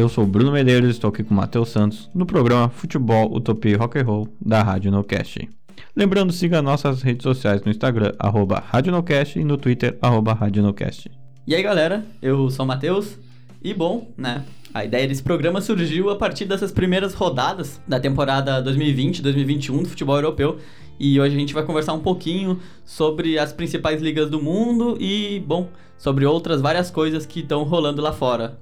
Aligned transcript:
eu 0.00 0.08
sou 0.08 0.24
Bruno 0.24 0.50
Medeiros 0.50 0.88
e 0.88 0.92
estou 0.92 1.10
aqui 1.10 1.22
com 1.22 1.34
o 1.34 1.36
Matheus 1.36 1.68
Santos 1.68 2.08
no 2.14 2.24
programa 2.24 2.70
Futebol, 2.70 3.30
Utopia 3.34 3.76
Rock 3.76 3.98
and 3.98 4.04
Roll 4.04 4.28
da 4.40 4.62
Rádio 4.62 4.90
NoCast. 4.90 5.46
Lembrando, 5.94 6.32
siga 6.32 6.62
nossas 6.62 7.02
redes 7.02 7.22
sociais 7.22 7.62
no 7.62 7.70
Instagram, 7.70 8.12
arroba 8.18 8.64
Rádio 8.66 8.92
NoCast 8.92 9.38
e 9.38 9.44
no 9.44 9.58
Twitter, 9.58 9.98
arroba 10.00 10.32
Rádio 10.32 10.62
NoCast. 10.62 11.10
E 11.46 11.54
aí 11.54 11.62
galera, 11.62 12.02
eu 12.22 12.48
sou 12.48 12.64
o 12.64 12.68
Matheus 12.68 13.18
e 13.62 13.74
bom, 13.74 14.10
né, 14.16 14.42
a 14.72 14.86
ideia 14.86 15.06
desse 15.06 15.22
programa 15.22 15.60
surgiu 15.60 16.08
a 16.08 16.16
partir 16.16 16.46
dessas 16.46 16.72
primeiras 16.72 17.12
rodadas 17.12 17.78
da 17.86 18.00
temporada 18.00 18.64
2020-2021 18.64 19.82
do 19.82 19.88
futebol 19.90 20.16
europeu 20.16 20.58
e 20.98 21.20
hoje 21.20 21.36
a 21.36 21.38
gente 21.38 21.52
vai 21.52 21.62
conversar 21.62 21.92
um 21.92 22.00
pouquinho 22.00 22.58
sobre 22.86 23.38
as 23.38 23.52
principais 23.52 24.00
ligas 24.00 24.30
do 24.30 24.42
mundo 24.42 24.96
e, 24.98 25.42
bom, 25.46 25.68
sobre 25.98 26.24
outras 26.24 26.62
várias 26.62 26.90
coisas 26.90 27.26
que 27.26 27.40
estão 27.40 27.64
rolando 27.64 28.00
lá 28.00 28.14
fora. 28.14 28.58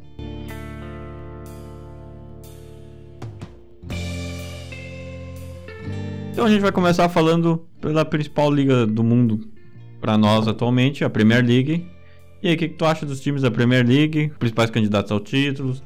Então 6.39 6.47
a 6.47 6.51
gente 6.51 6.61
vai 6.61 6.71
começar 6.71 7.09
falando 7.09 7.67
pela 7.81 8.05
principal 8.05 8.49
liga 8.49 8.87
do 8.87 9.03
mundo 9.03 9.51
para 10.01 10.17
nós 10.17 10.47
atualmente, 10.47 11.03
a 11.03 11.11
Premier 11.11 11.45
League. 11.45 11.85
E 12.41 12.47
aí, 12.47 12.55
o 12.55 12.57
que, 12.57 12.69
que, 12.69 12.75
tu 12.77 12.85
acha 12.85 13.05
dos 13.05 13.21
times 13.21 13.43
da 13.43 13.51
Premier 13.51 13.85
League, 13.85 14.31
principais 14.39 14.71
candidatos 14.71 15.11
ao 15.11 15.19
título? 15.19 15.77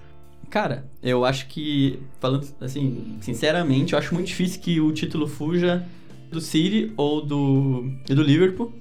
Cara, 0.50 0.84
eu 1.02 1.24
acho 1.24 1.46
que, 1.46 1.98
falando 2.20 2.46
assim, 2.60 3.16
sinceramente, 3.22 3.94
eu 3.94 3.98
acho 3.98 4.12
muito 4.12 4.26
difícil 4.26 4.60
que 4.60 4.78
o 4.78 4.92
título 4.92 5.26
fuja 5.26 5.86
do 6.30 6.38
City 6.38 6.92
ou 6.98 7.24
do, 7.24 7.90
do 8.04 8.22
Liverpool. 8.22 8.74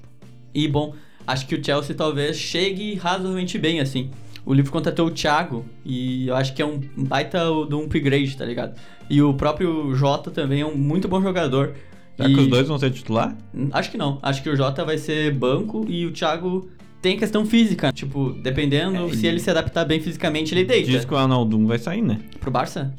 E, 0.52 0.68
bom, 0.68 0.94
acho 1.26 1.46
que 1.46 1.54
o 1.54 1.64
Chelsea 1.64 1.96
talvez 1.96 2.36
chegue 2.36 2.96
razoavelmente 2.96 3.56
bem, 3.56 3.80
assim. 3.80 4.10
O 4.44 4.52
Liverpool 4.52 4.80
contratou 4.80 5.06
o 5.06 5.10
Thiago 5.10 5.64
e 5.84 6.26
eu 6.26 6.34
acho 6.34 6.52
que 6.54 6.60
é 6.60 6.66
um 6.66 6.80
baita 6.96 7.38
de 7.68 7.74
um 7.74 7.84
upgrade, 7.84 8.36
tá 8.36 8.44
ligado? 8.44 8.76
E 9.08 9.22
o 9.22 9.32
próprio 9.34 9.94
Jota 9.94 10.30
também 10.30 10.60
é 10.62 10.66
um 10.66 10.76
muito 10.76 11.06
bom 11.06 11.22
jogador. 11.22 11.74
Será 12.16 12.28
e... 12.28 12.34
que 12.34 12.40
os 12.40 12.48
dois 12.48 12.66
vão 12.66 12.78
ser 12.78 12.90
titular? 12.90 13.36
Acho 13.72 13.90
que 13.90 13.96
não. 13.96 14.18
Acho 14.20 14.42
que 14.42 14.50
o 14.50 14.56
Jota 14.56 14.84
vai 14.84 14.98
ser 14.98 15.32
banco 15.32 15.86
e 15.88 16.06
o 16.06 16.12
Thiago 16.12 16.68
tem 17.00 17.16
questão 17.16 17.46
física. 17.46 17.92
Tipo, 17.92 18.32
dependendo 18.32 19.06
é, 19.06 19.12
se 19.12 19.26
ele 19.26 19.38
se 19.40 19.50
adaptar 19.50 19.84
bem 19.84 20.00
fisicamente, 20.00 20.54
ele 20.54 20.64
deita. 20.64 20.90
Diz 20.90 21.04
que 21.04 21.14
o 21.14 21.16
Arnaldum 21.16 21.66
vai 21.66 21.78
sair, 21.78 22.02
né? 22.02 22.18
Pro 22.40 22.50
Barça? 22.50 22.94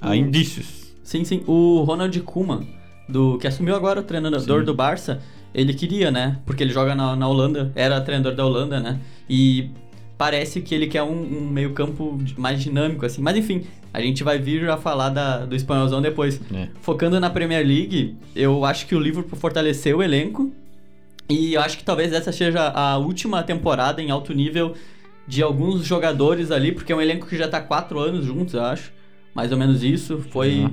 Há 0.00 0.10
o... 0.10 0.14
indícios. 0.14 0.94
Sim, 1.02 1.24
sim. 1.24 1.42
O 1.46 1.82
Ronald 1.82 2.18
Koeman, 2.20 2.66
do, 3.08 3.38
que 3.38 3.46
assumiu 3.46 3.74
agora 3.76 4.00
o 4.00 4.02
treinador 4.02 4.60
sim. 4.60 4.64
do 4.64 4.74
Barça, 4.74 5.20
ele 5.54 5.72
queria, 5.72 6.10
né? 6.10 6.38
Porque 6.44 6.62
ele 6.62 6.72
joga 6.72 6.94
na, 6.94 7.16
na 7.16 7.28
Holanda, 7.28 7.72
era 7.74 8.00
treinador 8.00 8.34
da 8.34 8.44
Holanda, 8.44 8.78
né? 8.80 9.00
E 9.28 9.70
parece 10.18 10.60
que 10.60 10.74
ele 10.74 10.86
quer 10.86 11.02
um, 11.02 11.38
um 11.38 11.48
meio 11.48 11.72
campo 11.72 12.18
mais 12.36 12.62
dinâmico, 12.62 13.04
assim. 13.04 13.20
Mas 13.20 13.36
enfim, 13.36 13.64
a 13.92 14.00
gente 14.00 14.22
vai 14.22 14.38
vir 14.38 14.68
a 14.68 14.76
falar 14.76 15.10
da, 15.10 15.44
do 15.44 15.54
espanholzão 15.54 16.00
depois. 16.00 16.40
É. 16.52 16.68
Focando 16.80 17.18
na 17.20 17.30
Premier 17.30 17.66
League, 17.66 18.16
eu 18.34 18.64
acho 18.64 18.86
que 18.86 18.94
o 18.94 19.00
Liverpool 19.00 19.38
fortaleceu 19.38 19.98
o 19.98 20.02
elenco. 20.02 20.52
E 21.28 21.54
eu 21.54 21.60
acho 21.60 21.76
que 21.78 21.84
talvez 21.84 22.12
essa 22.12 22.30
seja 22.30 22.68
a 22.68 22.98
última 22.98 23.42
temporada 23.42 24.00
em 24.00 24.10
alto 24.10 24.32
nível 24.32 24.74
de 25.26 25.42
alguns 25.42 25.84
jogadores 25.84 26.52
ali, 26.52 26.70
porque 26.70 26.92
é 26.92 26.96
um 26.96 27.00
elenco 27.00 27.26
que 27.26 27.36
já 27.36 27.48
tá 27.48 27.60
quatro 27.60 27.98
anos 27.98 28.24
juntos, 28.24 28.54
eu 28.54 28.62
acho. 28.62 28.92
Mais 29.34 29.50
ou 29.50 29.58
menos 29.58 29.82
isso. 29.82 30.24
Foi. 30.30 30.68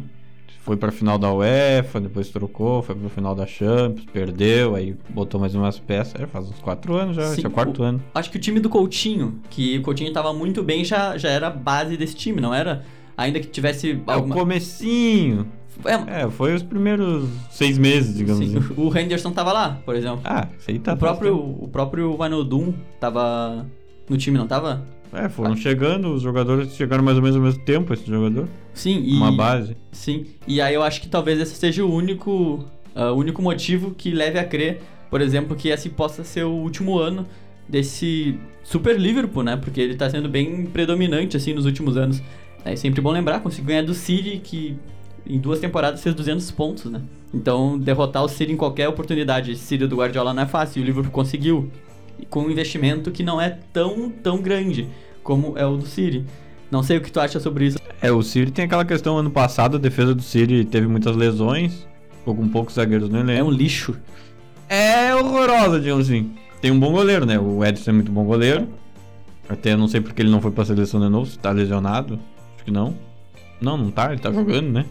Foi 0.63 0.77
pra 0.77 0.91
final 0.91 1.17
da 1.17 1.31
UEFA, 1.31 1.99
depois 1.99 2.29
trocou, 2.29 2.81
foi 2.81 2.95
pra 2.95 3.09
final 3.09 3.35
da 3.35 3.45
Champions, 3.45 4.05
perdeu, 4.11 4.75
aí 4.75 4.95
botou 5.09 5.39
mais 5.39 5.53
umas 5.53 5.77
peças. 5.77 6.15
É, 6.21 6.25
faz 6.25 6.49
uns 6.49 6.59
quatro 6.59 6.95
anos 6.95 7.17
já, 7.17 7.27
Sim, 7.27 7.33
esse 7.33 7.45
é 7.45 7.49
o 7.49 7.51
quarto 7.51 7.81
o, 7.81 7.83
ano. 7.83 8.01
Acho 8.15 8.31
que 8.31 8.37
o 8.37 8.39
time 8.39 8.61
do 8.61 8.69
Coutinho, 8.69 9.41
que 9.49 9.77
o 9.77 9.81
Coutinho 9.81 10.13
tava 10.13 10.33
muito 10.33 10.63
bem, 10.63 10.85
já, 10.85 11.17
já 11.17 11.29
era 11.29 11.47
a 11.47 11.49
base 11.49 11.97
desse 11.97 12.15
time, 12.15 12.39
não 12.39 12.53
era? 12.53 12.85
Ainda 13.17 13.41
que 13.41 13.47
tivesse. 13.47 13.91
É 13.91 14.13
alguma... 14.13 14.35
o 14.35 14.39
comecinho. 14.39 15.45
É, 15.83 16.21
é, 16.21 16.29
foi 16.29 16.55
os 16.55 16.63
primeiros 16.63 17.27
seis 17.51 17.77
meses, 17.77 18.15
digamos 18.15 18.47
Sim, 18.47 18.57
assim. 18.57 18.73
O 18.77 18.97
Henderson 18.97 19.31
tava 19.31 19.51
lá, 19.51 19.81
por 19.83 19.95
exemplo. 19.95 20.21
Ah, 20.23 20.47
sei 20.59 20.79
tá. 20.79 20.93
O 20.93 20.97
próprio, 20.97 21.35
o 21.35 21.67
próprio 21.67 22.15
Vanodum 22.15 22.73
tava 23.01 23.65
no 24.09 24.17
time, 24.17 24.37
não 24.37 24.47
tava? 24.47 24.85
É, 25.13 25.29
foram 25.29 25.55
chegando, 25.55 26.13
os 26.13 26.23
jogadores 26.23 26.75
chegaram 26.75 27.03
mais 27.03 27.17
ou 27.17 27.23
menos 27.23 27.37
ao 27.37 27.43
mesmo 27.43 27.61
tempo, 27.63 27.93
esse 27.93 28.05
jogador. 28.05 28.47
Sim, 28.73 29.01
e. 29.05 29.13
Uma 29.15 29.31
base. 29.31 29.77
Sim. 29.91 30.25
E 30.47 30.59
aí 30.59 30.73
eu 30.73 30.81
acho 30.81 31.01
que 31.01 31.07
talvez 31.07 31.39
esse 31.39 31.55
seja 31.55 31.85
o 31.85 31.93
único, 31.93 32.65
uh, 32.95 33.13
único 33.15 33.41
motivo 33.41 33.91
que 33.91 34.11
leve 34.11 34.39
a 34.39 34.43
crer, 34.43 34.81
por 35.11 35.21
exemplo, 35.21 35.55
que 35.55 35.69
esse 35.69 35.89
possa 35.89 36.23
ser 36.23 36.43
o 36.43 36.51
último 36.51 36.97
ano 36.97 37.27
desse 37.69 38.39
Super 38.63 38.99
Liverpool, 38.99 39.43
né? 39.43 39.55
Porque 39.55 39.79
ele 39.79 39.95
tá 39.95 40.09
sendo 40.09 40.27
bem 40.27 40.65
predominante, 40.65 41.37
assim, 41.37 41.53
nos 41.53 41.65
últimos 41.65 41.95
anos. 41.95 42.21
É 42.65 42.75
sempre 42.75 42.99
bom 42.99 43.11
lembrar, 43.11 43.39
conseguiu 43.41 43.67
ganhar 43.67 43.83
do 43.83 43.93
City, 43.93 44.41
que 44.43 44.75
em 45.27 45.39
duas 45.39 45.59
temporadas 45.59 46.01
fez 46.01 46.15
200 46.15 46.49
pontos, 46.51 46.91
né? 46.91 47.01
Então, 47.31 47.77
derrotar 47.77 48.23
o 48.23 48.27
City 48.27 48.51
em 48.51 48.57
qualquer 48.57 48.87
oportunidade, 48.87 49.51
esse 49.51 49.63
City 49.63 49.85
do 49.85 49.95
Guardiola 49.95 50.33
não 50.33 50.43
é 50.43 50.45
fácil, 50.47 50.79
e 50.79 50.83
o 50.83 50.85
Liverpool 50.85 51.11
conseguiu 51.11 51.69
com 52.29 52.43
um 52.43 52.51
investimento 52.51 53.11
que 53.11 53.23
não 53.23 53.39
é 53.39 53.57
tão, 53.71 54.09
tão 54.09 54.41
grande 54.41 54.87
como 55.23 55.57
é 55.57 55.65
o 55.65 55.77
do 55.77 55.85
City. 55.85 56.25
Não 56.69 56.83
sei 56.83 56.97
o 56.97 57.01
que 57.01 57.11
tu 57.11 57.19
acha 57.19 57.39
sobre 57.39 57.67
isso. 57.67 57.77
É, 58.01 58.11
o 58.11 58.21
City 58.21 58.51
tem 58.51 58.65
aquela 58.65 58.83
questão, 58.83 59.17
ano 59.17 59.31
passado 59.31 59.77
a 59.77 59.79
defesa 59.79 60.13
do 60.13 60.21
City 60.21 60.65
teve 60.65 60.87
muitas 60.87 61.15
lesões, 61.15 61.87
ficou 62.19 62.35
com 62.35 62.47
poucos 62.47 62.75
zagueiros 62.75 63.09
no 63.09 63.19
elenco. 63.19 63.39
É 63.39 63.43
um 63.43 63.51
lixo. 63.51 63.95
É 64.67 65.15
horrorosa, 65.15 65.79
digamos 65.79 66.07
assim. 66.07 66.31
Tem 66.61 66.71
um 66.71 66.79
bom 66.79 66.91
goleiro, 66.91 67.25
né? 67.25 67.39
O 67.39 67.63
Edson 67.63 67.91
é 67.91 67.93
muito 67.93 68.11
bom 68.11 68.23
goleiro. 68.23 68.67
Até 69.47 69.75
não 69.75 69.87
sei 69.87 70.01
porque 70.01 70.21
ele 70.21 70.31
não 70.31 70.41
foi 70.41 70.51
pra 70.51 70.65
seleção 70.65 70.99
de 70.99 71.09
novo, 71.09 71.25
se 71.25 71.37
tá 71.37 71.51
lesionado. 71.51 72.19
Acho 72.55 72.65
que 72.65 72.71
não. 72.71 72.95
Não, 73.61 73.77
não 73.77 73.91
tá, 73.91 74.11
ele 74.11 74.21
tá 74.21 74.31
jogando, 74.31 74.69
né? 74.69 74.85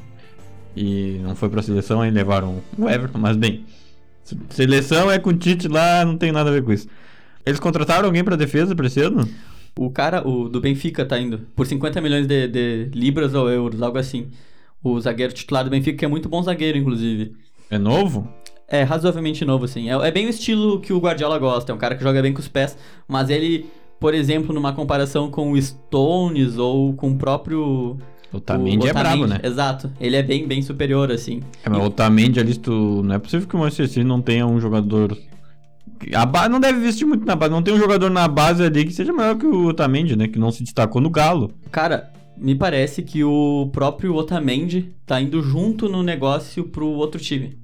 E 0.76 1.20
não 1.22 1.34
foi 1.34 1.48
pra 1.48 1.62
seleção, 1.62 2.00
aí 2.00 2.10
levaram 2.10 2.62
o 2.78 2.88
Everton, 2.88 3.18
mas 3.18 3.36
bem. 3.36 3.64
Seleção 4.50 5.10
é 5.10 5.18
com 5.18 5.30
o 5.30 5.36
Tite 5.36 5.68
lá, 5.68 6.04
não 6.04 6.16
tem 6.16 6.32
nada 6.32 6.50
a 6.50 6.52
ver 6.52 6.62
com 6.62 6.72
isso. 6.72 6.88
Eles 7.44 7.60
contrataram 7.60 8.06
alguém 8.06 8.22
pra 8.22 8.36
defesa 8.36 8.74
pra 8.74 8.86
esse 8.86 9.00
ano? 9.00 9.28
O 9.76 9.90
cara, 9.90 10.26
o 10.26 10.48
do 10.48 10.60
Benfica 10.60 11.04
tá 11.04 11.18
indo 11.18 11.38
por 11.56 11.66
50 11.66 12.00
milhões 12.00 12.26
de, 12.26 12.46
de 12.46 12.90
libras 12.94 13.34
ou 13.34 13.50
euros, 13.50 13.80
algo 13.82 13.98
assim. 13.98 14.28
O 14.82 15.00
zagueiro 15.00 15.32
titular 15.32 15.64
do 15.64 15.70
Benfica, 15.70 15.98
que 15.98 16.04
é 16.04 16.08
muito 16.08 16.28
bom 16.28 16.42
zagueiro, 16.42 16.76
inclusive. 16.76 17.32
É 17.70 17.78
novo? 17.78 18.28
É, 18.68 18.82
razoavelmente 18.82 19.44
novo, 19.44 19.64
assim. 19.64 19.90
É, 19.90 19.94
é 19.94 20.10
bem 20.10 20.26
o 20.26 20.30
estilo 20.30 20.80
que 20.80 20.92
o 20.92 20.98
Guardiola 20.98 21.38
gosta. 21.38 21.72
É 21.72 21.74
um 21.74 21.78
cara 21.78 21.94
que 21.94 22.02
joga 22.02 22.20
bem 22.20 22.32
com 22.32 22.40
os 22.40 22.48
pés, 22.48 22.76
mas 23.08 23.30
ele, 23.30 23.66
por 23.98 24.14
exemplo, 24.14 24.54
numa 24.54 24.72
comparação 24.72 25.30
com 25.30 25.52
o 25.52 25.60
Stones 25.60 26.58
ou 26.58 26.92
com 26.94 27.10
o 27.10 27.16
próprio 27.16 27.98
o 28.32 28.38
Otamendi 28.38 28.88
é 28.88 28.92
brabo, 28.92 29.26
né? 29.26 29.40
Exato. 29.42 29.90
Ele 30.00 30.16
é 30.16 30.22
bem, 30.22 30.46
bem 30.48 30.62
superior, 30.62 31.12
assim. 31.12 31.42
É, 31.62 31.68
mas 31.68 31.78
e... 31.78 31.82
o 31.82 31.84
Otamendi 31.86 32.40
ali, 32.40 32.56
tu... 32.56 33.02
não 33.04 33.14
é 33.14 33.18
possível 33.18 33.46
que 33.46 33.54
o 33.54 33.58
Manchester 33.58 33.88
City 33.88 34.04
não 34.04 34.20
tenha 34.20 34.46
um 34.46 34.58
jogador... 34.60 35.16
A 36.14 36.26
base 36.26 36.48
não 36.48 36.60
deve 36.60 36.78
investir 36.78 37.06
muito 37.06 37.24
na 37.24 37.36
base. 37.36 37.52
Não 37.52 37.62
tem 37.62 37.74
um 37.74 37.78
jogador 37.78 38.10
na 38.10 38.26
base 38.28 38.62
ali 38.62 38.84
que 38.84 38.92
seja 38.92 39.12
maior 39.12 39.36
que 39.36 39.46
o 39.46 39.66
Otamendi, 39.66 40.16
né? 40.16 40.28
Que 40.28 40.38
não 40.38 40.50
se 40.50 40.62
destacou 40.62 41.00
no 41.00 41.10
Galo. 41.10 41.52
Cara, 41.70 42.12
me 42.36 42.54
parece 42.54 43.02
que 43.02 43.22
o 43.22 43.68
próprio 43.72 44.14
Otamendi 44.14 44.92
tá 45.06 45.20
indo 45.20 45.42
junto 45.42 45.88
no 45.88 46.02
negócio 46.02 46.64
pro 46.64 46.86
outro 46.86 47.20
time. 47.20 47.56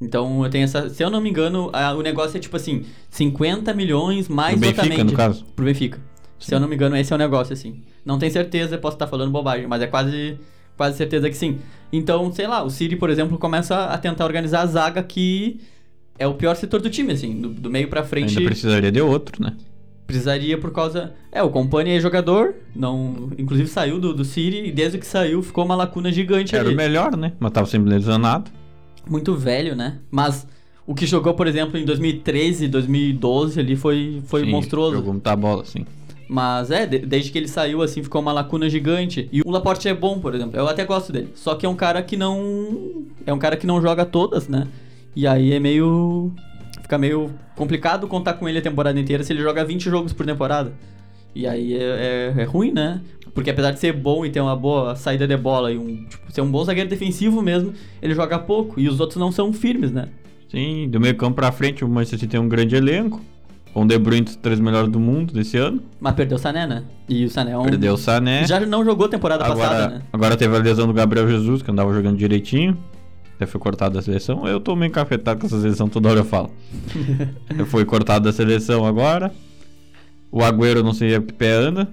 Então 0.00 0.44
eu 0.44 0.50
tenho 0.50 0.64
essa. 0.64 0.88
Se 0.88 1.02
eu 1.02 1.10
não 1.10 1.20
me 1.20 1.30
engano, 1.30 1.70
a, 1.72 1.94
o 1.94 2.02
negócio 2.02 2.36
é 2.36 2.40
tipo 2.40 2.56
assim: 2.56 2.84
50 3.10 3.72
milhões 3.74 4.28
mais 4.28 4.52
pro 4.52 4.60
Benfica, 4.60 4.86
Otamendi. 4.86 5.04
no 5.04 5.16
caso. 5.16 5.44
Pro 5.56 5.64
Benfica. 5.64 6.00
Se 6.38 6.54
eu 6.54 6.60
não 6.60 6.68
me 6.68 6.74
engano, 6.76 6.96
esse 6.96 7.12
é 7.12 7.16
o 7.16 7.18
negócio, 7.18 7.52
assim. 7.52 7.82
Não 8.04 8.18
tenho 8.18 8.32
certeza, 8.32 8.78
posso 8.78 8.94
estar 8.94 9.08
falando 9.08 9.32
bobagem, 9.32 9.66
mas 9.66 9.82
é 9.82 9.88
quase, 9.88 10.38
quase 10.76 10.96
certeza 10.96 11.28
que 11.28 11.36
sim. 11.36 11.58
Então, 11.92 12.32
sei 12.32 12.46
lá, 12.46 12.62
o 12.62 12.70
City, 12.70 12.94
por 12.94 13.10
exemplo, 13.10 13.36
começa 13.38 13.86
a 13.86 13.98
tentar 13.98 14.24
organizar 14.24 14.62
a 14.62 14.66
zaga 14.66 15.02
que 15.02 15.60
é 16.18 16.26
o 16.26 16.34
pior 16.34 16.54
setor 16.56 16.80
do 16.80 16.90
time, 16.90 17.12
assim, 17.12 17.40
do, 17.40 17.48
do 17.48 17.70
meio 17.70 17.88
pra 17.88 18.02
frente. 18.02 18.36
Ainda 18.36 18.50
precisaria 18.50 18.90
de 18.90 19.00
outro, 19.00 19.42
né? 19.42 19.54
Precisaria 20.06 20.56
por 20.58 20.72
causa. 20.72 21.12
É, 21.30 21.42
o 21.42 21.50
Company 21.50 21.90
é 21.90 22.00
jogador, 22.00 22.54
não. 22.74 23.30
Inclusive 23.38 23.68
saiu 23.68 24.00
do, 24.00 24.14
do 24.14 24.24
City 24.24 24.64
e 24.64 24.72
desde 24.72 24.98
que 24.98 25.06
saiu 25.06 25.42
ficou 25.42 25.64
uma 25.64 25.74
lacuna 25.74 26.10
gigante 26.10 26.54
Era 26.54 26.64
ali. 26.64 26.74
Era 26.74 26.82
o 26.82 26.86
melhor, 26.86 27.16
né? 27.16 27.32
Mas 27.38 27.52
tava 27.52 27.66
sempre 27.66 27.90
lesionado. 27.90 28.50
Muito 29.06 29.34
velho, 29.36 29.76
né? 29.76 29.98
Mas 30.10 30.46
o 30.86 30.94
que 30.94 31.06
jogou, 31.06 31.34
por 31.34 31.46
exemplo, 31.46 31.78
em 31.78 31.84
2013, 31.84 32.68
2012 32.68 33.60
ali 33.60 33.76
foi, 33.76 34.22
foi 34.24 34.44
sim, 34.44 34.50
monstruoso. 34.50 34.96
Jogou 34.96 35.12
muita 35.12 35.36
bola, 35.36 35.64
sim. 35.66 35.84
Mas 36.26 36.70
é, 36.70 36.86
desde 36.86 37.30
que 37.30 37.36
ele 37.36 37.48
saiu, 37.48 37.82
assim, 37.82 38.02
ficou 38.02 38.22
uma 38.22 38.32
lacuna 38.32 38.68
gigante. 38.68 39.28
E 39.30 39.42
o 39.42 39.50
Laporte 39.50 39.88
é 39.88 39.94
bom, 39.94 40.18
por 40.18 40.34
exemplo. 40.34 40.58
Eu 40.58 40.66
até 40.66 40.86
gosto 40.86 41.12
dele. 41.12 41.30
Só 41.34 41.54
que 41.54 41.66
é 41.66 41.68
um 41.68 41.76
cara 41.76 42.02
que 42.02 42.16
não. 42.16 43.04
É 43.26 43.32
um 43.32 43.38
cara 43.38 43.56
que 43.58 43.66
não 43.66 43.80
joga 43.80 44.06
todas, 44.06 44.48
né? 44.48 44.66
E 45.18 45.26
aí 45.26 45.52
é 45.52 45.58
meio. 45.58 46.30
Fica 46.80 46.96
meio 46.96 47.32
complicado 47.56 48.06
contar 48.06 48.34
com 48.34 48.48
ele 48.48 48.60
a 48.60 48.62
temporada 48.62 49.00
inteira 49.00 49.24
se 49.24 49.32
ele 49.32 49.42
joga 49.42 49.64
20 49.64 49.90
jogos 49.90 50.12
por 50.12 50.24
temporada. 50.24 50.72
E 51.34 51.44
aí 51.44 51.74
é, 51.74 52.34
é, 52.36 52.42
é 52.42 52.44
ruim, 52.44 52.70
né? 52.70 53.00
Porque 53.34 53.50
apesar 53.50 53.72
de 53.72 53.80
ser 53.80 53.92
bom 53.92 54.24
e 54.24 54.30
ter 54.30 54.40
uma 54.40 54.54
boa 54.54 54.94
saída 54.94 55.26
de 55.26 55.36
bola 55.36 55.72
e 55.72 55.76
um, 55.76 56.06
tipo, 56.06 56.32
ser 56.32 56.40
um 56.40 56.48
bom 56.48 56.62
zagueiro 56.62 56.88
defensivo 56.88 57.42
mesmo, 57.42 57.72
ele 58.00 58.14
joga 58.14 58.38
pouco. 58.38 58.78
E 58.78 58.88
os 58.88 59.00
outros 59.00 59.18
não 59.18 59.32
são 59.32 59.52
firmes, 59.52 59.90
né? 59.90 60.06
Sim, 60.48 60.88
do 60.88 61.00
meio 61.00 61.16
campo 61.16 61.34
pra 61.34 61.50
frente 61.50 61.84
o 61.84 61.88
Manchester 61.88 62.20
City 62.20 62.30
tem 62.30 62.40
um 62.40 62.48
grande 62.48 62.76
elenco. 62.76 63.20
Com 63.74 63.82
o 63.82 63.88
De 63.88 63.98
Bruyne, 63.98 64.24
os 64.24 64.36
três 64.36 64.60
melhores 64.60 64.88
do 64.88 65.00
mundo 65.00 65.32
desse 65.32 65.58
ano. 65.58 65.82
Mas 65.98 66.14
perdeu 66.14 66.36
o 66.36 66.38
Sané, 66.38 66.64
né? 66.64 66.84
E 67.08 67.24
o 67.24 67.28
Sané 67.28 67.50
é 67.50 67.58
um... 67.58 67.64
Perdeu 67.64 67.94
o 67.94 67.98
Sané. 67.98 68.46
Já 68.46 68.60
não 68.60 68.84
jogou 68.84 69.08
temporada 69.08 69.44
agora, 69.44 69.68
passada, 69.68 69.94
né? 69.94 70.02
agora 70.12 70.36
teve 70.36 70.54
a 70.54 70.60
lesão 70.60 70.86
do 70.86 70.92
Gabriel 70.92 71.28
Jesus, 71.28 71.60
que 71.60 71.70
andava 71.72 71.92
jogando 71.92 72.16
direitinho. 72.16 72.78
Até 73.38 73.46
foi 73.46 73.60
cortado 73.60 73.94
da 73.94 74.02
seleção. 74.02 74.48
Eu 74.48 74.58
tô 74.58 74.74
meio 74.74 74.90
encafetado 74.90 75.38
com 75.38 75.46
essa 75.46 75.60
seleção, 75.60 75.88
toda 75.88 76.08
hora 76.08 76.18
eu 76.18 76.24
falo. 76.24 76.50
foi 77.66 77.84
cortado 77.84 78.24
da 78.24 78.32
seleção 78.32 78.84
agora. 78.84 79.32
O 80.28 80.42
Agüero, 80.42 80.82
não 80.82 80.92
sei 80.92 81.14
a 81.14 81.22
que 81.22 81.32
pé 81.32 81.52
anda. 81.52 81.88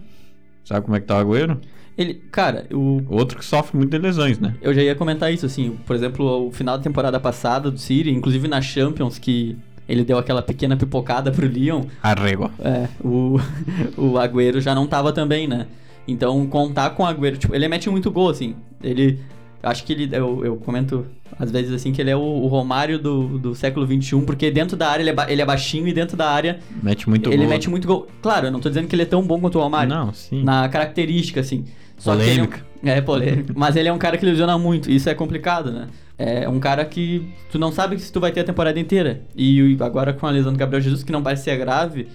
Sabe 0.64 0.84
como 0.84 0.98
é 0.98 1.00
que 1.00 1.06
tá 1.06 1.18
o 1.18 1.20
Agüero? 1.20 1.62
Ele, 1.96 2.16
cara, 2.32 2.66
o... 2.74 3.04
Outro 3.08 3.38
que 3.38 3.46
sofre 3.46 3.78
muito 3.78 3.92
de 3.92 4.00
lesões, 4.00 4.40
né? 4.40 4.56
Eu 4.60 4.74
já 4.74 4.82
ia 4.82 4.96
comentar 4.96 5.32
isso, 5.32 5.46
assim. 5.46 5.78
Por 5.86 5.96
exemplo, 5.96 6.48
o 6.48 6.52
final 6.52 6.80
da 6.80 6.84
temporada 6.84 7.20
passada 7.20 7.70
do 7.70 7.78
City, 7.78 8.10
inclusive 8.10 8.48
na 8.48 8.60
Champions, 8.60 9.20
que 9.20 9.56
ele 9.88 10.04
deu 10.04 10.18
aquela 10.18 10.42
pequena 10.42 10.76
pipocada 10.76 11.32
pro 11.32 11.46
Lyon. 11.46 11.84
Arrego. 12.02 12.50
É, 12.60 12.88
o, 13.04 13.40
o 13.96 14.18
Agüero 14.18 14.60
já 14.60 14.74
não 14.74 14.88
tava 14.88 15.14
também, 15.14 15.48
né? 15.48 15.68
Então, 16.08 16.48
contar 16.48 16.90
com 16.90 17.04
o 17.04 17.06
Agüero, 17.06 17.38
tipo, 17.38 17.54
ele 17.54 17.68
mete 17.68 17.88
muito 17.88 18.10
gol, 18.10 18.30
assim. 18.30 18.56
Ele. 18.84 19.20
Acho 19.66 19.84
que 19.84 19.94
ele. 19.94 20.10
Eu, 20.16 20.46
eu 20.46 20.56
comento 20.58 21.06
às 21.40 21.52
vezes 21.52 21.72
assim 21.74 21.92
que 21.92 22.02
ele 22.02 22.10
é 22.10 22.16
o, 22.16 22.20
o 22.22 22.48
Romário 22.48 22.98
do, 23.00 23.38
do 23.40 23.56
século 23.56 23.86
XXI, 23.86 24.22
porque 24.22 24.50
dentro 24.52 24.78
da 24.78 24.88
área 24.90 25.04
ele 25.04 25.10
é, 25.10 25.14
ba- 25.14 25.30
ele 25.30 25.42
é 25.42 25.46
baixinho 25.46 25.88
e 25.88 25.94
dentro 25.94 26.16
da 26.16 26.30
área 26.30 26.60
Mete 26.82 27.10
muito 27.10 27.30
ele 27.30 27.38
gol. 27.44 27.48
mete 27.50 27.70
muito 27.70 27.88
gol. 27.88 28.08
Claro, 28.22 28.48
eu 28.48 28.52
não 28.52 28.60
tô 28.60 28.70
dizendo 28.70 28.88
que 28.88 28.96
ele 28.96 29.02
é 29.04 29.06
tão 29.06 29.22
bom 29.22 29.40
quanto 29.42 29.58
o 29.58 29.62
Romário. 29.62 29.90
Não, 29.94 30.14
sim. 30.14 30.44
Na 30.44 30.70
característica, 30.70 31.42
assim. 31.42 31.66
Só 31.98 32.12
Polêmica. 32.12 32.58
Que 32.60 32.64
ele 32.84 32.92
é, 32.92 32.94
um- 32.94 32.98
é 32.98 33.02
polêmica. 33.02 33.54
Mas 33.56 33.76
ele 33.76 33.90
é 33.90 33.94
um 33.94 33.98
cara 33.98 34.18
que 34.18 34.26
lesiona 34.26 34.58
muito. 34.58 34.90
Isso 34.92 35.10
é 35.10 35.14
complicado, 35.14 35.72
né? 35.72 35.88
É 36.18 36.48
um 36.48 36.60
cara 36.60 36.86
que 36.86 37.28
tu 37.52 37.60
não 37.60 37.72
sabe 37.72 38.00
se 38.00 38.12
tu 38.12 38.20
vai 38.22 38.32
ter 38.32 38.42
a 38.42 38.44
temporada 38.46 38.80
inteira. 38.80 39.22
E 39.36 39.76
agora 39.82 40.14
com 40.14 40.26
a 40.28 40.30
lesão 40.32 40.54
do 40.54 40.58
Gabriel 40.60 40.82
Jesus, 40.82 41.04
que 41.04 41.12
não 41.12 41.22
parece 41.24 41.44
ser 41.44 41.58
grave, 41.58 42.08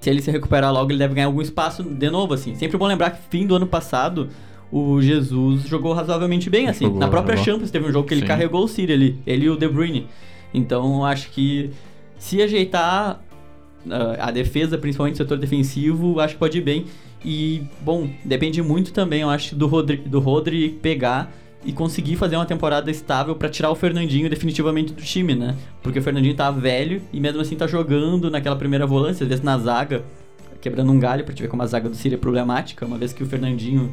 se 0.00 0.08
ele 0.10 0.22
se 0.22 0.30
recuperar 0.30 0.72
logo, 0.72 0.92
ele 0.92 0.98
deve 0.98 1.14
ganhar 1.14 1.26
algum 1.26 1.40
espaço 1.42 1.82
de 1.82 2.08
novo, 2.10 2.34
assim. 2.34 2.54
Sempre 2.54 2.76
bom 2.78 2.86
lembrar 2.86 3.10
que 3.10 3.18
fim 3.30 3.46
do 3.46 3.56
ano 3.56 3.66
passado, 3.66 4.28
o 4.70 5.00
Jesus 5.00 5.62
jogou 5.62 5.92
razoavelmente 5.92 6.50
bem, 6.50 6.68
assim. 6.68 6.84
Jogou, 6.84 7.00
Na 7.00 7.08
própria 7.08 7.36
jogou. 7.36 7.52
Champions 7.52 7.70
teve 7.70 7.88
um 7.88 7.92
jogo 7.92 8.06
que 8.06 8.14
ele 8.14 8.22
Sim. 8.22 8.26
carregou 8.26 8.64
o 8.64 8.68
City 8.68 8.92
ali. 8.92 9.18
Ele 9.26 9.46
e 9.46 9.50
o 9.50 9.56
De 9.56 9.68
Bruyne. 9.68 10.06
Então, 10.52 11.04
acho 11.04 11.30
que 11.30 11.70
se 12.18 12.42
ajeitar 12.42 13.22
ah, 13.90 14.28
a 14.28 14.30
defesa, 14.30 14.76
principalmente 14.76 15.14
o 15.14 15.18
setor 15.18 15.38
defensivo, 15.38 16.20
acho 16.20 16.34
que 16.34 16.38
pode 16.38 16.58
ir 16.58 16.62
bem. 16.62 16.84
E, 17.24 17.62
bom, 17.80 18.08
depende 18.24 18.62
muito 18.62 18.92
também, 18.92 19.22
eu 19.22 19.30
acho, 19.30 19.56
do 19.56 19.66
Rodri, 19.66 19.96
do 19.96 20.20
Rodri 20.20 20.70
pegar 20.70 21.32
e 21.64 21.72
conseguir 21.72 22.16
fazer 22.16 22.36
uma 22.36 22.46
temporada 22.46 22.90
estável 22.90 23.34
pra 23.34 23.48
tirar 23.48 23.70
o 23.70 23.74
Fernandinho 23.74 24.30
definitivamente 24.30 24.92
do 24.92 25.02
time, 25.02 25.34
né? 25.34 25.56
Porque 25.82 25.98
o 25.98 26.02
Fernandinho 26.02 26.34
tá 26.34 26.50
velho 26.50 27.02
e 27.12 27.18
mesmo 27.18 27.40
assim 27.40 27.56
tá 27.56 27.66
jogando 27.66 28.30
naquela 28.30 28.54
primeira 28.54 28.86
volância, 28.86 29.24
às 29.24 29.28
vezes 29.28 29.44
na 29.44 29.58
zaga, 29.58 30.04
quebrando 30.60 30.92
um 30.92 30.98
galho 30.98 31.24
pra 31.24 31.34
te 31.34 31.42
ver 31.42 31.48
como 31.48 31.62
a 31.62 31.66
zaga 31.66 31.88
do 31.88 31.96
City 31.96 32.14
é 32.14 32.18
problemática, 32.18 32.86
uma 32.86 32.96
vez 32.96 33.12
que 33.12 33.22
o 33.22 33.26
Fernandinho, 33.26 33.92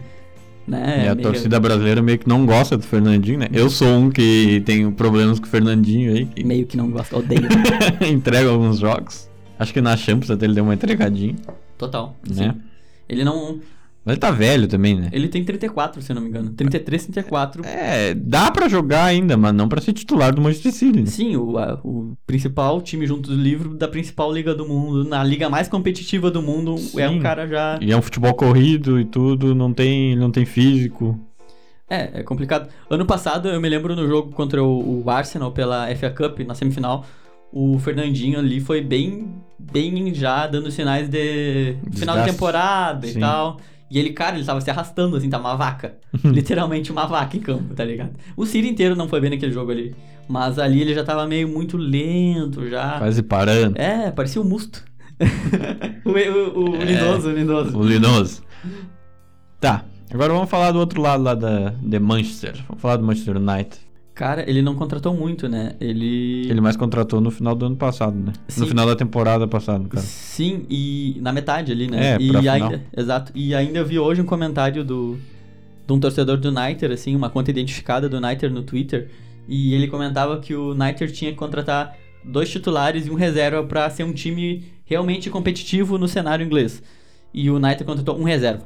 né? 0.68 1.06
e 1.06 1.08
a 1.08 1.16
meio- 1.16 1.28
torcida 1.28 1.60
brasileira 1.60 2.02
meio 2.02 2.18
que 2.20 2.28
não 2.28 2.46
gosta 2.46 2.76
do 2.78 2.84
Fernandinho, 2.84 3.40
né? 3.40 3.48
Eu 3.54 3.70
sou 3.70 3.88
um 3.88 4.10
que 4.10 4.62
tem 4.66 4.90
problemas 4.92 5.40
com 5.40 5.46
o 5.46 5.50
Fernandinho 5.50 6.14
aí, 6.14 6.26
que 6.26 6.44
meio 6.46 6.66
que 6.66 6.76
não 6.78 6.90
gosta, 6.90 7.18
odeia. 7.18 7.42
entrega 8.12 8.50
alguns 8.50 8.80
jogos. 8.80 9.30
Acho 9.60 9.74
que 9.74 9.82
na 9.82 9.96
Champions 9.96 10.32
até 10.32 10.46
ele 10.46 10.54
deu 10.56 10.64
uma 10.64 10.74
entregadinha, 10.74 11.36
Total. 11.78 12.16
né? 12.28 12.54
sim. 12.54 12.62
Ele 13.08 13.24
não. 13.24 13.60
Mas 14.06 14.13
ele 14.13 14.19
tá 14.19 14.30
velho 14.30 14.68
também, 14.68 14.96
né? 15.00 15.10
Ele 15.12 15.28
tem 15.28 15.44
34, 15.44 16.00
se 16.00 16.12
eu 16.12 16.16
não 16.16 16.22
me 16.22 16.30
engano. 16.30 16.52
33, 16.52 17.06
34. 17.06 17.66
É, 17.66 18.13
dá 18.13 18.52
pra 18.52 18.69
jogar 18.69 19.04
ainda, 19.06 19.36
mas 19.36 19.52
não 19.52 19.68
pra 19.68 19.81
ser 19.81 19.94
titular 19.94 20.34
do 20.34 20.42
Manchester 20.42 20.72
City. 20.72 21.00
né? 21.00 21.06
Sim, 21.07 21.36
o, 21.38 21.57
a- 21.57 21.80
o 21.84 22.16
principal 22.28 22.80
time 22.84 23.07
junto 23.07 23.30
do 23.31 23.36
livro 23.36 23.74
da 23.75 23.88
principal 23.88 24.31
liga 24.31 24.54
do 24.54 24.68
mundo, 24.68 25.04
na 25.04 25.24
liga 25.24 25.50
mais 25.50 25.68
competitiva 25.68 26.30
do 26.30 26.40
mundo, 26.42 26.75
é 26.98 27.10
um 27.10 27.13
Sim. 27.13 27.19
cara 27.19 27.48
já. 27.48 27.80
E 27.81 27.92
é 27.92 27.98
um 27.98 28.02
futebol 28.02 28.34
corrido 28.36 29.00
e 29.00 29.06
tudo, 29.06 29.56
não 29.56 29.74
tem, 29.74 30.16
não 30.16 30.30
tem 30.30 30.46
físico. 30.46 31.19
É, 31.90 32.19
é 32.19 32.24
complicado. 32.24 32.69
Ano 32.90 33.06
passado, 33.07 33.48
eu 33.50 33.60
me 33.60 33.69
lembro 33.69 33.96
no 33.96 34.07
jogo 34.07 34.31
contra 34.34 34.63
o, 34.63 35.04
o 35.04 35.10
Arsenal 35.10 35.52
pela 35.52 35.88
FA 35.96 36.12
Cup, 36.12 36.40
na 36.42 36.54
semifinal, 36.54 37.06
o 37.52 37.80
Fernandinho 37.80 38.38
ali 38.38 38.60
foi 38.60 38.81
bem, 38.81 39.36
bem 39.57 40.13
já 40.13 40.46
dando 40.46 40.69
sinais 40.69 41.07
de 41.10 41.75
final 41.92 42.16
de 42.18 42.22
Desgaste. 42.22 42.31
temporada 42.31 43.07
e 43.07 43.13
Sim. 43.13 43.19
tal. 43.19 43.57
E 43.90 44.00
ele, 44.00 44.12
cara, 44.14 44.36
ele 44.36 44.46
tava 44.46 44.60
se 44.62 44.70
arrastando, 44.70 45.16
assim, 45.16 45.30
tá 45.30 45.38
uma 45.38 45.56
vaca. 45.56 45.96
Literalmente 46.24 46.92
uma 46.92 47.06
vaca 47.06 47.38
em 47.38 47.40
campo, 47.40 47.74
tá 47.76 47.84
ligado? 47.86 48.12
O 48.36 48.46
City 48.46 48.68
inteiro 48.68 48.96
não 48.96 49.08
foi 49.08 49.22
bem 49.22 49.30
naquele 49.30 49.52
jogo 49.52 49.72
ali. 49.72 49.96
Mas 50.28 50.58
ali 50.58 50.82
ele 50.82 50.94
já 50.94 51.04
tava 51.04 51.28
meio 51.28 51.48
muito 51.48 51.78
lento, 51.78 52.68
já. 52.68 52.98
Quase 52.98 53.22
parando. 53.22 53.80
É, 53.80 54.10
parecia 54.12 54.42
o 54.42 54.46
Musto. 54.46 54.84
o, 56.04 56.10
o, 56.10 56.72
o 56.72 56.76
É. 56.78 56.86
lindoso, 56.86 57.30
o 57.30 57.32
lindoso. 57.32 57.78
O 57.78 57.84
Linoso. 57.86 58.44
Tá, 59.60 59.86
agora 60.12 60.34
vamos 60.34 60.50
falar 60.50 60.72
do 60.72 60.80
outro 60.80 61.02
lado 61.02 61.24
lá 61.24 61.36
da, 61.36 61.70
de 61.70 62.00
Manchester. 62.00 62.56
Vamos 62.68 62.81
falar 62.81 62.98
do 62.98 63.04
Manchester 63.06 63.38
United. 63.38 63.78
Cara, 64.16 64.50
ele 64.50 64.62
não 64.62 64.76
contratou 64.76 65.14
muito, 65.14 65.50
né? 65.50 65.74
Ele. 65.80 66.50
Ele 66.50 66.62
mais 66.62 66.78
contratou 66.78 67.20
no 67.20 67.30
final 67.30 67.54
do 67.54 67.66
ano 67.66 67.76
passado, 67.76 68.18
né? 68.18 68.32
Sim. 68.48 68.62
No 68.62 68.68
final 68.68 68.88
da 68.88 68.96
temporada 68.96 69.46
passada, 69.46 69.86
cara. 69.90 70.06
Sim, 70.06 70.66
e 70.70 71.18
na 71.20 71.34
metade 71.34 71.74
ali, 71.74 71.88
né? 71.92 72.14
É, 72.14 72.18
e 72.18 72.30
pra 72.30 72.40
final. 72.40 72.56
ainda, 72.56 72.84
exato. 72.96 73.34
E 73.36 73.54
ainda 73.54 73.84
vi 73.84 74.00
hoje 74.00 74.22
um 74.22 74.26
comentário 74.26 74.86
do 74.86 75.20
de 75.86 75.94
um 75.94 76.00
torcedor 76.00 76.38
do 76.38 76.50
Niter, 76.50 76.92
assim, 76.92 77.14
uma 77.14 77.30
conta 77.30 77.52
identificada 77.52 78.08
do 78.08 78.20
Niter 78.20 78.50
no 78.50 78.64
Twitter, 78.64 79.10
e 79.50 79.74
ele 79.74 79.88
comentava 79.88 80.40
que 80.40 80.56
o 80.56 80.74
Niter 80.74 81.12
tinha 81.12 81.32
que 81.32 81.38
contratar 81.38 81.96
dois 82.24 82.50
titulares 82.50 83.08
e 83.08 83.12
um 83.12 83.16
reserva 83.16 83.64
pra 83.64 83.90
ser 83.90 84.04
um 84.06 84.14
time 84.14 84.64
realmente 84.86 85.30
competitivo 85.30 85.98
no 85.98 86.08
cenário 86.08 86.44
inglês. 86.44 86.82
E 87.34 87.50
o 87.50 87.60
Niter 87.60 87.86
contratou 87.86 88.18
um 88.18 88.24
reserva. 88.24 88.64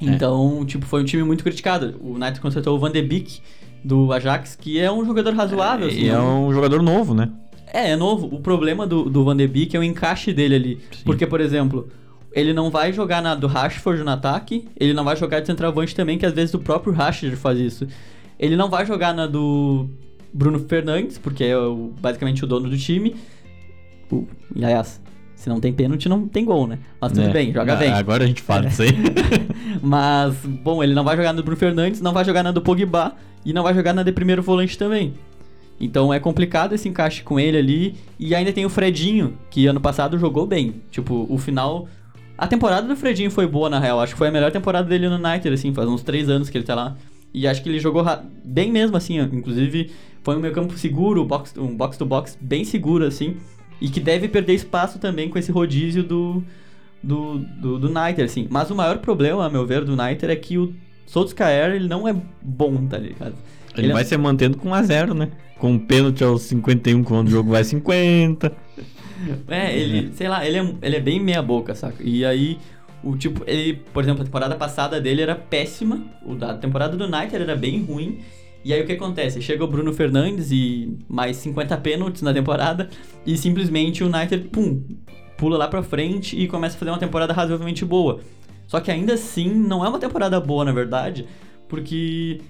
É. 0.00 0.04
Então, 0.04 0.66
tipo, 0.66 0.84
foi 0.84 1.00
um 1.00 1.04
time 1.04 1.22
muito 1.22 1.44
criticado. 1.44 1.94
O 2.00 2.18
Niter 2.18 2.40
contratou 2.42 2.76
o 2.76 2.78
Van 2.78 2.90
de 2.90 3.00
Beek 3.00 3.40
do 3.84 4.12
Ajax, 4.12 4.56
que 4.60 4.78
é 4.78 4.90
um 4.90 5.04
jogador 5.04 5.34
razoável, 5.34 5.88
assim. 5.88 6.02
E 6.02 6.08
é 6.08 6.18
um- 6.18 6.48
um 6.48 6.52
jogador 6.52 6.82
novo, 6.82 7.14
né? 7.14 7.28
é, 7.74 7.90
é 7.92 7.96
novo. 7.96 8.26
O 8.30 8.40
problema 8.40 8.86
do, 8.86 9.04
do 9.08 9.24
Van 9.24 9.34
de 9.36 9.46
Beek 9.48 9.74
é 9.76 9.80
o 9.80 9.82
encaixe 9.82 10.32
dele 10.32 10.54
ali. 10.54 10.80
Sim. 10.92 11.04
Porque, 11.04 11.26
por 11.26 11.40
exemplo, 11.40 11.88
ele 12.34 12.52
não 12.52 12.70
vai 12.70 12.92
jogar 12.92 13.22
na 13.22 13.34
do 13.34 13.46
Rashford 13.46 14.02
no 14.04 14.10
ataque, 14.10 14.68
ele 14.78 14.92
não 14.92 15.04
vai 15.04 15.16
jogar 15.16 15.40
de 15.40 15.46
centroavante 15.46 15.94
também, 15.94 16.18
que 16.18 16.26
às 16.26 16.32
vezes 16.34 16.52
o 16.54 16.58
próprio 16.58 16.92
Rashford 16.92 17.34
faz 17.36 17.58
isso. 17.58 17.86
Ele 18.38 18.56
não 18.56 18.68
vai 18.68 18.84
jogar 18.84 19.14
na 19.14 19.26
do 19.26 19.88
Bruno 20.34 20.58
Fernandes, 20.58 21.16
porque 21.18 21.44
é 21.44 21.56
o- 21.56 21.92
basicamente 22.00 22.44
o 22.44 22.46
dono 22.46 22.68
do 22.68 22.76
time. 22.76 23.14
O, 24.10 24.26
e 24.54 24.62
aliás, 24.64 25.00
se 25.34 25.48
não 25.48 25.58
tem 25.58 25.72
pênalti, 25.72 26.08
não 26.10 26.28
tem 26.28 26.44
gol, 26.44 26.66
né? 26.66 26.78
Mas 27.00 27.12
tudo 27.12 27.24
É. 27.28 27.32
bem, 27.32 27.52
joga 27.54 27.72
Ah, 27.72 27.76
bem. 27.76 27.90
Agora 27.90 28.24
a 28.24 28.26
gente 28.26 28.42
fala 28.42 28.66
É. 28.66 28.68
disso 28.68 28.82
aí. 28.82 28.90
Mas, 29.82 30.34
bom, 30.44 30.82
ele 30.82 30.94
não 30.94 31.04
vai 31.04 31.16
jogar 31.16 31.32
no 31.32 31.42
Bruno 31.42 31.56
Fernandes, 31.56 32.00
não 32.00 32.12
vai 32.12 32.24
jogar 32.24 32.42
na 32.42 32.52
do 32.52 32.60
Pogba 32.60 33.14
e 33.44 33.52
não 33.52 33.62
vai 33.62 33.74
jogar 33.74 33.92
na 33.92 34.02
de 34.02 34.12
primeiro 34.12 34.42
volante 34.42 34.78
também. 34.78 35.14
Então 35.80 36.14
é 36.14 36.20
complicado 36.20 36.74
esse 36.74 36.88
encaixe 36.88 37.22
com 37.22 37.40
ele 37.40 37.58
ali. 37.58 37.94
E 38.18 38.34
ainda 38.34 38.52
tem 38.52 38.64
o 38.64 38.70
Fredinho, 38.70 39.36
que 39.50 39.66
ano 39.66 39.80
passado 39.80 40.16
jogou 40.16 40.46
bem. 40.46 40.76
Tipo, 40.90 41.26
o 41.28 41.36
final. 41.38 41.88
A 42.38 42.46
temporada 42.46 42.86
do 42.86 42.96
Fredinho 42.96 43.30
foi 43.30 43.46
boa, 43.46 43.68
na 43.68 43.80
real. 43.80 44.00
Acho 44.00 44.12
que 44.14 44.18
foi 44.18 44.28
a 44.28 44.30
melhor 44.30 44.52
temporada 44.52 44.88
dele 44.88 45.08
no 45.08 45.16
United, 45.16 45.52
assim, 45.52 45.74
faz 45.74 45.88
uns 45.88 46.02
três 46.02 46.28
anos 46.28 46.48
que 46.48 46.56
ele 46.56 46.64
tá 46.64 46.74
lá. 46.74 46.96
E 47.34 47.46
acho 47.48 47.62
que 47.62 47.68
ele 47.68 47.80
jogou 47.80 48.04
bem 48.44 48.70
mesmo, 48.70 48.96
assim. 48.96 49.18
Inclusive, 49.20 49.90
foi 50.22 50.36
um 50.36 50.40
meio 50.40 50.54
campo 50.54 50.76
seguro, 50.78 51.24
box, 51.24 51.54
um 51.58 51.76
box-to-box 51.76 52.38
bem 52.40 52.64
seguro, 52.64 53.04
assim. 53.04 53.36
E 53.80 53.88
que 53.88 53.98
deve 53.98 54.28
perder 54.28 54.54
espaço 54.54 55.00
também 55.00 55.28
com 55.28 55.38
esse 55.38 55.50
rodízio 55.50 56.04
do, 56.04 56.42
do, 57.02 57.38
do, 57.38 57.78
do 57.80 57.88
Niter, 57.88 58.24
assim. 58.24 58.46
Mas 58.48 58.70
o 58.70 58.74
maior 58.74 58.98
problema, 58.98 59.46
a 59.46 59.50
meu 59.50 59.66
ver, 59.66 59.84
do 59.84 59.96
Niter 59.96 60.30
é 60.30 60.36
que 60.36 60.58
o 60.58 60.72
Solskjaer, 61.12 61.74
ele 61.74 61.88
não 61.88 62.08
é 62.08 62.14
bom, 62.40 62.86
tá 62.86 62.96
ligado? 62.96 63.34
Ele, 63.74 63.86
Ele 63.86 63.90
é- 63.90 63.92
vai 63.92 64.04
se 64.04 64.16
mantendo 64.16 64.56
com 64.56 64.70
1x0, 64.70 65.12
né? 65.12 65.28
Com 65.58 65.72
um 65.72 65.78
pênalti 65.78 66.24
aos 66.24 66.42
51, 66.42 67.04
quando 67.04 67.28
o 67.28 67.30
jogo 67.30 67.50
vai 67.50 67.62
50. 67.62 68.50
É, 69.46 69.72
ele, 69.78 70.10
sei 70.14 70.26
lá, 70.26 70.44
ele 70.44 70.58
é, 70.58 70.74
ele 70.82 70.96
é 70.96 71.00
bem 71.00 71.20
meia 71.20 71.40
boca, 71.40 71.76
saca? 71.76 72.02
E 72.02 72.24
aí, 72.24 72.58
o 73.04 73.16
tipo, 73.16 73.44
ele, 73.46 73.74
por 73.92 74.02
exemplo, 74.02 74.22
a 74.22 74.24
temporada 74.24 74.56
passada 74.56 75.00
dele 75.00 75.22
era 75.22 75.36
péssima, 75.36 76.04
o 76.26 76.34
da 76.34 76.54
temporada 76.54 76.96
do 76.96 77.04
Niter 77.06 77.40
era 77.40 77.54
bem 77.54 77.84
ruim. 77.84 78.18
E 78.64 78.72
aí 78.72 78.82
o 78.82 78.84
que 78.86 78.90
acontece? 78.94 79.40
Chega 79.40 79.62
o 79.62 79.68
Bruno 79.68 79.92
Fernandes 79.92 80.50
e 80.50 80.96
mais 81.08 81.36
50 81.36 81.76
pênaltis 81.76 82.20
na 82.22 82.32
temporada 82.34 82.88
e 83.24 83.36
simplesmente 83.36 84.02
o 84.02 84.08
Niter, 84.10 84.48
pum, 84.50 84.82
pula 85.36 85.56
lá 85.56 85.68
pra 85.68 85.84
frente 85.84 86.36
e 86.36 86.48
começa 86.48 86.74
a 86.74 86.78
fazer 86.80 86.90
uma 86.90 86.98
temporada 86.98 87.32
razoavelmente 87.32 87.84
boa. 87.84 88.18
Só 88.72 88.80
que 88.80 88.90
ainda 88.90 89.12
assim 89.12 89.50
não 89.50 89.84
é 89.84 89.88
uma 89.90 89.98
temporada 89.98 90.40
boa, 90.40 90.64
na 90.64 90.72
verdade, 90.72 91.26
porque 91.68 92.40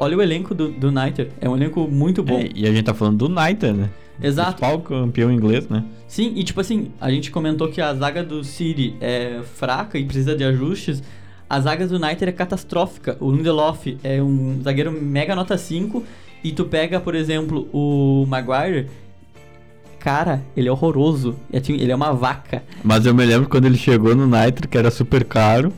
olha 0.00 0.16
o 0.16 0.22
elenco 0.22 0.54
do, 0.54 0.70
do 0.70 0.90
Niter, 0.90 1.28
é 1.42 1.46
um 1.46 1.54
elenco 1.54 1.86
muito 1.86 2.22
bom. 2.22 2.38
É, 2.38 2.48
e 2.54 2.66
a 2.66 2.72
gente 2.72 2.84
tá 2.84 2.94
falando 2.94 3.28
do 3.28 3.38
United, 3.38 3.74
né? 3.74 3.90
Exato. 4.18 4.62
Principal 4.62 4.80
campeão 4.80 5.30
inglês, 5.30 5.68
né? 5.68 5.84
Sim, 6.06 6.32
e 6.36 6.42
tipo 6.42 6.58
assim, 6.58 6.90
a 6.98 7.10
gente 7.10 7.30
comentou 7.30 7.68
que 7.68 7.82
a 7.82 7.92
zaga 7.92 8.24
do 8.24 8.42
City 8.42 8.96
é 8.98 9.42
fraca 9.56 9.98
e 9.98 10.06
precisa 10.06 10.34
de 10.34 10.42
ajustes. 10.42 11.02
A 11.50 11.60
zaga 11.60 11.86
do 11.86 11.96
United 11.96 12.24
é 12.24 12.32
catastrófica. 12.32 13.18
O 13.20 13.30
Lindelof 13.30 13.98
é 14.02 14.22
um 14.22 14.62
zagueiro 14.62 14.90
mega 14.90 15.36
nota 15.36 15.58
5. 15.58 16.02
E 16.42 16.50
tu 16.50 16.64
pega, 16.64 16.98
por 16.98 17.14
exemplo, 17.14 17.68
o 17.74 18.24
Maguire. 18.26 18.86
Cara, 20.08 20.42
ele 20.56 20.68
é 20.68 20.72
horroroso. 20.72 21.36
Ele 21.52 21.92
é 21.92 21.94
uma 21.94 22.14
vaca. 22.14 22.62
Mas 22.82 23.04
eu 23.04 23.14
me 23.14 23.26
lembro 23.26 23.46
quando 23.46 23.66
ele 23.66 23.76
chegou 23.76 24.16
no 24.16 24.26
Nitro, 24.26 24.66
que 24.66 24.78
era 24.78 24.90
super 24.90 25.22
caro. 25.22 25.70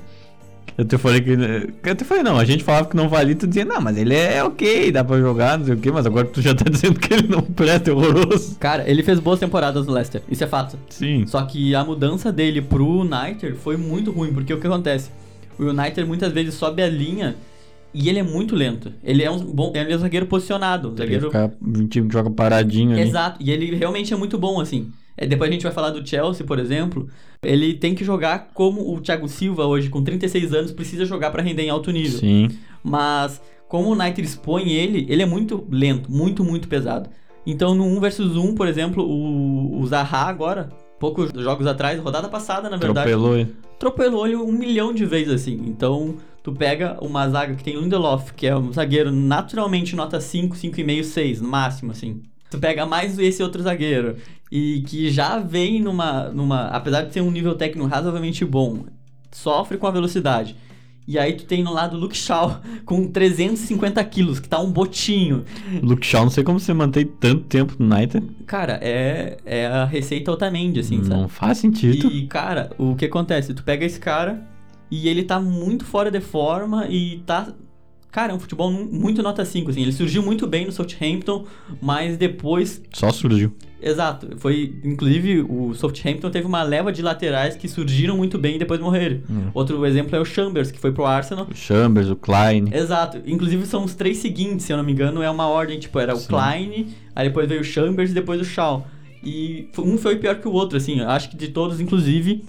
Eu 0.78 0.84
te 0.84 0.96
falei 0.96 1.20
que. 1.20 1.32
Eu 1.82 1.96
te 1.96 2.04
falei, 2.04 2.22
não, 2.22 2.38
a 2.38 2.44
gente 2.44 2.62
falava 2.62 2.88
que 2.88 2.96
não 2.96 3.08
valia, 3.08 3.34
tu 3.34 3.44
dizia, 3.44 3.64
não, 3.64 3.80
mas 3.80 3.99
ele 3.99 4.14
é 4.14 4.42
ok, 4.44 4.92
dá 4.92 5.02
pra 5.02 5.18
jogar, 5.18 5.58
não 5.58 5.66
sei 5.66 5.75
o 5.75 5.78
quê, 5.78 5.90
mas 5.90 6.06
agora 6.06 6.28
tu 6.28 6.40
já 6.40 6.54
tá 6.54 6.64
dizendo 6.70 7.00
que 7.00 7.12
ele 7.12 7.26
não 7.26 7.42
presta, 7.42 7.90
é 7.90 7.92
horroroso. 7.92 8.56
Cara, 8.60 8.88
ele 8.88 9.02
fez 9.02 9.18
boas 9.18 9.40
temporadas 9.40 9.84
no 9.84 9.92
Leicester, 9.92 10.22
isso 10.30 10.44
é 10.44 10.46
fato. 10.46 10.78
Sim. 10.88 11.26
Só 11.26 11.42
que 11.42 11.75
a 11.75 11.84
mudança 11.84 12.30
dele 12.30 12.62
pro 12.62 13.00
United 13.00 13.54
foi 13.56 13.76
muito 13.76 14.12
ruim, 14.12 14.32
porque 14.32 14.54
o 14.54 14.60
que 14.60 14.66
acontece? 14.68 15.10
O 15.58 15.64
United 15.64 16.04
muitas 16.04 16.32
vezes 16.32 16.54
sobe 16.54 16.82
a 16.82 16.88
linha 16.88 17.34
e 17.92 18.09
ele 18.09 18.18
é 18.18 18.23
muito 18.23 18.54
lento. 18.54 18.92
Ele 19.02 19.23
é 19.23 19.30
um 19.30 19.38
bom, 19.38 19.73
ele 19.75 19.92
é 19.92 19.97
um 19.97 19.99
zagueiro 19.99 20.26
posicionado. 20.26 20.90
Um 20.92 20.97
zagueiro... 20.97 21.26
Ficar, 21.26 21.50
um 21.61 21.87
time 21.87 22.09
que 22.09 22.12
joga 22.12 22.30
paradinho 22.30 22.92
ali. 22.92 23.02
Exato, 23.02 23.42
e 23.42 23.50
ele 23.50 23.75
realmente 23.75 24.12
é 24.12 24.16
muito 24.16 24.38
bom, 24.38 24.61
assim. 24.61 24.90
É, 25.16 25.26
depois 25.26 25.50
a 25.50 25.52
gente 25.52 25.62
vai 25.62 25.73
falar 25.73 25.90
do 25.90 26.06
Chelsea, 26.06 26.47
por 26.47 26.59
exemplo. 26.59 27.09
Ele 27.42 27.75
tem 27.75 27.94
que 27.94 28.04
jogar 28.04 28.50
como 28.54 28.94
o 28.94 29.00
Thiago 29.00 29.28
Silva 29.28 29.66
hoje, 29.66 29.88
com 29.88 30.02
36 30.02 30.54
anos, 30.54 30.73
precisa 30.73 31.04
jogar 31.04 31.30
para 31.30 31.42
render 31.42 31.62
em 31.62 31.70
alto 31.70 31.90
nível. 31.90 32.18
Sim. 32.18 32.49
Mas 32.82 33.40
como 33.68 33.88
o 33.88 33.92
United 33.92 34.23
expõe 34.23 34.73
ele, 34.73 35.06
ele 35.09 35.23
é 35.23 35.26
muito 35.26 35.66
lento, 35.70 36.11
muito, 36.11 36.42
muito 36.42 36.68
pesado. 36.68 37.11
Então 37.47 37.75
no 37.75 37.85
1 37.85 38.00
versus 38.00 38.37
1, 38.37 38.54
por 38.54 38.66
exemplo, 38.66 39.04
o, 39.04 39.80
o 39.80 39.87
Zaha 39.87 40.28
agora, 40.28 40.70
poucos 40.99 41.30
jogos 41.32 41.66
atrás, 41.66 41.99
rodada 42.00 42.28
passada, 42.28 42.68
na 42.68 42.76
verdade. 42.76 43.11
Atropelou 43.11 43.37
ele. 43.37 43.54
Atropelou 43.75 44.26
ele 44.26 44.37
um 44.37 44.52
milhão 44.52 44.92
de 44.92 45.06
vezes, 45.06 45.32
assim. 45.32 45.62
Então, 45.66 46.16
tu 46.42 46.52
pega 46.52 46.97
uma 47.00 47.28
zaga 47.28 47.54
que 47.54 47.64
tem 47.64 47.76
o 47.76 47.80
Lindelof, 47.80 48.32
que 48.35 48.47
é 48.47 48.56
um 48.56 48.73
zagueiro 48.73 49.11
naturalmente 49.11 49.94
nota 49.94 50.20
5, 50.20 50.56
5,5, 50.56 51.04
6, 51.04 51.40
no 51.40 51.49
máximo, 51.49 51.92
assim. 51.92 52.23
Tu 52.50 52.59
pega 52.59 52.85
mais 52.85 53.18
esse 53.18 53.42
outro 53.42 53.62
zagueiro 53.62 54.16
e 54.50 54.82
que 54.87 55.11
já 55.11 55.38
vem 55.38 55.80
numa, 55.80 56.28
numa. 56.30 56.66
Apesar 56.68 57.02
de 57.02 57.12
ter 57.12 57.20
um 57.20 57.30
nível 57.30 57.54
técnico 57.54 57.87
razoavelmente 57.88 58.44
bom, 58.44 58.87
sofre 59.30 59.78
com 59.78 59.87
a 59.87 59.90
velocidade. 59.90 60.56
E 61.06 61.18
aí 61.18 61.32
tu 61.32 61.44
tem 61.44 61.62
no 61.62 61.73
lado 61.73 61.97
Luke 61.97 62.16
Shaw 62.16 62.61
com 62.85 63.06
350 63.09 64.02
quilos, 64.04 64.40
que 64.40 64.49
tá 64.49 64.61
um 64.61 64.70
botinho. 64.70 65.44
Luke 65.82 66.04
Shaw, 66.04 66.25
não 66.25 66.30
sei 66.30 66.42
como 66.42 66.59
você 66.59 66.75
mantém 66.75 67.04
tanto 67.04 67.44
tempo 67.44 67.75
no 67.78 67.94
United. 67.94 68.26
Cara, 68.47 68.78
é, 68.82 69.38
é 69.44 69.66
a 69.66 69.85
receita 69.85 70.30
Otamendi, 70.32 70.80
assim, 70.80 70.99
não 70.99 71.04
sabe? 71.04 71.20
Não 71.20 71.28
faz 71.28 71.59
sentido. 71.59 72.09
E, 72.12 72.26
cara, 72.26 72.70
o 72.78 72.94
que 72.97 73.04
acontece? 73.04 73.54
Tu 73.54 73.62
pega 73.62 73.85
esse 73.85 73.99
cara 73.99 74.50
e 74.90 75.09
ele 75.09 75.23
tá 75.23 75.38
muito 75.38 75.85
fora 75.85 76.11
de 76.11 76.20
forma 76.20 76.87
e 76.88 77.23
tá 77.26 77.52
Cara, 78.12 78.32
é 78.32 78.35
um 78.35 78.40
futebol 78.40 78.73
muito 78.73 79.23
nota 79.23 79.44
5, 79.44 79.70
assim. 79.70 79.82
Ele 79.82 79.92
surgiu 79.92 80.23
muito 80.23 80.47
bem 80.47 80.66
no 80.66 80.73
Southampton, 80.73 81.47
mas 81.80 82.16
depois. 82.16 82.82
Só 82.92 83.11
surgiu. 83.12 83.52
Exato. 83.80 84.37
Foi. 84.38 84.75
Inclusive, 84.82 85.47
o 85.49 85.73
Southampton 85.75 86.28
teve 86.28 86.47
uma 86.47 86.62
leva 86.64 86.92
de 86.92 87.02
laterais 87.02 87.56
que 87.56 87.68
surgiram 87.68 88.16
muito 88.16 88.37
bem 88.37 88.56
e 88.56 88.59
depois 88.59 88.80
morreram. 88.80 89.20
Hum. 89.30 89.50
Outro 89.54 89.87
exemplo 89.87 90.16
é 90.16 90.20
o 90.20 90.25
Chambers, 90.25 90.73
que 90.73 90.78
foi 90.78 90.90
pro 90.90 91.06
Arsenal. 91.06 91.47
O 91.49 91.54
Chambers, 91.54 92.11
o 92.11 92.16
Klein. 92.16 92.64
Exato. 92.73 93.20
Inclusive, 93.25 93.64
são 93.64 93.85
os 93.85 93.94
três 93.94 94.18
seguintes, 94.18 94.66
se 94.66 94.73
eu 94.73 94.76
não 94.76 94.85
me 94.85 94.90
engano, 94.90 95.23
é 95.23 95.30
uma 95.30 95.47
ordem. 95.47 95.78
Tipo, 95.78 96.00
era 96.00 96.12
o 96.12 96.18
Sim. 96.18 96.28
Klein, 96.28 96.88
aí 97.14 97.28
depois 97.28 97.49
veio 97.49 97.61
o 97.61 97.64
Chambers 97.64 98.11
e 98.11 98.14
depois 98.14 98.40
o 98.40 98.44
Shaw. 98.44 98.87
E 99.23 99.68
um 99.78 99.97
foi 99.97 100.16
pior 100.16 100.40
que 100.40 100.49
o 100.49 100.52
outro, 100.52 100.76
assim. 100.76 101.00
Acho 101.00 101.30
que 101.30 101.37
de 101.37 101.49
todos, 101.49 101.80
inclusive. 101.80 102.42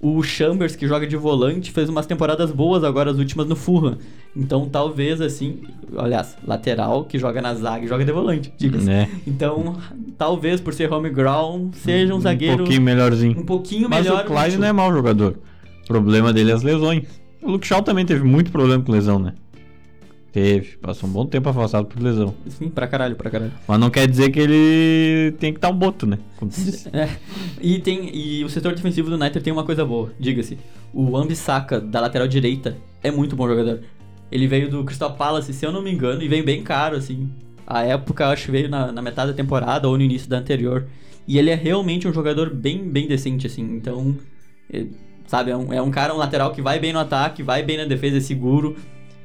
O 0.00 0.22
Chambers, 0.22 0.76
que 0.76 0.86
joga 0.86 1.06
de 1.06 1.16
volante, 1.16 1.72
fez 1.72 1.88
umas 1.88 2.06
temporadas 2.06 2.52
boas 2.52 2.84
agora, 2.84 3.10
as 3.10 3.18
últimas 3.18 3.48
no 3.48 3.56
Fulham. 3.56 3.98
Então, 4.36 4.68
talvez, 4.68 5.20
assim, 5.20 5.58
aliás, 5.96 6.36
lateral 6.46 7.04
que 7.04 7.18
joga 7.18 7.42
na 7.42 7.52
zaga 7.54 7.84
e 7.84 7.88
joga 7.88 8.04
de 8.04 8.12
volante, 8.12 8.52
diga-se. 8.56 8.88
É. 8.88 9.08
Então, 9.26 9.76
talvez 10.16 10.60
por 10.60 10.72
ser 10.72 10.92
home 10.92 11.10
ground, 11.10 11.74
seja 11.74 12.14
um 12.14 12.20
zagueiro. 12.20 12.54
Um 12.54 12.58
pouquinho 12.58 12.82
melhorzinho. 12.82 13.40
Um 13.40 13.44
pouquinho 13.44 13.88
Mas 13.90 14.04
melhor. 14.04 14.18
Mas 14.18 14.24
o 14.24 14.34
Clyde 14.34 14.58
não 14.58 14.68
é 14.68 14.72
mau 14.72 14.92
jogador. 14.92 15.36
O 15.82 15.86
problema 15.88 16.32
dele 16.32 16.52
é 16.52 16.54
as 16.54 16.62
lesões. 16.62 17.02
O 17.42 17.50
Luke 17.52 17.66
Shaw 17.66 17.82
também 17.82 18.06
teve 18.06 18.22
muito 18.22 18.52
problema 18.52 18.82
com 18.82 18.92
lesão, 18.92 19.18
né? 19.18 19.32
Teve, 20.32 20.76
passou 20.76 21.08
um 21.08 21.12
bom 21.12 21.24
tempo 21.24 21.48
afastado 21.48 21.86
por 21.86 22.02
lesão. 22.02 22.34
Sim, 22.48 22.68
pra 22.68 22.86
caralho, 22.86 23.16
pra 23.16 23.30
caralho. 23.30 23.52
Mas 23.66 23.80
não 23.80 23.88
quer 23.88 24.06
dizer 24.06 24.30
que 24.30 24.38
ele 24.38 25.32
tem 25.38 25.52
que 25.52 25.58
estar 25.58 25.70
um 25.70 25.76
boto, 25.76 26.06
né? 26.06 26.18
É. 26.92 27.08
E, 27.60 27.78
tem, 27.78 28.14
e 28.14 28.44
o 28.44 28.48
setor 28.48 28.74
defensivo 28.74 29.08
do 29.08 29.16
United 29.16 29.42
tem 29.42 29.52
uma 29.52 29.64
coisa 29.64 29.84
boa, 29.84 30.12
diga-se. 30.18 30.58
O 30.92 31.16
Ambisaka, 31.16 31.80
da 31.80 32.00
lateral 32.00 32.28
direita, 32.28 32.76
é 33.02 33.10
muito 33.10 33.34
bom 33.34 33.48
jogador. 33.48 33.80
Ele 34.30 34.46
veio 34.46 34.70
do 34.70 34.84
Crystal 34.84 35.14
Palace, 35.14 35.52
se 35.52 35.64
eu 35.64 35.72
não 35.72 35.82
me 35.82 35.90
engano, 35.90 36.22
e 36.22 36.28
veio 36.28 36.44
bem 36.44 36.62
caro, 36.62 36.96
assim. 36.96 37.30
A 37.66 37.82
época, 37.82 38.28
acho 38.28 38.46
que 38.46 38.50
veio 38.50 38.68
na, 38.68 38.92
na 38.92 39.00
metade 39.00 39.30
da 39.30 39.36
temporada 39.36 39.88
ou 39.88 39.96
no 39.96 40.02
início 40.02 40.28
da 40.28 40.38
anterior. 40.38 40.86
E 41.26 41.38
ele 41.38 41.50
é 41.50 41.54
realmente 41.54 42.06
um 42.06 42.12
jogador 42.12 42.54
bem, 42.54 42.88
bem 42.88 43.08
decente, 43.08 43.46
assim. 43.46 43.62
Então, 43.62 44.16
é, 44.72 44.86
sabe, 45.26 45.50
é 45.50 45.56
um, 45.56 45.72
é 45.72 45.80
um 45.80 45.90
cara, 45.90 46.14
um 46.14 46.18
lateral 46.18 46.52
que 46.52 46.62
vai 46.62 46.78
bem 46.78 46.92
no 46.92 46.98
ataque, 46.98 47.42
vai 47.42 47.62
bem 47.62 47.78
na 47.78 47.84
defesa, 47.84 48.18
é 48.18 48.20
seguro. 48.20 48.76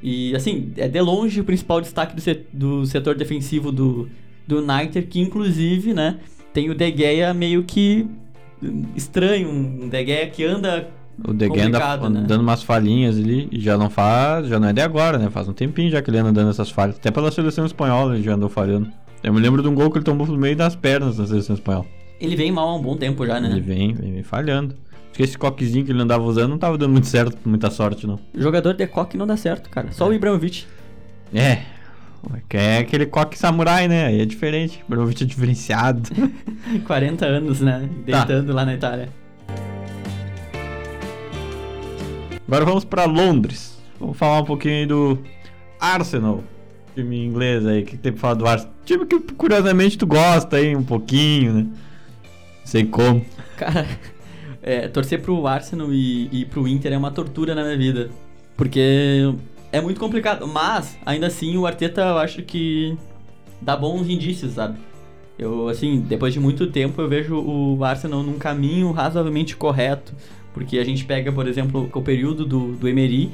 E, 0.06 0.36
assim, 0.36 0.70
é 0.76 0.86
de 0.86 1.00
longe 1.00 1.40
o 1.40 1.44
principal 1.44 1.80
destaque 1.80 2.14
do, 2.14 2.20
set, 2.20 2.46
do 2.52 2.84
setor 2.84 3.14
defensivo 3.14 3.72
do, 3.72 4.06
do 4.46 4.58
United, 4.58 5.06
que 5.06 5.18
inclusive, 5.18 5.94
né, 5.94 6.18
tem 6.52 6.68
o 6.68 6.74
De 6.74 6.94
Gea 6.94 7.32
meio 7.32 7.64
que 7.64 8.06
estranho, 8.94 9.48
um 9.48 9.88
De 9.88 10.04
Gea 10.04 10.26
que 10.26 10.44
anda 10.44 10.90
o 11.26 11.32
De 11.32 11.48
Gea 11.48 11.66
anda 11.68 12.10
né? 12.10 12.24
dando 12.28 12.42
umas 12.42 12.62
falhinhas 12.62 13.16
ali 13.16 13.48
e 13.50 13.58
já 13.58 13.78
não 13.78 13.88
faz, 13.88 14.46
já 14.46 14.60
não 14.60 14.68
é 14.68 14.74
de 14.74 14.82
agora, 14.82 15.16
né? 15.16 15.30
Faz 15.30 15.48
um 15.48 15.54
tempinho 15.54 15.90
já 15.90 16.02
que 16.02 16.10
ele 16.10 16.18
anda 16.18 16.32
dando 16.32 16.50
essas 16.50 16.68
falhas. 16.68 16.96
Até 16.96 17.10
pela 17.10 17.30
seleção 17.30 17.64
espanhola 17.64 18.14
ele 18.14 18.22
já 18.22 18.34
andou 18.34 18.50
falhando. 18.50 18.92
Eu 19.22 19.32
me 19.32 19.40
lembro 19.40 19.62
de 19.62 19.68
um 19.68 19.74
gol 19.74 19.90
que 19.90 19.96
ele 19.96 20.04
tomou 20.04 20.26
no 20.26 20.36
meio 20.36 20.54
das 20.54 20.76
pernas 20.76 21.16
na 21.16 21.26
seleção 21.26 21.54
espanhola. 21.54 21.86
Ele 22.20 22.36
vem 22.36 22.52
mal 22.52 22.68
há 22.68 22.76
um 22.76 22.82
bom 22.82 22.94
tempo 22.94 23.26
já, 23.26 23.40
né? 23.40 23.50
Ele 23.50 23.60
vem, 23.60 23.94
vem, 23.94 24.12
vem 24.12 24.22
falhando. 24.22 24.74
Acho 25.14 25.18
que 25.18 25.22
esse 25.22 25.38
coquezinho 25.38 25.84
que 25.84 25.92
ele 25.92 26.02
andava 26.02 26.24
usando 26.24 26.50
não 26.50 26.58
tava 26.58 26.76
dando 26.76 26.90
muito 26.90 27.06
certo, 27.06 27.38
muita 27.48 27.70
sorte, 27.70 28.04
não. 28.04 28.18
Jogador 28.36 28.74
de 28.74 28.84
coque 28.88 29.16
não 29.16 29.24
dá 29.24 29.36
certo, 29.36 29.70
cara. 29.70 29.92
Só 29.92 30.06
é. 30.06 30.08
o 30.08 30.12
Ibrahimovic. 30.12 30.66
É. 31.32 31.62
É 32.50 32.78
aquele 32.78 33.06
coque 33.06 33.38
samurai, 33.38 33.86
né? 33.86 34.06
Aí 34.06 34.20
é 34.20 34.24
diferente. 34.24 34.82
Ibrahimovic 34.84 35.22
é 35.22 35.26
diferenciado. 35.26 36.10
40 36.84 37.26
anos, 37.26 37.60
né? 37.60 37.88
Tá. 38.10 38.24
Deitando 38.24 38.48
tá. 38.48 38.54
lá 38.54 38.64
na 38.64 38.74
Itália. 38.74 39.08
Agora 42.48 42.64
vamos 42.64 42.84
para 42.84 43.04
Londres. 43.04 43.78
Vamos 44.00 44.18
falar 44.18 44.40
um 44.40 44.44
pouquinho 44.44 44.88
do 44.88 45.18
Arsenal. 45.78 46.42
Time 46.96 47.24
inglês 47.24 47.64
aí. 47.64 47.82
O 47.82 47.86
que 47.86 47.96
tem 47.96 48.10
pra 48.10 48.20
falar 48.20 48.34
do 48.34 48.48
Arsenal? 48.48 48.74
Time 48.84 49.06
que 49.06 49.20
curiosamente 49.34 49.96
tu 49.96 50.08
gosta 50.08 50.56
aí 50.56 50.74
um 50.74 50.82
pouquinho, 50.82 51.52
né? 51.52 51.66
Sei 52.64 52.84
como. 52.84 53.24
Cara, 53.56 53.86
é, 54.64 54.88
torcer 54.88 55.20
pro 55.20 55.46
Arsenal 55.46 55.92
e, 55.92 56.28
e 56.32 56.44
pro 56.46 56.66
Inter 56.66 56.94
é 56.94 56.98
uma 56.98 57.10
tortura 57.10 57.54
na 57.54 57.62
minha 57.62 57.76
vida. 57.76 58.10
Porque 58.56 59.34
é 59.70 59.80
muito 59.80 60.00
complicado. 60.00 60.46
Mas, 60.46 60.96
ainda 61.04 61.26
assim, 61.26 61.56
o 61.56 61.66
Arteta 61.66 62.00
eu 62.00 62.18
acho 62.18 62.42
que 62.42 62.96
dá 63.60 63.76
bons 63.76 64.08
indícios, 64.08 64.54
sabe? 64.54 64.78
Eu, 65.38 65.68
assim, 65.68 66.00
depois 66.00 66.32
de 66.32 66.40
muito 66.40 66.66
tempo, 66.68 67.00
eu 67.02 67.08
vejo 67.08 67.36
o 67.36 67.84
Arsenal 67.84 68.22
num 68.22 68.38
caminho 68.38 68.90
razoavelmente 68.90 69.54
correto. 69.54 70.14
Porque 70.54 70.78
a 70.78 70.84
gente 70.84 71.04
pega, 71.04 71.30
por 71.30 71.46
exemplo, 71.46 71.90
o 71.92 72.00
período 72.00 72.46
do, 72.46 72.72
do 72.72 72.88
Emery 72.88 73.30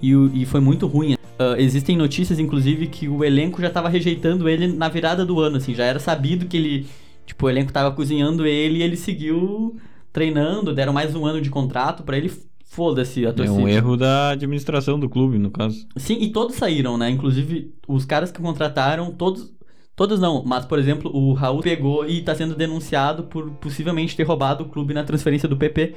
e, 0.00 0.12
e 0.34 0.46
foi 0.46 0.60
muito 0.60 0.86
ruim. 0.86 1.14
Uh, 1.14 1.56
existem 1.58 1.96
notícias, 1.96 2.38
inclusive, 2.38 2.86
que 2.86 3.08
o 3.08 3.24
elenco 3.24 3.60
já 3.60 3.68
estava 3.68 3.88
rejeitando 3.88 4.48
ele 4.48 4.68
na 4.68 4.88
virada 4.88 5.24
do 5.24 5.40
ano, 5.40 5.56
assim. 5.56 5.74
Já 5.74 5.84
era 5.84 5.98
sabido 5.98 6.46
que 6.46 6.56
ele... 6.56 6.86
Tipo, 7.26 7.46
o 7.46 7.50
elenco 7.50 7.70
estava 7.70 7.90
cozinhando 7.90 8.46
ele 8.46 8.80
e 8.80 8.82
ele 8.82 8.96
seguiu 8.96 9.76
treinando, 10.12 10.74
deram 10.74 10.92
mais 10.92 11.14
um 11.14 11.24
ano 11.26 11.40
de 11.40 11.50
contrato 11.50 12.02
para 12.02 12.16
ele. 12.16 12.30
Foda-se 12.64 13.26
a 13.26 13.32
torcida. 13.32 13.58
É 13.58 13.62
um 13.62 13.68
erro 13.68 13.96
da 13.96 14.30
administração 14.30 14.98
do 14.98 15.08
clube, 15.08 15.38
no 15.38 15.50
caso. 15.50 15.86
Sim, 15.96 16.18
e 16.20 16.30
todos 16.30 16.54
saíram, 16.54 16.96
né? 16.96 17.10
Inclusive, 17.10 17.74
os 17.88 18.04
caras 18.04 18.30
que 18.30 18.40
contrataram, 18.40 19.12
todos. 19.12 19.52
Todos 19.96 20.18
não, 20.18 20.42
mas 20.46 20.64
por 20.64 20.78
exemplo, 20.78 21.14
o 21.14 21.34
Raul 21.34 21.60
pegou 21.60 22.08
e 22.08 22.22
tá 22.22 22.34
sendo 22.34 22.54
denunciado 22.54 23.24
por 23.24 23.50
possivelmente 23.56 24.16
ter 24.16 24.22
roubado 24.22 24.64
o 24.64 24.68
clube 24.68 24.94
na 24.94 25.04
transferência 25.04 25.46
do 25.46 25.58
PP, 25.58 25.94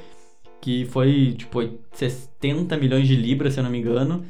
que 0.60 0.84
foi 0.86 1.34
tipo 1.38 1.60
70 1.92 2.76
milhões 2.76 3.08
de 3.08 3.16
libras, 3.16 3.54
se 3.54 3.60
eu 3.60 3.64
não 3.64 3.70
me 3.70 3.78
engano. 3.78 4.24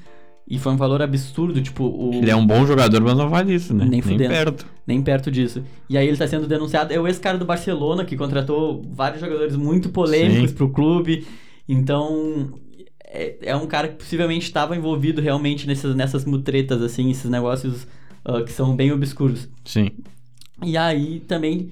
E 0.46 0.58
foi 0.58 0.72
um 0.72 0.76
valor 0.76 1.00
absurdo, 1.00 1.60
tipo, 1.62 1.84
o... 1.84 2.12
Ele 2.14 2.30
é 2.30 2.36
um 2.36 2.46
bom 2.46 2.66
jogador, 2.66 3.00
mas 3.00 3.16
não 3.16 3.30
vale 3.30 3.54
isso, 3.54 3.72
né? 3.72 3.86
Nem, 3.88 4.02
nem 4.02 4.18
perto. 4.18 4.66
Nem 4.86 5.02
perto 5.02 5.30
disso. 5.30 5.62
E 5.88 5.96
aí 5.96 6.06
ele 6.06 6.18
tá 6.18 6.28
sendo 6.28 6.46
denunciado. 6.46 6.92
É 6.92 7.00
o 7.00 7.06
ex-cara 7.08 7.38
do 7.38 7.46
Barcelona, 7.46 8.04
que 8.04 8.14
contratou 8.14 8.82
vários 8.92 9.22
jogadores 9.22 9.56
muito 9.56 9.88
polêmicos 9.88 10.50
Sim. 10.50 10.56
pro 10.56 10.68
clube. 10.68 11.26
Então, 11.66 12.52
é, 13.06 13.36
é 13.40 13.56
um 13.56 13.66
cara 13.66 13.88
que 13.88 13.94
possivelmente 13.94 14.44
estava 14.44 14.76
envolvido 14.76 15.22
realmente 15.22 15.66
nessas, 15.66 15.96
nessas 15.96 16.26
mutretas, 16.26 16.82
assim, 16.82 17.10
esses 17.10 17.30
negócios 17.30 17.86
uh, 18.28 18.44
que 18.44 18.52
são 18.52 18.76
bem 18.76 18.92
obscuros. 18.92 19.48
Sim. 19.64 19.92
E 20.62 20.76
aí 20.76 21.20
também, 21.20 21.70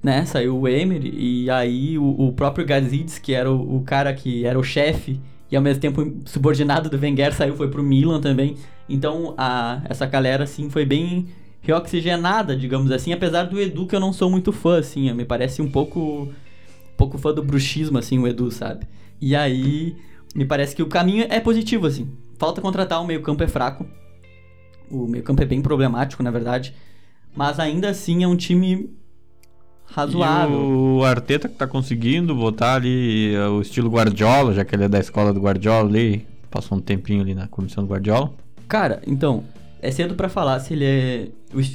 né, 0.00 0.24
saiu 0.24 0.56
o 0.56 0.68
Emery, 0.68 1.12
e 1.16 1.50
aí 1.50 1.98
o, 1.98 2.04
o 2.04 2.32
próprio 2.32 2.64
Gazidis, 2.64 3.18
que 3.18 3.34
era 3.34 3.50
o, 3.50 3.78
o 3.78 3.82
cara 3.82 4.14
que 4.14 4.44
era 4.44 4.56
o 4.56 4.62
chefe 4.62 5.18
e 5.50 5.56
ao 5.56 5.62
mesmo 5.62 5.80
tempo 5.80 6.20
subordinado 6.24 6.90
do 6.90 6.98
Wenger 6.98 7.34
saiu 7.34 7.56
foi 7.56 7.68
pro 7.68 7.82
Milan 7.82 8.20
também. 8.20 8.56
Então 8.88 9.34
a, 9.36 9.82
essa 9.88 10.06
galera 10.06 10.44
assim 10.44 10.68
foi 10.70 10.84
bem 10.84 11.28
reoxigenada, 11.60 12.56
digamos 12.56 12.90
assim, 12.90 13.12
apesar 13.12 13.44
do 13.44 13.60
Edu 13.60 13.86
que 13.86 13.94
eu 13.94 14.00
não 14.00 14.12
sou 14.12 14.30
muito 14.30 14.52
fã, 14.52 14.78
assim, 14.78 15.12
me 15.12 15.24
parece 15.24 15.60
um 15.60 15.70
pouco 15.70 16.28
pouco 16.96 17.18
fã 17.18 17.32
do 17.32 17.42
bruxismo, 17.42 17.98
assim, 17.98 18.18
o 18.18 18.26
Edu, 18.26 18.50
sabe? 18.50 18.86
E 19.20 19.36
aí, 19.36 19.96
me 20.34 20.44
parece 20.44 20.74
que 20.74 20.82
o 20.82 20.86
caminho 20.86 21.26
é 21.28 21.38
positivo, 21.38 21.86
assim. 21.86 22.10
Falta 22.38 22.60
contratar, 22.60 23.00
o 23.00 23.06
meio 23.06 23.22
campo 23.22 23.42
é 23.42 23.46
fraco, 23.46 23.86
o 24.90 25.06
meio 25.06 25.22
campo 25.22 25.42
é 25.42 25.46
bem 25.46 25.60
problemático, 25.60 26.22
na 26.22 26.30
verdade, 26.30 26.74
mas 27.36 27.60
ainda 27.60 27.88
assim 27.90 28.24
é 28.24 28.28
um 28.28 28.36
time 28.36 28.90
razoável. 29.90 30.56
E 30.56 30.98
o 31.00 31.04
Arteta 31.04 31.48
que 31.48 31.54
tá 31.54 31.66
conseguindo 31.66 32.34
botar 32.34 32.74
ali 32.74 33.34
eh, 33.34 33.48
o 33.48 33.60
estilo 33.60 33.90
Guardiola, 33.90 34.54
já 34.54 34.64
que 34.64 34.74
ele 34.74 34.84
é 34.84 34.88
da 34.88 34.98
escola 34.98 35.32
do 35.32 35.40
Guardiola 35.40 35.88
ali, 35.88 36.26
passou 36.50 36.78
um 36.78 36.80
tempinho 36.80 37.22
ali 37.22 37.34
na 37.34 37.48
comissão 37.48 37.84
do 37.84 37.90
Guardiola. 37.90 38.32
Cara, 38.66 39.00
então, 39.06 39.44
é 39.80 39.90
cedo 39.90 40.14
pra 40.14 40.28
falar 40.28 40.60
se 40.60 40.74
ele 40.74 40.84
é 40.84 41.28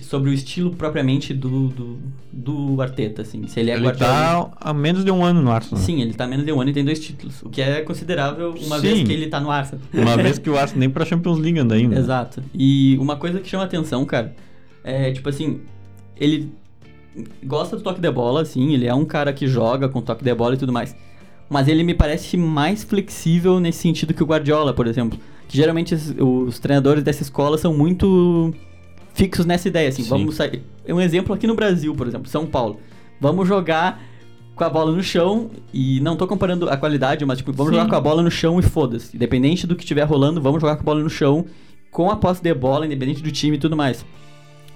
sobre 0.03 0.29
o 0.29 0.34
estilo 0.34 0.72
propriamente 0.75 1.34
do, 1.34 1.70
do, 1.70 1.98
do 2.32 2.82
Arteta, 2.82 3.24
assim. 3.24 3.48
Se 3.48 3.60
ele 3.60 3.72
é 3.72 3.75
ele 3.75 3.86
Guardiola. 3.86 4.13
tá 4.13 4.51
há 4.60 4.74
menos 4.74 5.03
de 5.03 5.12
um 5.12 5.24
ano 5.24 5.41
no 5.41 5.51
Arsenal. 5.51 5.84
Sim, 5.84 6.01
ele 6.01 6.13
tá 6.13 6.27
menos 6.27 6.46
de 6.46 6.51
um 6.51 6.62
ano 6.62 6.70
e 6.70 6.74
tem 6.74 6.86
dois 6.86 7.00
títulos, 7.00 7.41
o 7.41 7.50
que 7.50 7.62
é 7.62 7.82
considerável 7.82 8.53
uma 8.65 8.79
Sim. 8.79 8.82
vez 8.82 9.03
que 9.03 9.13
ele 9.13 9.27
tá 9.27 9.39
no 9.39 9.50
Arsenal. 9.50 9.84
Uma 9.93 10.17
vez 10.17 10.38
que 10.39 10.50
o 10.50 10.58
Arsenal 10.58 10.79
nem 10.79 10.89
pra 10.89 11.05
Champions 11.05 11.39
League 11.39 11.60
anda 11.60 11.75
ainda. 11.75 11.98
Exato. 11.98 12.43
E 12.53 12.98
uma 13.00 13.15
coisa 13.15 13.39
que 13.39 13.50
chama 13.50 13.63
atenção, 13.63 14.05
cara, 14.05 14.36
é 14.84 15.12
tipo 15.12 15.27
assim, 15.29 15.62
ele 16.15 16.51
gosta 17.43 17.75
do 17.75 17.84
toque 17.84 18.01
de 18.01 18.12
bola, 18.12 18.41
assim, 18.41 18.74
ele 18.74 18.88
é 18.88 18.93
um 18.93 19.05
cara 19.05 19.34
que 19.34 19.48
joga 19.48 19.88
com 19.89 20.01
toque 20.01 20.24
de 20.24 20.34
bola 20.34 20.55
e 20.55 20.58
tudo 20.58 20.72
mais. 20.72 20.96
Mas 21.50 21.67
ele 21.67 21.84
me 21.84 21.93
parece 21.93 22.38
mais 22.38 22.84
flexível 22.84 23.60
nesse 23.60 23.79
sentido 23.79 24.13
que 24.13 24.24
o 24.24 24.25
Guardiola, 24.25 24.74
por 24.74 24.88
exemplo. 24.88 25.20
Que 25.48 25.58
geralmente 25.58 25.93
os, 25.93 26.15
os 26.17 26.60
treinadores 26.60 27.03
dessa 27.03 27.22
escola 27.22 27.58
são 27.58 27.74
muito 27.74 28.53
fixos 29.13 29.46
nessa 29.46 29.67
ideia, 29.67 29.89
assim, 29.89 30.03
Sim. 30.03 30.10
vamos 30.10 30.36
sair. 30.36 30.63
Um 30.88 31.00
exemplo 31.00 31.34
aqui 31.34 31.46
no 31.46 31.55
Brasil, 31.55 31.93
por 31.93 32.08
exemplo, 32.08 32.27
São 32.29 32.46
Paulo. 32.46 32.79
Vamos 33.22 33.48
jogar 33.48 34.01
com 34.55 34.63
a 34.63 34.70
bola 34.70 34.91
no 34.91 35.03
chão 35.03 35.50
e 35.74 36.00
não 36.00 36.15
tô 36.15 36.27
comparando 36.27 36.70
a 36.70 36.77
qualidade, 36.77 37.25
mas 37.25 37.38
tipo, 37.38 37.51
vamos 37.51 37.72
Sim. 37.72 37.79
jogar 37.79 37.89
com 37.89 37.96
a 37.96 38.01
bola 38.01 38.22
no 38.22 38.32
chão 38.32 38.60
e 38.60 38.63
foda-se. 38.63 39.15
Independente 39.15 39.67
do 39.67 39.75
que 39.75 39.84
estiver 39.84 40.03
rolando, 40.03 40.41
vamos 40.41 40.62
jogar 40.62 40.75
com 40.75 40.82
a 40.82 40.86
bola 40.86 41.01
no 41.01 41.10
chão 41.10 41.46
com 41.93 42.10
a 42.10 42.15
posse 42.15 42.41
de 42.41 42.53
bola, 42.53 42.86
independente 42.86 43.22
do 43.22 43.32
time 43.32 43.55
e 43.55 43.60
tudo 43.60 43.77
mais. 43.77 44.03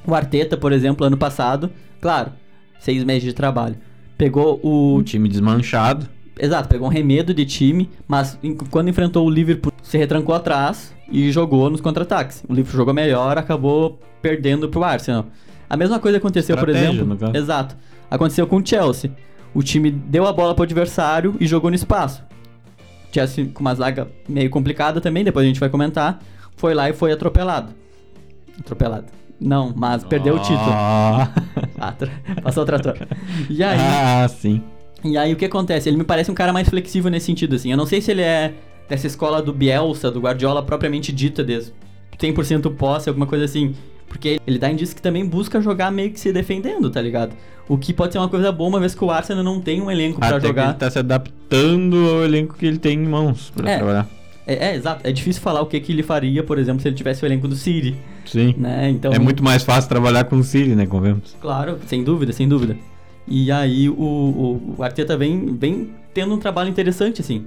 O 0.05 0.13
Arteta, 0.13 0.55
por 0.55 0.71
exemplo, 0.71 1.05
ano 1.05 1.17
passado, 1.17 1.69
claro, 2.01 2.31
seis 2.79 3.03
meses 3.03 3.23
de 3.23 3.33
trabalho. 3.33 3.75
Pegou 4.17 4.59
o. 4.63 4.95
O 4.95 5.03
time 5.03 5.29
desmanchado. 5.29 6.07
Exato, 6.39 6.69
pegou 6.69 6.87
um 6.87 6.91
remedo 6.91 7.33
de 7.33 7.45
time, 7.45 7.89
mas 8.07 8.37
em- 8.43 8.55
quando 8.55 8.89
enfrentou 8.89 9.25
o 9.25 9.29
Liverpool, 9.29 9.71
se 9.81 9.97
retrancou 9.97 10.35
atrás 10.35 10.93
e 11.11 11.31
jogou 11.31 11.69
nos 11.69 11.81
contra-ataques. 11.81 12.43
O 12.47 12.53
Liverpool 12.53 12.77
jogou 12.77 12.93
melhor, 12.93 13.37
acabou 13.37 13.99
perdendo 14.21 14.69
pro 14.69 14.83
Arsenal. 14.83 15.25
A 15.69 15.75
mesma 15.75 15.99
coisa 15.99 16.17
aconteceu, 16.19 16.55
por 16.55 16.69
exemplo. 16.69 17.05
Exato. 17.35 17.75
Aconteceu 18.09 18.45
com 18.47 18.57
o 18.57 18.65
Chelsea. 18.65 19.11
O 19.53 19.63
time 19.63 19.89
deu 19.89 20.27
a 20.27 20.33
bola 20.33 20.53
pro 20.53 20.63
adversário 20.63 21.35
e 21.39 21.47
jogou 21.47 21.69
no 21.71 21.75
espaço. 21.75 22.23
Chelsea 23.11 23.47
com 23.53 23.61
uma 23.61 23.73
zaga 23.73 24.07
meio 24.29 24.49
complicada 24.49 25.01
também, 25.01 25.23
depois 25.23 25.43
a 25.43 25.47
gente 25.47 25.59
vai 25.59 25.69
comentar. 25.69 26.19
Foi 26.55 26.73
lá 26.73 26.89
e 26.89 26.93
foi 26.93 27.11
atropelado. 27.11 27.73
Atropelado. 28.59 29.05
Não, 29.39 29.71
mas 29.75 30.03
perdeu 30.03 30.35
o 30.35 30.39
título. 30.39 30.59
Ah, 30.71 31.29
Ah, 31.79 31.93
passou 32.41 32.63
o 32.63 32.65
trator. 32.65 32.95
E 33.49 33.63
aí, 33.63 33.77
ah, 33.79 34.27
sim. 34.27 34.61
e 35.03 35.15
aí 35.17 35.31
o 35.31 35.35
que 35.35 35.45
acontece? 35.45 35.87
Ele 35.87 35.97
me 35.97 36.03
parece 36.03 36.31
um 36.31 36.33
cara 36.33 36.51
mais 36.51 36.67
flexível 36.69 37.11
nesse 37.11 37.27
sentido, 37.27 37.55
assim. 37.55 37.69
Eu 37.71 37.77
não 37.77 37.85
sei 37.85 38.01
se 38.01 38.09
ele 38.11 38.21
é 38.23 38.53
dessa 38.89 39.05
escola 39.05 39.41
do 39.41 39.53
Bielsa, 39.53 40.09
do 40.09 40.19
Guardiola 40.21 40.63
propriamente 40.63 41.11
dita, 41.11 41.43
de 41.43 41.71
100% 42.19 42.75
posse, 42.75 43.09
alguma 43.09 43.27
coisa 43.27 43.45
assim. 43.45 43.75
Porque 44.07 44.39
ele 44.47 44.57
dá 44.57 44.71
indício 44.71 44.95
que 44.95 45.01
também 45.01 45.25
busca 45.25 45.59
jogar 45.61 45.91
meio 45.91 46.09
que 46.11 46.19
se 46.19 46.31
defendendo, 46.31 46.89
tá 46.89 47.01
ligado? 47.01 47.35
O 47.67 47.77
que 47.77 47.93
pode 47.93 48.13
ser 48.13 48.19
uma 48.19 48.29
coisa 48.29 48.51
boa, 48.53 48.69
uma 48.69 48.79
vez 48.79 48.95
que 48.95 49.03
o 49.03 49.11
Arsenal 49.11 49.43
não 49.43 49.59
tem 49.59 49.81
um 49.81 49.91
elenco 49.91 50.17
pra 50.19 50.29
Até 50.29 50.39
que 50.39 50.47
jogar. 50.47 50.69
ele 50.69 50.73
tá 50.75 50.89
se 50.89 50.97
adaptando 50.97 51.97
ao 52.09 52.23
elenco 52.23 52.55
que 52.55 52.65
ele 52.65 52.77
tem 52.79 52.97
em 52.97 53.05
mãos 53.07 53.51
pra 53.53 53.69
É. 53.69 53.77
trabalhar. 53.77 54.07
É, 54.47 54.69
é, 54.69 54.75
exato. 54.75 55.05
É 55.05 55.11
difícil 55.11 55.41
falar 55.41 55.61
o 55.61 55.65
que, 55.65 55.79
que 55.79 55.91
ele 55.91 56.01
faria, 56.01 56.41
por 56.41 56.57
exemplo, 56.57 56.81
se 56.81 56.87
ele 56.87 56.95
tivesse 56.95 57.23
o 57.23 57.25
elenco 57.25 57.47
do 57.47 57.55
City, 57.55 57.95
Sim. 58.25 58.55
né? 58.57 58.89
Então, 58.89 59.11
É 59.11 59.19
muito 59.19 59.43
mais 59.43 59.63
fácil 59.63 59.89
trabalhar 59.89 60.23
com 60.23 60.37
o 60.37 60.43
City, 60.43 60.69
né? 60.69 60.85
Convenhamos. 60.87 61.35
Claro, 61.41 61.77
sem 61.85 62.03
dúvida, 62.03 62.31
sem 62.31 62.47
dúvida. 62.47 62.77
E 63.27 63.51
aí 63.51 63.89
o, 63.89 63.93
o, 63.93 64.75
o 64.77 64.83
Arteta 64.83 65.17
vem, 65.17 65.57
vem 65.57 65.89
tendo 66.13 66.33
um 66.33 66.39
trabalho 66.39 66.69
interessante, 66.69 67.19
assim. 67.19 67.45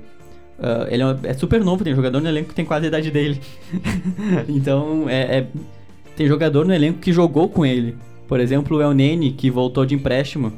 Ah, 0.60 0.86
ele 0.90 1.02
é, 1.02 1.16
é 1.24 1.34
super 1.34 1.64
novo, 1.64 1.82
tem 1.82 1.94
jogador 1.94 2.20
no 2.20 2.28
elenco 2.28 2.50
que 2.50 2.54
tem 2.54 2.64
quase 2.64 2.84
a 2.84 2.88
idade 2.88 3.10
dele. 3.10 3.40
então, 4.46 5.08
é, 5.08 5.38
é- 5.38 5.46
tem 6.14 6.28
jogador 6.28 6.66
no 6.66 6.74
elenco 6.74 6.98
que 6.98 7.12
jogou 7.12 7.48
com 7.48 7.64
ele. 7.64 7.96
Por 8.28 8.38
exemplo, 8.40 8.76
o 8.76 8.82
El 8.82 8.92
Nene, 8.92 9.32
que 9.32 9.50
voltou 9.50 9.86
de 9.86 9.94
empréstimo 9.94 10.52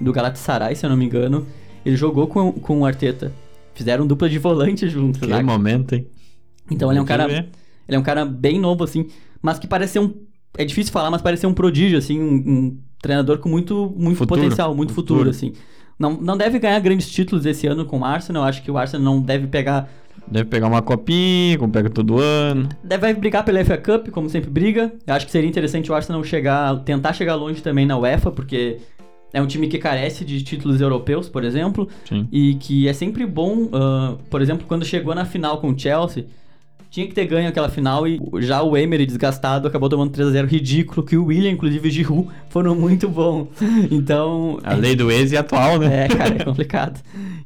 do 0.00 0.12
Galatasaray, 0.12 0.76
se 0.76 0.86
eu 0.86 0.90
não 0.90 0.96
me 0.96 1.04
engano. 1.04 1.44
Ele 1.84 1.96
jogou 1.96 2.28
com, 2.28 2.52
com 2.52 2.80
o 2.80 2.86
Arteta. 2.86 3.32
Fizeram 3.78 4.08
dupla 4.08 4.28
de 4.28 4.40
volante 4.40 4.88
juntos. 4.88 5.20
Que 5.20 5.26
né? 5.28 5.40
momento, 5.40 5.94
hein? 5.94 6.04
Então 6.68 6.90
ele 6.90 6.98
é 6.98 7.02
um 7.02 7.04
cara 7.04 7.28
ver. 7.28 7.48
ele 7.86 7.96
é 7.96 7.98
um 7.98 8.02
cara 8.02 8.24
bem 8.24 8.58
novo, 8.58 8.82
assim, 8.82 9.06
mas 9.40 9.56
que 9.56 9.68
parece 9.68 9.92
ser 9.92 9.98
um. 10.00 10.12
É 10.56 10.64
difícil 10.64 10.92
falar, 10.92 11.12
mas 11.12 11.22
parece 11.22 11.42
ser 11.42 11.46
um 11.46 11.54
prodígio, 11.54 11.96
assim, 11.96 12.20
um, 12.20 12.34
um 12.34 12.78
treinador 13.00 13.38
com 13.38 13.48
muito, 13.48 13.94
muito 13.96 14.18
Futuro. 14.18 14.40
potencial, 14.40 14.74
muito 14.74 14.92
futuro, 14.92 15.20
Futuro. 15.20 15.30
assim. 15.30 15.52
Não, 15.96 16.20
não 16.20 16.36
deve 16.36 16.58
ganhar 16.58 16.80
grandes 16.80 17.08
títulos 17.08 17.46
esse 17.46 17.68
ano 17.68 17.84
com 17.84 18.00
o 18.00 18.04
Arsenal. 18.04 18.42
Eu 18.42 18.48
acho 18.48 18.64
que 18.64 18.70
o 18.70 18.76
Arsenal 18.76 19.14
não 19.14 19.22
deve 19.22 19.46
pegar. 19.46 19.88
Deve 20.26 20.46
pegar 20.46 20.66
uma 20.66 20.82
copinha, 20.82 21.56
como 21.56 21.72
pega 21.72 21.88
todo 21.88 22.18
ano. 22.18 22.68
Deve 22.82 23.14
brigar 23.14 23.44
pela 23.44 23.64
FA 23.64 23.78
Cup, 23.78 24.08
como 24.08 24.28
sempre 24.28 24.50
briga. 24.50 24.92
Eu 25.06 25.14
acho 25.14 25.24
que 25.24 25.30
seria 25.30 25.48
interessante 25.48 25.88
o 25.92 25.94
Arsenal 25.94 26.24
chegar, 26.24 26.80
tentar 26.80 27.12
chegar 27.12 27.36
longe 27.36 27.62
também 27.62 27.86
na 27.86 27.96
UEFA, 27.96 28.32
porque 28.32 28.78
é 29.32 29.42
um 29.42 29.46
time 29.46 29.68
que 29.68 29.78
carece 29.78 30.24
de 30.24 30.42
títulos 30.42 30.80
europeus, 30.80 31.28
por 31.28 31.44
exemplo. 31.44 31.88
Sim. 32.08 32.26
E 32.32 32.54
que 32.54 32.88
é 32.88 32.92
sempre 32.92 33.26
bom, 33.26 33.68
ah, 33.72 34.16
por 34.30 34.40
exemplo, 34.40 34.66
quando 34.66 34.84
chegou 34.84 35.14
na 35.14 35.24
final 35.24 35.60
com 35.60 35.70
o 35.70 35.78
Chelsea, 35.78 36.26
tinha 36.90 37.06
que 37.06 37.14
ter 37.14 37.26
ganho 37.26 37.48
aquela 37.48 37.68
final 37.68 38.08
e 38.08 38.18
já 38.38 38.62
o 38.62 38.74
Emery 38.76 39.04
desgastado 39.04 39.68
acabou 39.68 39.90
tomando 39.90 40.10
3x0 40.10 40.46
ridículo, 40.46 41.06
que 41.06 41.16
o 41.16 41.26
William, 41.26 41.50
inclusive 41.50 41.86
o 41.86 41.90
Giroud, 41.90 42.28
foram 42.48 42.74
muito 42.74 43.08
bons. 43.08 43.48
Então, 43.90 44.58
A 44.64 44.74
lei 44.74 44.96
do 44.96 45.10
ex 45.10 45.32
e 45.32 45.36
atual, 45.36 45.78
né? 45.78 46.04
é, 46.04 46.08
cara, 46.08 46.36
é 46.36 46.44
complicado. 46.44 47.00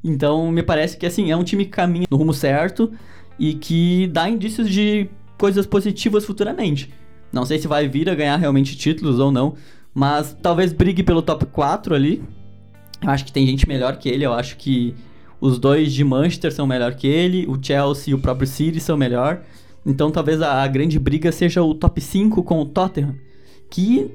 Então, 0.05 0.51
me 0.53 0.63
parece 0.63 0.97
que 0.97 1.05
assim, 1.07 1.31
é 1.31 1.37
um 1.37 1.43
time 1.43 1.65
que 1.65 1.73
caminha 1.73 2.07
no 2.09 2.17
rumo 2.17 2.33
certo 2.33 2.93
e 3.39 3.55
que 3.55 4.07
dá 4.09 4.29
indícios 4.31 4.69
de 4.71 5.09
coisas 5.37 5.67
positivas 5.67 6.25
futuramente. 6.25 6.89
Não 7.33 7.45
sei 7.45 7.59
se 7.59 7.67
vai 7.67 7.89
vir 7.89 8.09
a 8.09 8.15
ganhar 8.15 8.37
realmente 8.37 8.77
títulos 8.77 9.19
ou 9.19 9.33
não, 9.33 9.55
mas 9.95 10.37
talvez 10.41 10.73
brigue 10.73 11.03
pelo 11.03 11.23
top 11.23 11.47
4 11.47 11.95
ali. 11.95 12.23
Eu 13.03 13.11
acho 13.11 13.25
que 13.25 13.33
tem 13.33 13.47
gente 13.47 13.67
melhor 13.69 13.97
que 13.97 14.09
ele, 14.09 14.25
eu 14.25 14.33
acho 14.33 14.57
que 14.57 14.95
os 15.41 15.59
dois 15.59 15.93
de 15.93 16.05
Manchester 16.05 16.53
são 16.53 16.67
melhor 16.67 16.95
que 16.95 17.07
ele, 17.07 17.47
o 17.49 17.59
Chelsea 17.61 18.13
e 18.13 18.15
o 18.15 18.19
próprio 18.19 18.47
City 18.47 18.81
são 18.81 18.97
melhor. 18.97 19.43
Então 19.85 20.11
talvez 20.11 20.41
a, 20.41 20.63
a 20.63 20.69
grande 20.69 20.99
briga 20.99 21.33
seja 21.33 21.63
o 21.63 21.75
top 21.75 22.01
5 22.01 22.43
com 22.45 22.61
o 22.61 22.65
Tottenham, 22.65 23.17
que 23.69 24.11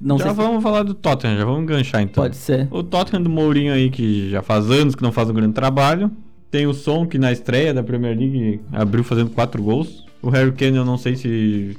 não 0.00 0.16
já 0.18 0.28
se 0.30 0.34
vamos 0.34 0.62
falar 0.62 0.84
do 0.84 0.94
Tottenham, 0.94 1.36
já 1.36 1.44
vamos 1.44 1.62
enganchar 1.62 2.00
então. 2.00 2.22
pode 2.22 2.36
ser. 2.36 2.68
O 2.70 2.82
Tottenham 2.84 3.22
do 3.22 3.28
Mourinho 3.28 3.72
aí, 3.72 3.90
que 3.90 4.30
já 4.30 4.42
faz 4.42 4.70
anos 4.70 4.94
que 4.94 5.02
não 5.02 5.10
faz 5.10 5.28
um 5.28 5.34
grande 5.34 5.54
trabalho. 5.54 6.10
Tem 6.50 6.66
o 6.66 6.72
Son, 6.72 7.06
que 7.06 7.18
na 7.18 7.32
estreia 7.32 7.74
da 7.74 7.82
Premier 7.82 8.16
League 8.16 8.60
abriu 8.72 9.02
fazendo 9.04 9.30
4 9.30 9.62
gols. 9.62 10.06
O 10.22 10.30
Harry 10.30 10.52
Kane, 10.52 10.76
eu 10.76 10.84
não 10.84 10.96
sei 10.96 11.16
se 11.16 11.76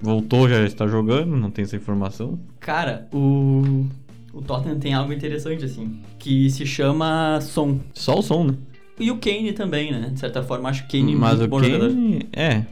voltou, 0.00 0.48
já 0.48 0.62
está 0.64 0.86
jogando, 0.86 1.36
não 1.36 1.50
tenho 1.50 1.66
essa 1.66 1.76
informação. 1.76 2.38
Cara, 2.60 3.08
o. 3.12 3.86
O 4.32 4.42
Tottenham 4.42 4.78
tem 4.78 4.92
algo 4.92 5.12
interessante, 5.14 5.64
assim, 5.64 5.98
que 6.18 6.50
se 6.50 6.66
chama 6.66 7.38
som. 7.40 7.80
Só 7.94 8.18
o 8.18 8.22
Son, 8.22 8.44
né? 8.44 8.54
E 8.98 9.10
o 9.10 9.16
Kane 9.16 9.52
também, 9.52 9.90
né? 9.90 10.10
De 10.12 10.20
certa 10.20 10.42
forma, 10.42 10.68
acho 10.68 10.84
o 10.84 10.88
Kane 10.88 11.16
Mas 11.16 11.38
muito 11.38 11.44
o 11.44 11.48
bom 11.48 11.62
jogador. 11.62 11.88
Kane, 11.88 12.28
é. 12.34 12.64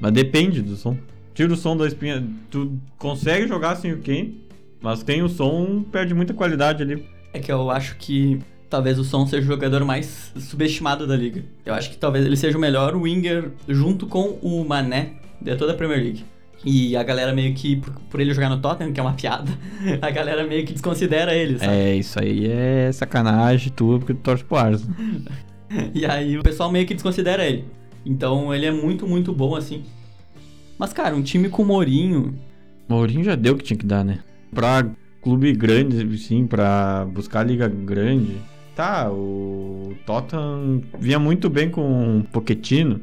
Mas 0.00 0.12
depende 0.12 0.62
do 0.62 0.74
som. 0.74 0.96
Tira 1.34 1.52
o 1.52 1.56
som 1.56 1.76
da 1.76 1.86
espinha. 1.86 2.26
Tu 2.50 2.78
consegue 2.98 3.46
jogar 3.46 3.76
sem 3.76 3.92
o 3.92 4.00
Kane, 4.00 4.42
mas 4.80 5.02
tem 5.02 5.22
o 5.22 5.28
som, 5.28 5.82
perde 5.82 6.14
muita 6.14 6.32
qualidade 6.32 6.82
ali. 6.82 7.06
É 7.32 7.38
que 7.38 7.52
eu 7.52 7.70
acho 7.70 7.96
que 7.96 8.38
talvez 8.68 8.98
o 8.98 9.04
Son 9.04 9.26
seja 9.26 9.42
o 9.42 9.46
jogador 9.46 9.84
mais 9.84 10.32
subestimado 10.36 11.06
da 11.06 11.14
liga. 11.14 11.44
Eu 11.64 11.74
acho 11.74 11.90
que 11.90 11.96
talvez 11.98 12.24
ele 12.24 12.36
seja 12.36 12.56
o 12.56 12.60
melhor 12.60 12.96
winger 12.96 13.50
junto 13.68 14.06
com 14.06 14.38
o 14.42 14.64
Mané 14.64 15.12
de 15.40 15.54
toda 15.56 15.72
a 15.72 15.76
Premier 15.76 16.02
League. 16.02 16.24
E 16.64 16.96
a 16.96 17.02
galera 17.02 17.32
meio 17.34 17.54
que, 17.54 17.76
por, 17.76 17.92
por 18.10 18.20
ele 18.20 18.32
jogar 18.32 18.48
no 18.48 18.60
Tottenham, 18.60 18.92
que 18.92 19.00
é 19.00 19.02
uma 19.02 19.14
piada, 19.14 19.50
a 20.00 20.10
galera 20.10 20.46
meio 20.46 20.64
que 20.64 20.72
desconsidera 20.72 21.34
ele, 21.34 21.58
sabe? 21.58 21.72
É, 21.72 21.96
isso 21.96 22.20
aí 22.20 22.46
é 22.46 22.90
sacanagem 22.92 23.72
tua, 23.72 23.98
porque 23.98 24.14
tu 24.14 24.20
torce 24.20 24.44
pro 24.44 24.56
Arsenal. 24.56 24.96
E 25.94 26.04
aí 26.04 26.36
o 26.38 26.42
pessoal 26.42 26.70
meio 26.70 26.86
que 26.86 26.92
desconsidera 26.92 27.46
ele. 27.46 27.64
Então 28.04 28.54
ele 28.54 28.66
é 28.66 28.70
muito, 28.70 29.06
muito 29.06 29.32
bom, 29.32 29.56
assim. 29.56 29.82
Mas, 30.78 30.92
cara, 30.92 31.16
um 31.16 31.22
time 31.22 31.48
com 31.48 31.62
o 31.62 31.66
Mourinho, 31.66 32.38
Mourinho 32.86 33.24
já 33.24 33.34
deu 33.34 33.54
o 33.54 33.56
que 33.56 33.64
tinha 33.64 33.78
que 33.78 33.86
dar, 33.86 34.04
né? 34.04 34.18
Pra 34.54 34.86
clube 35.22 35.50
grande, 35.54 36.18
sim, 36.18 36.46
pra 36.46 37.06
buscar 37.10 37.42
liga 37.42 37.68
grande. 37.68 38.36
Tá, 38.76 39.10
o 39.10 39.94
Tottenham 40.04 40.82
vinha 40.98 41.18
muito 41.18 41.48
bem 41.48 41.70
com 41.70 42.18
o 42.18 42.24
Pochettino. 42.24 43.00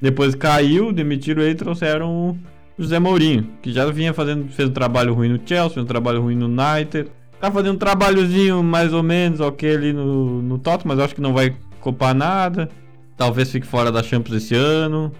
Depois 0.00 0.34
caiu, 0.34 0.92
demitiram 0.92 1.40
ele 1.42 1.52
e 1.52 1.54
trouxeram 1.54 2.30
o- 2.32 2.38
José 2.80 2.98
Mourinho, 2.98 3.46
que 3.60 3.70
já 3.70 3.84
vinha 3.90 4.14
fazendo, 4.14 4.50
fez 4.50 4.68
um 4.68 4.72
trabalho 4.72 5.12
ruim 5.12 5.28
no 5.28 5.40
Chelsea, 5.44 5.74
fez 5.74 5.84
um 5.84 5.86
trabalho 5.86 6.22
ruim 6.22 6.34
no 6.34 6.46
United. 6.46 7.10
Tá 7.38 7.50
fazendo 7.50 7.74
um 7.74 7.78
trabalhozinho 7.78 8.62
mais 8.62 8.94
ou 8.94 9.02
menos, 9.02 9.38
ok, 9.38 9.74
ali 9.74 9.92
no, 9.92 10.40
no 10.40 10.58
Tottenham, 10.58 10.88
mas 10.88 10.98
acho 10.98 11.14
que 11.14 11.20
não 11.20 11.34
vai 11.34 11.54
copar 11.80 12.14
nada. 12.14 12.70
Talvez 13.18 13.50
fique 13.50 13.66
fora 13.66 13.92
da 13.92 14.02
Champions 14.02 14.42
esse 14.42 14.54
ano. 14.54 15.12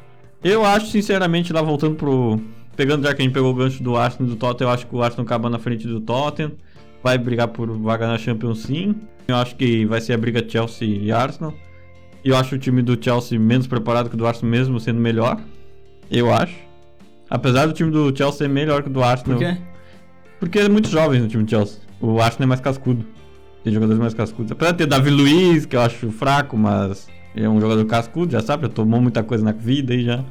Eu 0.43 0.65
acho, 0.65 0.87
sinceramente, 0.87 1.53
lá 1.53 1.61
voltando 1.61 1.97
pro. 1.97 2.41
Pegando 2.75 3.07
já 3.07 3.15
que 3.15 3.21
a 3.21 3.25
gente 3.25 3.35
pegou 3.35 3.51
o 3.51 3.55
gancho 3.55 3.83
do 3.83 3.95
Arsenal 3.95 4.27
e 4.27 4.31
do 4.31 4.37
Tottenham, 4.37 4.71
eu 4.71 4.75
acho 4.75 4.87
que 4.87 4.97
o 4.97 5.03
Arsenal 5.03 5.27
acaba 5.27 5.51
na 5.51 5.59
frente 5.59 5.87
do 5.87 6.01
Tottenham. 6.01 6.53
Vai 7.03 7.19
brigar 7.19 7.49
por 7.49 7.71
vaga 7.79 8.07
na 8.07 8.17
Champions 8.17 8.61
sim. 8.61 8.95
Eu 9.29 9.37
acho 9.37 9.55
que 9.57 9.85
vai 9.85 10.01
ser 10.01 10.15
a 10.15 10.19
briga 10.19 10.43
Chelsea 10.47 10.89
e 10.89 11.13
Arsenal. 11.13 11.53
Eu 12.25 12.37
acho 12.37 12.55
o 12.55 12.59
time 12.59 12.81
do 12.81 13.03
Chelsea 13.03 13.39
menos 13.39 13.67
preparado 13.67 14.09
que 14.09 14.15
o 14.15 14.19
do 14.19 14.27
Arsenal 14.27 14.51
mesmo 14.51 14.81
sendo 14.81 14.99
melhor. 14.99 15.39
Eu 16.11 16.33
acho. 16.33 16.70
Apesar 17.31 17.67
do 17.67 17.73
time 17.73 17.91
do 17.91 18.15
Chelsea 18.15 18.39
ser 18.39 18.49
melhor 18.49 18.83
que 18.83 18.89
o 18.89 18.93
do 18.93 19.03
Arsenal. 19.03 19.39
Por 19.39 19.47
quê? 19.47 19.57
Porque 20.41 20.59
é 20.59 20.69
muito 20.69 20.89
jovem 20.89 21.21
no 21.21 21.29
time 21.29 21.45
do 21.45 21.51
Chelsea. 21.51 21.79
O 22.01 22.21
Arsenal 22.21 22.45
é 22.45 22.49
mais 22.49 22.61
cascudo. 22.61 23.07
Tem 23.63 23.73
jogadores 23.73 24.01
mais 24.01 24.15
cascudos. 24.15 24.51
Apesar 24.51 24.73
de 24.73 24.79
ter 24.79 24.87
Davi 24.87 25.11
Luiz, 25.11 25.65
que 25.65 25.77
eu 25.77 25.81
acho 25.81 26.11
fraco, 26.11 26.57
mas 26.57 27.09
ele 27.35 27.47
é 27.47 27.49
um 27.49 27.61
jogador 27.61 27.85
cascudo, 27.85 28.33
já 28.33 28.41
sabe, 28.41 28.65
já 28.65 28.69
tomou 28.69 29.01
muita 29.01 29.23
coisa 29.23 29.45
na 29.45 29.53
vida 29.53 29.93
aí 29.93 30.03
já. 30.03 30.25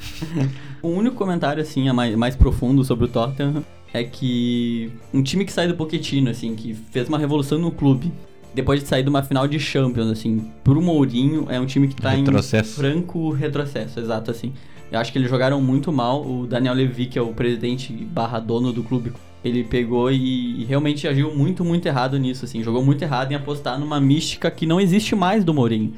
o 0.82 0.88
único 0.88 1.16
comentário, 1.16 1.62
assim, 1.62 1.90
mais, 1.92 2.14
mais 2.16 2.36
profundo 2.36 2.84
sobre 2.84 3.06
o 3.06 3.08
Tottenham 3.08 3.64
é 3.94 4.04
que 4.04 4.92
um 5.14 5.22
time 5.22 5.44
que 5.44 5.52
sai 5.52 5.66
do 5.66 5.74
Pochettino, 5.74 6.28
assim, 6.28 6.54
que 6.54 6.74
fez 6.74 7.08
uma 7.08 7.18
revolução 7.18 7.58
no 7.58 7.70
clube, 7.70 8.12
depois 8.54 8.82
de 8.82 8.88
sair 8.88 9.02
de 9.02 9.08
uma 9.08 9.22
final 9.22 9.48
de 9.48 9.58
Champions, 9.58 10.10
assim, 10.10 10.50
pro 10.62 10.82
Mourinho, 10.82 11.46
é 11.48 11.58
um 11.58 11.64
time 11.64 11.88
que 11.88 11.96
tá 11.96 12.10
retrocesso. 12.10 12.72
em 12.72 12.74
franco 12.74 13.30
retrocesso, 13.30 13.98
exato, 13.98 14.30
assim. 14.30 14.52
Eu 14.90 14.98
acho 14.98 15.12
que 15.12 15.18
eles 15.18 15.28
jogaram 15.28 15.60
muito 15.60 15.92
mal. 15.92 16.24
O 16.24 16.46
Daniel 16.46 16.74
Levy, 16.74 17.06
que 17.06 17.18
é 17.18 17.22
o 17.22 17.32
presidente 17.32 17.92
barra 17.92 18.40
dono 18.40 18.72
do 18.72 18.82
clube, 18.82 19.12
ele 19.44 19.62
pegou 19.64 20.10
e, 20.10 20.62
e, 20.62 20.64
realmente 20.64 21.06
agiu 21.06 21.34
muito, 21.34 21.64
muito 21.64 21.86
errado 21.86 22.18
nisso, 22.18 22.44
assim. 22.44 22.62
Jogou 22.62 22.84
muito 22.84 23.02
errado 23.02 23.32
em 23.32 23.34
apostar 23.34 23.78
numa 23.78 24.00
mística 24.00 24.50
que 24.50 24.66
não 24.66 24.80
existe 24.80 25.14
mais 25.14 25.44
do 25.44 25.54
Mourinho. 25.54 25.92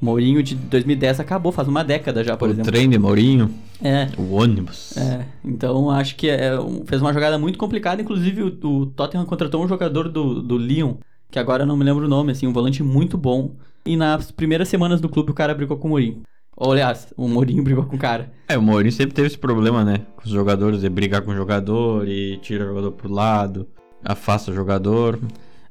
Mourinho 0.00 0.42
de 0.42 0.54
2010 0.54 1.20
acabou, 1.20 1.50
faz 1.50 1.68
uma 1.68 1.82
década 1.82 2.22
já, 2.22 2.36
por 2.36 2.48
o 2.48 2.52
exemplo. 2.52 2.68
O 2.68 2.72
trem 2.72 2.88
de 2.88 2.98
Mourinho. 2.98 3.50
É. 3.82 4.08
O 4.16 4.34
ônibus. 4.34 4.96
É. 4.96 5.24
Então 5.44 5.90
acho 5.90 6.16
que 6.16 6.28
é, 6.28 6.50
fez 6.86 7.00
uma 7.00 7.12
jogada 7.12 7.38
muito 7.38 7.58
complicada. 7.58 8.00
Inclusive, 8.00 8.42
o, 8.42 8.46
o, 8.46 8.86
Tottenham 8.86 9.24
contratou 9.24 9.64
um 9.64 9.68
jogador 9.68 10.08
do, 10.08 10.42
do 10.42 10.58
Lyon, 10.58 10.94
que 11.30 11.38
agora 11.38 11.64
não 11.64 11.76
me 11.76 11.84
lembro 11.84 12.04
o 12.04 12.08
nome, 12.08 12.32
assim, 12.32 12.46
um 12.46 12.52
volante 12.52 12.82
muito 12.82 13.16
bom. 13.16 13.52
E 13.84 13.96
nas 13.96 14.30
primeiras 14.30 14.68
semanas 14.68 15.00
do 15.00 15.08
clube 15.08 15.30
o 15.30 15.34
cara 15.34 15.54
brigou 15.54 15.76
com 15.76 15.88
o 15.88 15.90
Mourinho. 15.90 16.22
Ou, 16.56 16.72
aliás, 16.72 17.12
o 17.16 17.28
Mourinho 17.28 17.62
brigou 17.62 17.84
com 17.84 17.96
o 17.96 17.98
cara. 17.98 18.32
É, 18.48 18.56
o 18.56 18.62
Mourinho 18.62 18.92
sempre 18.92 19.14
teve 19.14 19.26
esse 19.26 19.36
problema, 19.36 19.84
né? 19.84 20.00
Com 20.16 20.24
os 20.24 20.30
jogadores, 20.30 20.80
de 20.80 20.88
brigar 20.88 21.20
com 21.20 21.30
o 21.30 21.36
jogador 21.36 22.08
e 22.08 22.38
tira 22.38 22.64
o 22.64 22.68
jogador 22.68 22.92
pro 22.92 23.12
lado, 23.12 23.68
afasta 24.02 24.50
o 24.50 24.54
jogador. 24.54 25.18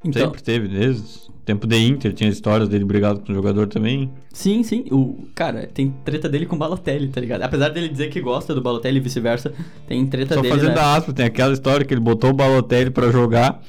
Então, 0.04 0.21
sempre 0.21 0.43
teve, 0.43 0.67
desde 0.67 1.02
o 1.30 1.34
tempo 1.43 1.65
de 1.65 1.78
Inter, 1.78 2.13
tinha 2.13 2.30
histórias 2.30 2.69
dele 2.69 2.86
brigado 2.86 3.21
com 3.21 3.32
o 3.32 3.36
jogador 3.36 3.67
também. 3.67 4.12
Sim, 4.32 4.62
sim. 4.62 4.86
O, 4.91 5.28
cara, 5.34 5.65
tem 5.65 5.91
treta 6.04 6.30
dele 6.30 6.45
com 6.45 6.56
o 6.56 6.60
Balotelli, 6.60 7.08
tá 7.08 7.19
ligado? 7.19 7.41
Apesar 7.41 7.69
dele 7.69 7.89
dizer 7.89 8.10
que 8.12 8.21
gosta 8.21 8.54
do 8.54 8.62
Balotelli 8.62 8.98
e 8.98 9.00
vice-versa, 9.00 9.52
tem 9.88 10.06
treta 10.06 10.36
Só 10.36 10.41
dele. 10.41 10.54
Só 10.54 10.60
fazendo 10.60 10.76
né? 10.76 10.82
aspas, 10.82 11.15
tem 11.15 11.26
aquela 11.26 11.54
história 11.54 11.84
que 11.84 11.91
ele 11.91 12.02
botou 12.02 12.30
o 12.30 12.34
Balotelli 12.34 12.91
pra 12.91 13.10
jogar. 13.10 13.60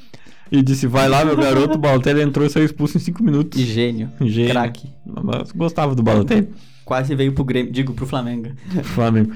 E 0.52 0.62
disse, 0.62 0.86
vai 0.86 1.08
lá, 1.08 1.24
meu 1.24 1.36
garoto, 1.36 1.76
o 1.76 1.78
Balotelli 1.78 2.20
entrou 2.20 2.46
e 2.46 2.50
saiu 2.50 2.66
expulso 2.66 2.98
em 2.98 3.00
5 3.00 3.22
minutos. 3.22 3.58
E 3.58 3.64
gênio. 3.64 4.10
Gênio. 4.20 4.50
Craque. 4.50 4.88
Mas 5.04 5.50
gostava 5.52 5.94
do 5.94 6.02
Balotelli. 6.02 6.50
Quase 6.86 7.16
veio 7.16 7.32
pro 7.32 7.42
Grêmio, 7.42 7.72
digo, 7.72 7.92
pro 7.92 8.06
Flamengo. 8.06 8.50
Flamengo. 8.84 9.34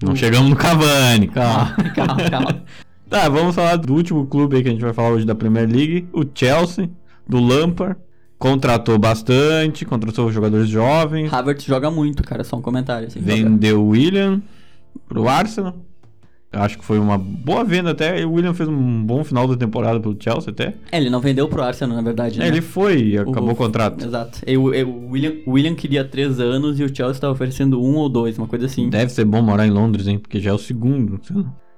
Não 0.00 0.14
chegamos 0.14 0.50
no 0.50 0.56
Cavani, 0.56 1.26
calma. 1.26 1.74
calma, 1.94 2.30
calma. 2.30 2.64
tá, 3.08 3.30
vamos 3.30 3.54
falar 3.54 3.76
do 3.76 3.94
último 3.94 4.26
clube 4.26 4.56
aí 4.56 4.62
que 4.62 4.68
a 4.68 4.72
gente 4.72 4.82
vai 4.82 4.92
falar 4.92 5.08
hoje 5.08 5.24
da 5.24 5.34
Premier 5.34 5.66
League, 5.66 6.06
o 6.12 6.24
Chelsea, 6.32 6.90
do 7.26 7.40
Lampard. 7.40 7.96
Contratou 8.38 8.98
bastante, 8.98 9.86
contratou 9.86 10.30
jogadores 10.30 10.68
jovens. 10.68 11.32
Havertz 11.32 11.64
joga 11.64 11.90
muito, 11.90 12.22
cara, 12.22 12.44
só 12.44 12.56
um 12.56 12.62
comentário. 12.62 13.08
Assim, 13.08 13.20
vendeu 13.20 13.82
o 13.82 13.88
William 13.88 14.42
pro 15.08 15.26
Arsenal. 15.26 15.74
Acho 16.50 16.78
que 16.78 16.84
foi 16.84 16.98
uma 16.98 17.18
boa 17.18 17.62
venda 17.62 17.90
até. 17.90 18.24
O 18.24 18.32
William 18.32 18.54
fez 18.54 18.68
um 18.68 19.04
bom 19.04 19.22
final 19.22 19.46
da 19.46 19.54
temporada 19.54 20.00
pelo 20.00 20.16
Chelsea 20.18 20.50
até. 20.50 20.74
É, 20.90 20.96
ele 20.96 21.10
não 21.10 21.20
vendeu 21.20 21.46
pro 21.46 21.62
Arsenal, 21.62 21.94
na 21.94 22.02
verdade. 22.02 22.40
É, 22.40 22.44
né? 22.44 22.48
ele 22.48 22.62
foi 22.62 23.02
e 23.02 23.18
acabou 23.18 23.50
o, 23.50 23.52
o 23.52 23.56
contrato. 23.56 24.04
Exato. 24.04 24.40
E, 24.46 24.56
o, 24.56 24.62
o, 24.62 25.10
William, 25.10 25.32
o 25.44 25.52
William 25.52 25.74
queria 25.74 26.04
três 26.04 26.40
anos 26.40 26.80
e 26.80 26.84
o 26.84 26.88
Chelsea 26.88 27.12
estava 27.12 27.34
oferecendo 27.34 27.82
um 27.82 27.96
ou 27.96 28.08
dois, 28.08 28.38
uma 28.38 28.46
coisa 28.46 28.64
assim. 28.64 28.88
Deve 28.88 29.12
ser 29.12 29.26
bom 29.26 29.42
morar 29.42 29.66
em 29.66 29.70
Londres, 29.70 30.06
hein? 30.06 30.18
Porque 30.18 30.40
já 30.40 30.50
é 30.50 30.54
o 30.54 30.58
segundo. 30.58 31.20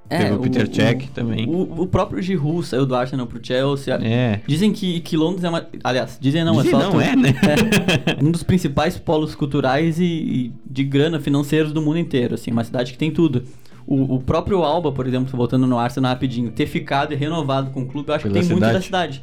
É, 0.08 0.24
Teve 0.24 0.34
o 0.34 0.40
Peter 0.40 0.72
Cech 0.72 1.08
também. 1.10 1.48
O, 1.48 1.82
o, 1.82 1.86
próprio 1.86 2.20
Giroud 2.20 2.66
saiu 2.66 2.84
do 2.84 2.96
Arsenal 2.96 3.28
pro 3.28 3.38
Chelsea. 3.40 3.94
É. 4.02 4.40
Dizem 4.44 4.72
que, 4.72 5.00
que 5.00 5.16
Londres 5.16 5.44
é 5.44 5.48
uma... 5.48 5.64
Aliás, 5.84 6.18
dizem 6.20 6.44
não, 6.44 6.56
dizem 6.56 6.76
é 6.76 6.82
só... 6.82 6.90
não, 6.90 7.00
é, 7.00 7.14
né? 7.14 7.30
É, 8.20 8.24
um 8.24 8.30
dos 8.30 8.42
principais 8.42 8.98
polos 8.98 9.36
culturais 9.36 10.00
e, 10.00 10.04
e 10.04 10.52
de 10.68 10.82
grana 10.82 11.20
financeiros 11.20 11.72
do 11.72 11.80
mundo 11.80 11.98
inteiro, 11.98 12.34
assim. 12.34 12.50
Uma 12.50 12.64
cidade 12.64 12.90
que 12.90 12.98
tem 12.98 13.12
tudo. 13.12 13.44
O, 13.90 14.14
o, 14.14 14.20
próprio 14.20 14.62
Alba, 14.62 14.92
por 14.92 15.04
exemplo, 15.04 15.36
voltando 15.36 15.66
no 15.66 15.76
Arsenal 15.76 16.12
rapidinho, 16.12 16.52
ter 16.52 16.66
ficado 16.66 17.12
e 17.12 17.16
renovado 17.16 17.72
com 17.72 17.82
o 17.82 17.86
clube, 17.86 18.08
eu 18.08 18.14
acho 18.14 18.22
Pela 18.22 18.34
que 18.34 18.38
tem 18.38 18.48
cidade. 18.48 18.62
muito 18.62 18.72
da 18.72 18.80
cidade. 18.80 19.22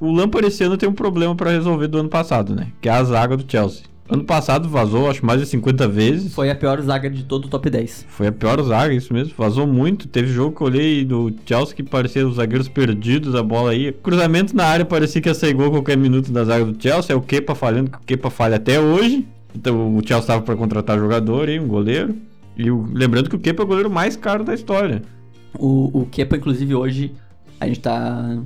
O 0.00 0.10
Lampard 0.10 0.48
esse 0.48 0.64
ano 0.64 0.78
tem 0.78 0.88
um 0.88 0.94
problema 0.94 1.34
para 1.36 1.50
resolver 1.50 1.86
do 1.86 1.98
ano 1.98 2.08
passado, 2.08 2.56
né? 2.56 2.68
Que 2.80 2.88
é 2.88 2.92
a 2.92 3.04
zaga 3.04 3.36
do 3.36 3.44
Chelsea. 3.46 3.82
Ano 4.08 4.24
passado 4.24 4.70
vazou, 4.70 5.10
acho, 5.10 5.24
mais 5.24 5.38
de 5.38 5.46
50 5.46 5.86
vezes. 5.86 6.34
Foi 6.34 6.50
a 6.50 6.54
pior 6.54 6.80
zaga 6.80 7.10
de 7.10 7.24
todo 7.24 7.44
o 7.44 7.48
top 7.48 7.68
10. 7.68 8.06
Foi 8.08 8.28
a 8.28 8.32
pior 8.32 8.60
zaga, 8.62 8.94
isso 8.94 9.12
mesmo. 9.12 9.34
Vazou 9.36 9.66
muito. 9.66 10.08
Teve 10.08 10.32
jogo 10.32 10.56
que 10.56 10.62
eu 10.62 10.66
olhei 10.68 11.04
do 11.04 11.30
Chelsea 11.44 11.76
que 11.76 11.82
parecia 11.82 12.26
os 12.26 12.36
zagueiros 12.36 12.68
perdidos, 12.68 13.34
a 13.34 13.42
bola 13.42 13.72
aí. 13.72 13.92
Cruzamento 13.92 14.56
na 14.56 14.64
área 14.64 14.86
parecia 14.86 15.20
que 15.20 15.28
ia 15.28 15.34
sair 15.34 15.52
gol 15.52 15.70
qualquer 15.70 15.98
minuto 15.98 16.32
da 16.32 16.42
zaga 16.42 16.64
do 16.64 16.82
Chelsea. 16.82 17.14
É 17.14 17.16
o 17.18 17.20
Kepa 17.20 17.54
falhando, 17.54 17.90
que 17.90 17.98
o 17.98 18.00
Kepa 18.00 18.30
falha 18.30 18.56
até 18.56 18.80
hoje. 18.80 19.26
Então 19.54 19.94
o 19.94 20.00
Chelsea 20.00 20.20
estava 20.20 20.40
para 20.40 20.56
contratar 20.56 20.98
jogador 20.98 21.50
aí, 21.50 21.60
um 21.60 21.68
goleiro. 21.68 22.16
E 22.60 22.70
o, 22.70 22.86
lembrando 22.92 23.30
que 23.30 23.36
o 23.36 23.38
Kepa 23.38 23.62
é 23.62 23.64
o 23.64 23.66
goleiro 23.66 23.90
mais 23.90 24.16
caro 24.16 24.44
da 24.44 24.54
história. 24.54 25.00
O, 25.58 26.02
o 26.02 26.06
Kepa, 26.06 26.36
inclusive, 26.36 26.74
hoje, 26.74 27.14
a 27.58 27.66
gente 27.66 27.80
tá 27.80 28.38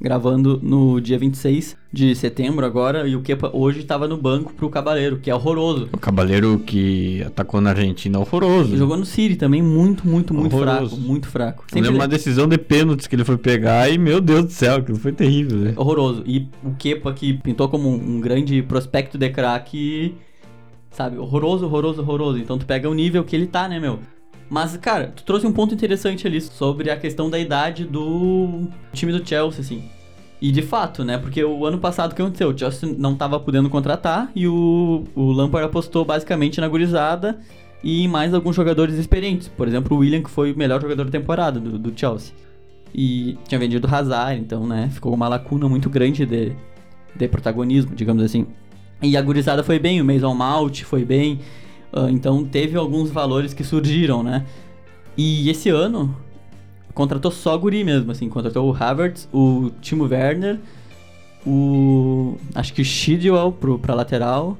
gravando 0.00 0.58
no 0.62 0.98
dia 0.98 1.18
26 1.18 1.76
de 1.92 2.14
setembro 2.14 2.64
agora, 2.64 3.06
e 3.06 3.14
o 3.14 3.20
Kepa 3.20 3.50
hoje 3.52 3.84
tava 3.84 4.08
no 4.08 4.16
banco 4.16 4.54
pro 4.54 4.70
Cabaleiro, 4.70 5.18
que 5.18 5.30
é 5.30 5.34
horroroso. 5.34 5.90
O 5.92 5.98
Cabaleiro 5.98 6.58
que 6.60 7.22
atacou 7.22 7.60
na 7.60 7.70
Argentina 7.70 8.16
é 8.16 8.20
horroroso. 8.20 8.74
Jogou 8.78 8.96
no 8.96 9.04
City 9.04 9.36
também, 9.36 9.60
muito, 9.60 10.08
muito, 10.08 10.32
muito 10.32 10.56
horroroso. 10.56 10.96
fraco, 10.96 11.06
muito 11.06 11.28
fraco. 11.28 11.64
Sempre 11.68 11.82
lembro 11.82 12.00
uma 12.00 12.08
decisão 12.08 12.48
de 12.48 12.56
pênaltis 12.56 13.06
que 13.06 13.14
ele 13.14 13.24
foi 13.24 13.36
pegar 13.36 13.90
e, 13.90 13.98
meu 13.98 14.22
Deus 14.22 14.46
do 14.46 14.52
céu, 14.52 14.76
aquilo 14.76 14.98
foi 14.98 15.12
terrível. 15.12 15.58
Né? 15.58 15.74
Horroroso. 15.76 16.22
E 16.24 16.48
o 16.64 16.72
Kepa 16.78 17.12
que 17.12 17.34
pintou 17.34 17.68
como 17.68 17.90
um 17.90 18.20
grande 18.20 18.62
prospecto 18.62 19.18
de 19.18 19.28
craque 19.28 20.14
sabe? 20.90 21.18
Horroroso, 21.18 21.66
horroroso, 21.66 22.02
horroroso. 22.02 22.38
Então 22.38 22.58
tu 22.58 22.66
pega 22.66 22.88
o 22.88 22.94
nível 22.94 23.24
que 23.24 23.34
ele 23.34 23.46
tá, 23.46 23.68
né, 23.68 23.78
meu? 23.78 24.00
Mas, 24.48 24.76
cara, 24.76 25.12
tu 25.14 25.22
trouxe 25.22 25.46
um 25.46 25.52
ponto 25.52 25.72
interessante 25.72 26.26
ali 26.26 26.40
sobre 26.40 26.90
a 26.90 26.96
questão 26.96 27.30
da 27.30 27.38
idade 27.38 27.84
do 27.84 28.68
time 28.92 29.12
do 29.12 29.26
Chelsea, 29.26 29.60
assim. 29.60 29.84
E 30.40 30.50
de 30.50 30.62
fato, 30.62 31.04
né? 31.04 31.18
Porque 31.18 31.44
o 31.44 31.64
ano 31.64 31.78
passado 31.78 32.12
o 32.12 32.14
que 32.14 32.22
aconteceu? 32.22 32.48
O 32.48 32.58
Chelsea 32.58 32.92
não 32.98 33.14
tava 33.14 33.38
podendo 33.38 33.68
contratar 33.70 34.30
e 34.34 34.48
o, 34.48 35.04
o 35.14 35.30
Lampard 35.32 35.66
apostou 35.66 36.04
basicamente 36.04 36.60
na 36.60 36.66
gurizada 36.66 37.38
e 37.84 38.08
mais 38.08 38.34
alguns 38.34 38.56
jogadores 38.56 38.96
experientes. 38.96 39.48
Por 39.48 39.68
exemplo, 39.68 39.96
o 39.96 40.00
William, 40.00 40.22
que 40.22 40.30
foi 40.30 40.52
o 40.52 40.56
melhor 40.56 40.80
jogador 40.80 41.04
da 41.04 41.10
temporada 41.10 41.60
do, 41.60 41.78
do 41.78 41.92
Chelsea. 41.96 42.34
E 42.92 43.38
tinha 43.46 43.58
vendido 43.58 43.86
o 43.86 43.94
Hazard, 43.94 44.40
então, 44.40 44.66
né? 44.66 44.88
Ficou 44.90 45.14
uma 45.14 45.28
lacuna 45.28 45.68
muito 45.68 45.88
grande 45.88 46.26
de, 46.26 46.52
de 47.14 47.28
protagonismo, 47.28 47.94
digamos 47.94 48.22
assim. 48.24 48.46
E 49.02 49.16
a 49.16 49.22
gurizada 49.22 49.62
foi 49.62 49.78
bem, 49.78 50.00
o 50.00 50.04
Mason 50.04 50.34
Malt 50.34 50.82
foi 50.82 51.04
bem. 51.04 51.40
Uh, 51.92 52.08
então 52.08 52.44
teve 52.44 52.76
alguns 52.76 53.10
valores 53.10 53.52
que 53.54 53.64
surgiram, 53.64 54.22
né? 54.22 54.44
E 55.16 55.48
esse 55.50 55.68
ano 55.68 56.14
contratou 56.94 57.30
só 57.30 57.56
guri 57.56 57.82
mesmo, 57.82 58.12
assim, 58.12 58.28
contratou 58.28 58.70
o 58.70 58.76
Havertz, 58.76 59.28
o 59.32 59.70
Timo 59.80 60.04
Werner, 60.04 60.58
o 61.46 62.36
acho 62.54 62.72
que 62.72 62.82
o 62.82 62.84
Shidwell 62.84 63.52
pro 63.52 63.78
pra 63.78 63.94
lateral 63.94 64.58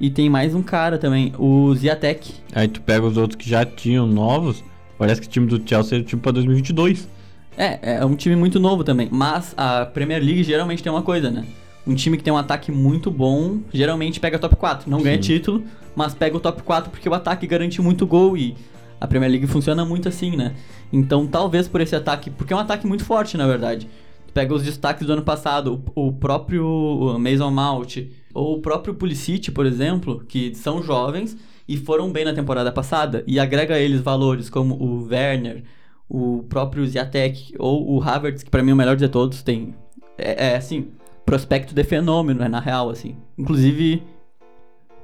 e 0.00 0.08
tem 0.08 0.30
mais 0.30 0.54
um 0.54 0.62
cara 0.62 0.96
também, 0.98 1.32
o 1.38 1.74
Ziatek. 1.74 2.32
Aí 2.54 2.68
tu 2.68 2.80
pega 2.80 3.04
os 3.04 3.16
outros 3.16 3.36
que 3.36 3.48
já 3.48 3.64
tinham 3.64 4.06
novos, 4.06 4.64
parece 4.96 5.20
que 5.20 5.26
o 5.26 5.30
time 5.30 5.46
do 5.46 5.60
Chelsea 5.68 5.98
é 5.98 6.00
o 6.00 6.04
time 6.04 6.22
para 6.22 6.32
2022. 6.32 7.08
É, 7.56 7.96
é 7.96 8.04
um 8.04 8.14
time 8.14 8.34
muito 8.36 8.58
novo 8.58 8.82
também, 8.82 9.08
mas 9.10 9.52
a 9.56 9.84
Premier 9.84 10.22
League 10.22 10.44
geralmente 10.44 10.82
tem 10.82 10.90
uma 10.90 11.02
coisa, 11.02 11.30
né? 11.30 11.44
Um 11.90 11.94
time 11.94 12.16
que 12.16 12.22
tem 12.22 12.32
um 12.32 12.36
ataque 12.36 12.70
muito 12.70 13.10
bom, 13.10 13.58
geralmente 13.72 14.20
pega 14.20 14.38
top 14.38 14.54
4. 14.54 14.88
Não 14.88 14.98
Sim. 14.98 15.04
ganha 15.04 15.18
título, 15.18 15.64
mas 15.96 16.14
pega 16.14 16.36
o 16.36 16.40
top 16.40 16.62
4 16.62 16.90
porque 16.90 17.08
o 17.08 17.14
ataque 17.14 17.46
garante 17.46 17.82
muito 17.82 18.06
gol 18.06 18.36
e 18.36 18.54
a 19.00 19.06
Premier 19.08 19.30
League 19.30 19.46
funciona 19.48 19.84
muito 19.84 20.08
assim, 20.08 20.36
né? 20.36 20.54
Então, 20.92 21.26
talvez 21.26 21.66
por 21.66 21.80
esse 21.80 21.96
ataque, 21.96 22.30
porque 22.30 22.52
é 22.52 22.56
um 22.56 22.60
ataque 22.60 22.86
muito 22.86 23.04
forte, 23.04 23.36
na 23.36 23.46
verdade. 23.46 23.88
Tu 24.26 24.32
pega 24.32 24.54
os 24.54 24.62
destaques 24.62 25.04
do 25.04 25.12
ano 25.12 25.22
passado, 25.22 25.82
o, 25.94 26.08
o 26.08 26.12
próprio 26.12 27.18
Mason 27.18 27.50
Mount, 27.50 27.96
ou 28.32 28.58
o 28.58 28.60
próprio 28.60 28.94
Pulisic, 28.94 29.50
por 29.50 29.66
exemplo, 29.66 30.24
que 30.28 30.54
são 30.54 30.82
jovens 30.82 31.36
e 31.66 31.76
foram 31.76 32.12
bem 32.12 32.24
na 32.24 32.32
temporada 32.32 32.70
passada 32.70 33.24
e 33.26 33.40
agrega 33.40 33.74
a 33.74 33.80
eles 33.80 34.00
valores 34.00 34.48
como 34.48 34.74
o 34.74 35.08
Werner, 35.08 35.64
o 36.08 36.44
próprio 36.48 36.86
Ziatek 36.86 37.54
ou 37.58 37.96
o 37.96 38.02
Havertz, 38.02 38.44
que 38.44 38.50
para 38.50 38.62
mim 38.62 38.70
é 38.70 38.74
o 38.74 38.76
melhor 38.76 38.96
de 38.96 39.08
todos, 39.08 39.42
tem 39.42 39.74
é, 40.18 40.50
é 40.50 40.56
assim, 40.56 40.88
prospecto 41.30 41.72
de 41.72 41.84
fenômeno, 41.84 42.42
é 42.42 42.48
na 42.48 42.58
real 42.58 42.90
assim. 42.90 43.14
Inclusive 43.38 44.02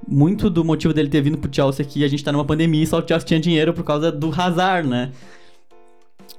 muito 0.09 0.51
do 0.51 0.65
motivo 0.65 0.93
dele 0.93 1.09
ter 1.09 1.21
vindo 1.21 1.39
pro 1.39 1.49
Chelsea 1.55 1.87
aqui, 1.87 2.05
a 2.05 2.09
gente 2.09 2.25
tá 2.25 2.33
numa 2.33 2.45
pandemia 2.45 2.83
e 2.83 2.87
só 2.87 2.99
o 2.99 3.07
Chelsea 3.07 3.29
tinha 3.29 3.39
dinheiro 3.39 3.73
por 3.73 3.85
causa 3.85 4.11
do 4.11 4.33
Hazard, 4.37 4.89
né? 4.89 5.12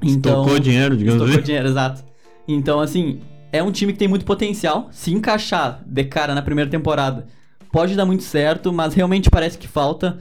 Então, 0.03 0.41
estocou 0.41 0.59
dinheiro, 0.59 0.97
digamos 0.97 1.21
estocou 1.21 1.39
assim. 1.39 1.45
dinheiro, 1.45 1.69
exato. 1.69 2.03
Então, 2.45 2.81
assim, 2.81 3.21
é 3.49 3.63
um 3.63 3.71
time 3.71 3.93
que 3.93 3.99
tem 3.99 4.09
muito 4.09 4.25
potencial. 4.25 4.89
Se 4.91 5.13
encaixar 5.13 5.81
de 5.85 6.03
cara 6.03 6.35
na 6.35 6.41
primeira 6.41 6.69
temporada, 6.69 7.25
pode 7.71 7.95
dar 7.95 8.05
muito 8.05 8.23
certo, 8.23 8.73
mas 8.73 8.93
realmente 8.93 9.29
parece 9.29 9.57
que 9.57 9.69
falta 9.69 10.19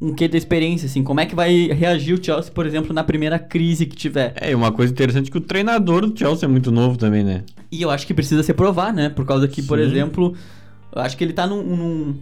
um 0.00 0.14
quê 0.14 0.26
da 0.26 0.38
experiência, 0.38 0.86
assim. 0.86 1.02
Como 1.02 1.20
é 1.20 1.26
que 1.26 1.34
vai 1.34 1.66
reagir 1.68 2.14
o 2.14 2.24
Chelsea, 2.24 2.50
por 2.50 2.66
exemplo, 2.66 2.94
na 2.94 3.04
primeira 3.04 3.38
crise 3.38 3.84
que 3.84 3.94
tiver? 3.94 4.32
É, 4.40 4.52
e 4.52 4.54
uma 4.54 4.72
coisa 4.72 4.92
interessante 4.92 5.28
é 5.28 5.30
que 5.30 5.38
o 5.38 5.42
treinador 5.42 6.06
do 6.06 6.18
Chelsea 6.18 6.46
é 6.46 6.50
muito 6.50 6.70
novo 6.70 6.96
também, 6.96 7.22
né? 7.22 7.44
E 7.70 7.82
eu 7.82 7.90
acho 7.90 8.06
que 8.06 8.14
precisa 8.14 8.42
se 8.42 8.54
provar, 8.54 8.92
né? 8.92 9.10
Por 9.10 9.26
causa 9.26 9.46
que, 9.46 9.60
Sim. 9.60 9.68
por 9.68 9.78
exemplo, 9.78 10.34
eu 10.94 11.02
acho 11.02 11.16
que 11.16 11.22
ele 11.22 11.34
tá 11.34 11.46
num, 11.46 11.62
num 11.62 12.16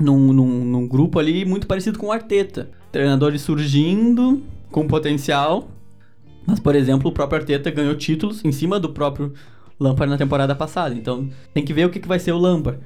num, 0.00 0.32
num, 0.32 0.64
num, 0.64 0.88
grupo 0.88 1.18
ali 1.18 1.44
muito 1.44 1.66
parecido 1.66 1.98
com 1.98 2.06
o 2.06 2.12
Arteta. 2.12 2.70
Treinadores 2.90 3.42
surgindo 3.42 4.42
com 4.70 4.86
potencial. 4.86 5.68
Mas, 6.46 6.58
por 6.58 6.74
exemplo, 6.74 7.10
o 7.10 7.12
próprio 7.12 7.40
Arteta 7.40 7.70
ganhou 7.70 7.94
títulos 7.94 8.42
em 8.44 8.52
cima 8.52 8.80
do 8.80 8.88
próprio 8.88 9.34
Lampard 9.78 10.10
na 10.10 10.16
temporada 10.16 10.54
passada. 10.54 10.94
Então, 10.94 11.28
tem 11.52 11.64
que 11.64 11.74
ver 11.74 11.84
o 11.84 11.90
que, 11.90 12.00
que 12.00 12.08
vai 12.08 12.18
ser 12.18 12.32
o 12.32 12.38
Lampard. 12.38 12.80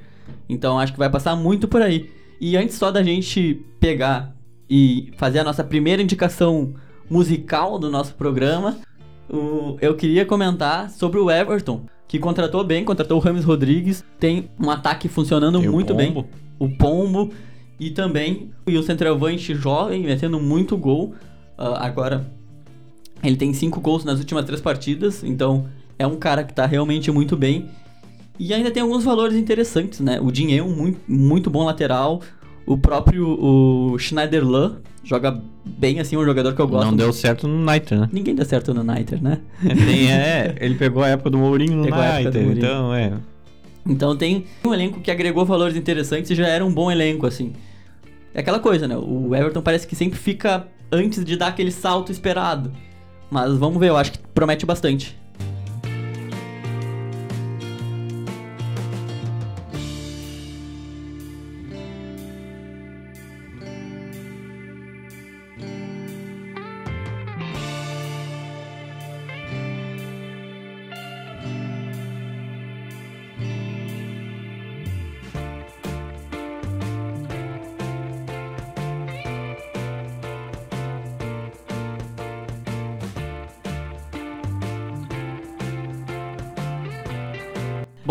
Então, 0.49 0.77
acho 0.79 0.91
que 0.91 0.99
vai 0.99 1.09
passar 1.09 1.35
muito 1.35 1.67
por 1.67 1.81
aí. 1.81 2.09
E 2.45 2.57
antes 2.57 2.75
só 2.75 2.91
da 2.91 3.01
gente 3.01 3.65
pegar 3.79 4.35
e 4.69 5.13
fazer 5.15 5.39
a 5.39 5.45
nossa 5.45 5.63
primeira 5.63 6.01
indicação 6.01 6.73
musical 7.09 7.79
do 7.79 7.89
nosso 7.89 8.15
programa, 8.15 8.79
o, 9.29 9.77
eu 9.79 9.95
queria 9.95 10.25
comentar 10.25 10.89
sobre 10.89 11.21
o 11.21 11.31
Everton, 11.31 11.85
que 12.05 12.19
contratou 12.19 12.61
bem, 12.61 12.83
contratou 12.83 13.17
o 13.17 13.21
Rames 13.21 13.45
Rodrigues, 13.45 14.03
tem 14.19 14.49
um 14.59 14.69
ataque 14.69 15.07
funcionando 15.07 15.61
tem 15.61 15.69
muito 15.69 15.95
bem 15.95 16.25
o 16.59 16.67
Pombo 16.67 17.31
e 17.79 17.91
também 17.91 18.51
o 18.67 18.83
centroavante 18.83 19.55
jovem, 19.55 20.03
metendo 20.03 20.37
muito 20.37 20.75
gol. 20.75 21.13
Uh, 21.57 21.75
agora, 21.77 22.29
ele 23.23 23.37
tem 23.37 23.53
cinco 23.53 23.79
gols 23.79 24.03
nas 24.03 24.19
últimas 24.19 24.43
três 24.43 24.59
partidas, 24.59 25.23
então 25.23 25.69
é 25.97 26.05
um 26.05 26.17
cara 26.17 26.43
que 26.43 26.53
tá 26.53 26.65
realmente 26.65 27.09
muito 27.09 27.37
bem. 27.37 27.69
E 28.39 28.53
ainda 28.53 28.71
tem 28.71 28.81
alguns 28.81 29.03
valores 29.03 29.35
interessantes, 29.35 29.99
né? 29.99 30.19
O 30.21 30.31
Dinheiro, 30.31 30.67
muito, 30.67 30.99
muito 31.07 31.49
bom 31.49 31.65
lateral. 31.65 32.21
O 32.65 32.77
próprio 32.77 33.27
o 33.27 33.97
Schneiderlin 33.99 34.77
joga 35.03 35.41
bem 35.65 35.99
assim, 35.99 36.15
um 36.15 36.23
jogador 36.23 36.53
que 36.53 36.61
eu 36.61 36.67
gosto. 36.67 36.85
Não 36.85 36.95
deu 36.95 37.11
certo 37.11 37.47
no 37.47 37.59
Niter, 37.71 37.99
né? 37.99 38.09
Ninguém 38.11 38.33
deu 38.33 38.45
certo 38.45 38.73
no 38.73 38.83
Niter, 38.83 39.21
né? 39.21 39.39
Tem, 39.61 40.11
é, 40.11 40.55
ele 40.59 40.75
pegou 40.75 41.03
a 41.03 41.09
época 41.09 41.29
do 41.29 41.37
Mourinho 41.37 41.75
no 41.75 41.83
Niter, 41.83 42.57
então 42.57 42.93
é. 42.93 43.13
Então 43.85 44.15
tem 44.15 44.45
um 44.65 44.73
elenco 44.73 45.01
que 45.01 45.11
agregou 45.11 45.45
valores 45.45 45.75
interessantes 45.75 46.31
e 46.31 46.35
já 46.35 46.47
era 46.47 46.65
um 46.65 46.73
bom 46.73 46.89
elenco, 46.89 47.25
assim. 47.25 47.51
É 48.33 48.39
aquela 48.39 48.59
coisa, 48.59 48.87
né? 48.87 48.95
O 48.97 49.35
Everton 49.35 49.61
parece 49.61 49.85
que 49.85 49.95
sempre 49.95 50.17
fica 50.17 50.67
antes 50.91 51.23
de 51.23 51.35
dar 51.35 51.47
aquele 51.47 51.71
salto 51.71 52.11
esperado. 52.11 52.71
Mas 53.29 53.53
vamos 53.57 53.79
ver, 53.79 53.89
eu 53.89 53.97
acho 53.97 54.13
que 54.13 54.19
promete 54.33 54.65
bastante. 54.65 55.17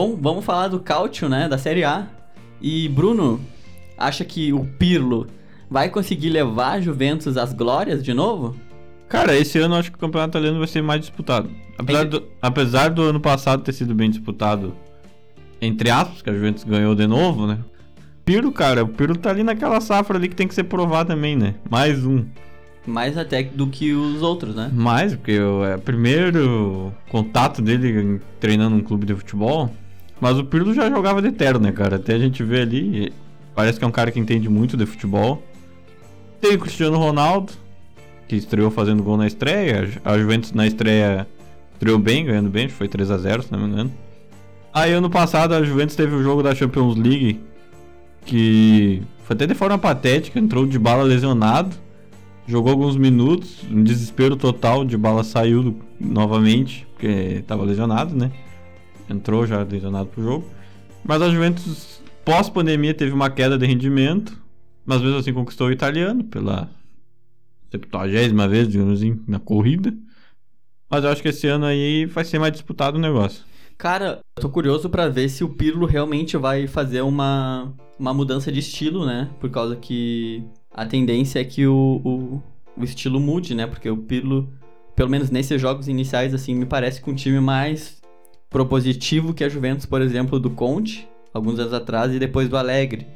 Bom, 0.03 0.19
vamos 0.21 0.45
falar 0.45 0.67
do 0.67 0.81
Cautio, 0.81 1.29
né, 1.29 1.49
da 1.49 1.57
Série 1.57 1.85
A. 1.85 2.09
E 2.61 2.89
Bruno, 2.89 3.41
acha 3.97 4.25
que 4.25 4.53
o 4.53 4.65
Pirlo 4.65 5.29
vai 5.71 5.89
conseguir 5.91 6.29
levar 6.29 6.73
a 6.73 6.81
Juventus 6.81 7.37
às 7.37 7.53
glórias 7.53 8.03
de 8.03 8.13
novo? 8.13 8.57
Cara, 9.09 9.37
esse 9.37 9.61
ano 9.61 9.77
eu 9.77 9.79
acho 9.79 9.93
que 9.93 9.97
o 9.97 10.01
campeonato 10.01 10.31
italiano 10.31 10.59
vai 10.59 10.67
ser 10.67 10.83
mais 10.83 11.03
disputado. 11.03 11.49
Apesar, 11.79 12.05
do, 12.07 12.25
apesar 12.43 12.89
do 12.91 13.03
ano 13.03 13.21
passado 13.21 13.63
ter 13.63 13.73
sido 13.73 13.95
bem 13.95 14.11
disputado, 14.11 14.75
entre 15.61 15.89
aspas, 15.89 16.21
que 16.21 16.31
a 16.31 16.35
Juventus 16.35 16.65
ganhou 16.65 16.97
de 16.97 17.07
novo, 17.07 17.47
né? 17.47 17.61
Pirlo, 18.25 18.51
cara, 18.51 18.83
o 18.83 18.89
Pirlo 18.89 19.17
tá 19.17 19.31
ali 19.31 19.45
naquela 19.45 19.81
safra 19.81 20.19
ali 20.19 20.29
que 20.29 20.35
tem 20.35 20.49
que 20.49 20.55
ser 20.57 20.65
provado 20.65 21.11
também, 21.11 21.37
né? 21.37 21.55
Mais 21.71 22.05
um. 22.05 22.25
Mais 22.85 23.17
até 23.17 23.45
do 23.45 23.69
que 23.69 23.93
os 23.93 24.21
outros, 24.21 24.57
né? 24.57 24.69
Mais, 24.75 25.15
porque 25.15 25.31
é 25.31 25.77
o 25.77 25.81
primeiro 25.81 26.93
contato 27.09 27.63
dele 27.63 28.21
treinando 28.41 28.75
um 28.75 28.81
clube 28.81 29.07
de 29.07 29.15
futebol. 29.15 29.71
Mas 30.23 30.39
o 30.39 30.45
Pirlo 30.45 30.73
já 30.73 30.89
jogava 30.89 31.21
de 31.21 31.27
eterno, 31.27 31.59
né, 31.59 31.73
cara? 31.73 31.97
Até 31.97 32.15
a 32.15 32.19
gente 32.19 32.45
vê 32.45 32.61
ali, 32.61 33.13
parece 33.57 33.77
que 33.77 33.85
é 33.85 33.89
um 33.89 33.91
cara 33.91 34.13
que 34.13 34.21
entende 34.21 34.49
muito 34.49 34.77
de 34.77 34.87
futebol. 34.87 35.43
Tem 36.41 36.55
o 36.55 36.61
Cristiano 36.61 36.97
Ronaldo, 36.97 37.53
que 38.29 38.37
estreou 38.37 38.71
fazendo 38.71 39.03
gol 39.03 39.17
na 39.17 39.27
estreia. 39.27 39.91
A 40.05 40.17
Juventus 40.17 40.53
na 40.53 40.65
estreia 40.65 41.27
estreou 41.73 41.99
bem, 41.99 42.25
ganhando 42.25 42.49
bem, 42.49 42.69
foi 42.69 42.87
3 42.87 43.11
a 43.11 43.19
0 43.19 43.43
se 43.43 43.51
não 43.51 43.59
me 43.59 43.67
engano. 43.67 43.93
Aí 44.73 44.93
ano 44.93 45.11
passado 45.11 45.57
a 45.57 45.63
Juventus 45.65 45.97
teve 45.97 46.15
o 46.15 46.23
jogo 46.23 46.41
da 46.41 46.55
Champions 46.55 46.95
League, 46.95 47.41
que 48.25 49.03
foi 49.25 49.35
até 49.35 49.45
de 49.45 49.55
forma 49.55 49.77
patética, 49.77 50.39
entrou 50.39 50.65
de 50.67 50.79
bala 50.79 51.03
lesionado, 51.03 51.75
jogou 52.47 52.71
alguns 52.71 52.97
minutos, 52.97 53.65
um 53.69 53.83
desespero 53.83 54.37
total, 54.37 54.85
de 54.85 54.97
bala 54.97 55.25
saiu 55.25 55.77
novamente, 55.99 56.87
porque 56.93 57.41
estava 57.41 57.65
lesionado, 57.65 58.15
né? 58.15 58.31
Entrou 59.13 59.47
já 59.47 59.63
lesionado 59.63 60.09
pro 60.09 60.23
jogo. 60.23 60.51
Mas 61.05 61.23
a 61.23 61.31
Juventus, 61.31 62.01
pós-pandemia, 62.25 62.95
teve 62.95 63.13
uma 63.13 63.31
queda 63.31 63.59
de 63.59 63.67
rendimento, 63.67 64.41
mas 64.85 65.01
mesmo 65.01 65.19
assim 65.19 65.33
conquistou 65.33 65.69
o 65.69 65.73
italiano 65.73 66.25
pela 66.25 66.69
70 67.71 68.49
vez, 68.49 68.69
digamos 68.69 69.01
assim, 69.01 69.21
na 69.27 69.39
corrida. 69.39 69.95
Mas 70.91 71.05
eu 71.05 71.11
acho 71.11 71.23
que 71.23 71.29
esse 71.29 71.47
ano 71.47 71.65
aí 71.65 72.05
vai 72.05 72.25
ser 72.25 72.39
mais 72.39 72.53
disputado 72.53 72.99
o 72.99 73.01
negócio. 73.01 73.45
Cara, 73.79 74.21
eu 74.37 74.43
tô 74.43 74.51
curioso 74.51 74.91
para 74.91 75.09
ver 75.09 75.29
se 75.29 75.43
o 75.43 75.49
Pirlo 75.49 75.87
realmente 75.87 76.37
vai 76.37 76.67
fazer 76.67 77.01
uma, 77.01 77.73
uma 77.99 78.13
mudança 78.13 78.53
de 78.53 78.61
estilo, 78.61 79.07
né? 79.07 79.31
Por 79.41 79.51
causa 79.51 79.75
que 79.75 80.45
a 80.71 80.85
tendência 80.85 81.41
é 81.41 81.45
que 81.45 81.67
o, 81.67 82.01
o, 82.05 82.43
o 82.77 82.85
estilo 82.85 83.19
mude, 83.19 83.55
né? 83.55 83.67
Porque 83.67 83.89
o 83.89 83.97
Pirlo, 83.97 84.53
pelo 84.95 85.09
menos 85.09 85.31
nesses 85.31 85.61
jogos 85.61 85.89
iniciais, 85.89 86.35
assim, 86.35 86.55
me 86.55 86.67
parece 86.67 87.01
com 87.01 87.11
um 87.11 87.15
time 87.15 87.41
mais 87.41 88.02
propositivo 88.53 89.33
que 89.33 89.43
a 89.43 89.49
Juventus, 89.49 89.87
por 89.87 90.03
exemplo, 90.03 90.39
do 90.39 90.51
Conte, 90.51 91.09
alguns 91.33 91.59
anos 91.59 91.73
atrás, 91.73 92.13
e 92.15 92.19
depois 92.19 92.49
do 92.49 92.57
Alegre. 92.57 93.07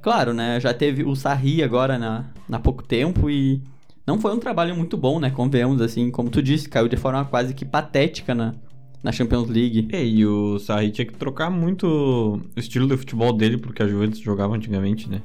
Claro, 0.00 0.32
né? 0.32 0.58
Já 0.58 0.72
teve 0.72 1.04
o 1.04 1.14
Sarri 1.14 1.62
agora 1.62 1.98
na, 1.98 2.24
na 2.48 2.58
pouco 2.58 2.82
tempo 2.82 3.28
e 3.28 3.62
não 4.06 4.18
foi 4.18 4.32
um 4.32 4.38
trabalho 4.38 4.74
muito 4.74 4.96
bom, 4.96 5.20
né? 5.20 5.30
Convenhamos, 5.30 5.82
assim, 5.82 6.10
como 6.10 6.30
tu 6.30 6.42
disse, 6.42 6.68
caiu 6.68 6.88
de 6.88 6.96
forma 6.96 7.24
quase 7.24 7.52
que 7.52 7.64
patética 7.64 8.34
na, 8.34 8.54
na 9.02 9.12
Champions 9.12 9.48
League. 9.48 9.88
É, 9.92 10.04
e 10.04 10.24
o 10.24 10.58
Sarri 10.58 10.90
tinha 10.90 11.04
que 11.04 11.14
trocar 11.14 11.50
muito 11.50 11.86
o 11.86 12.58
estilo 12.58 12.86
de 12.88 12.96
futebol 12.96 13.32
dele, 13.32 13.58
porque 13.58 13.82
a 13.82 13.86
Juventus 13.86 14.20
jogava 14.20 14.54
antigamente, 14.54 15.10
né? 15.10 15.22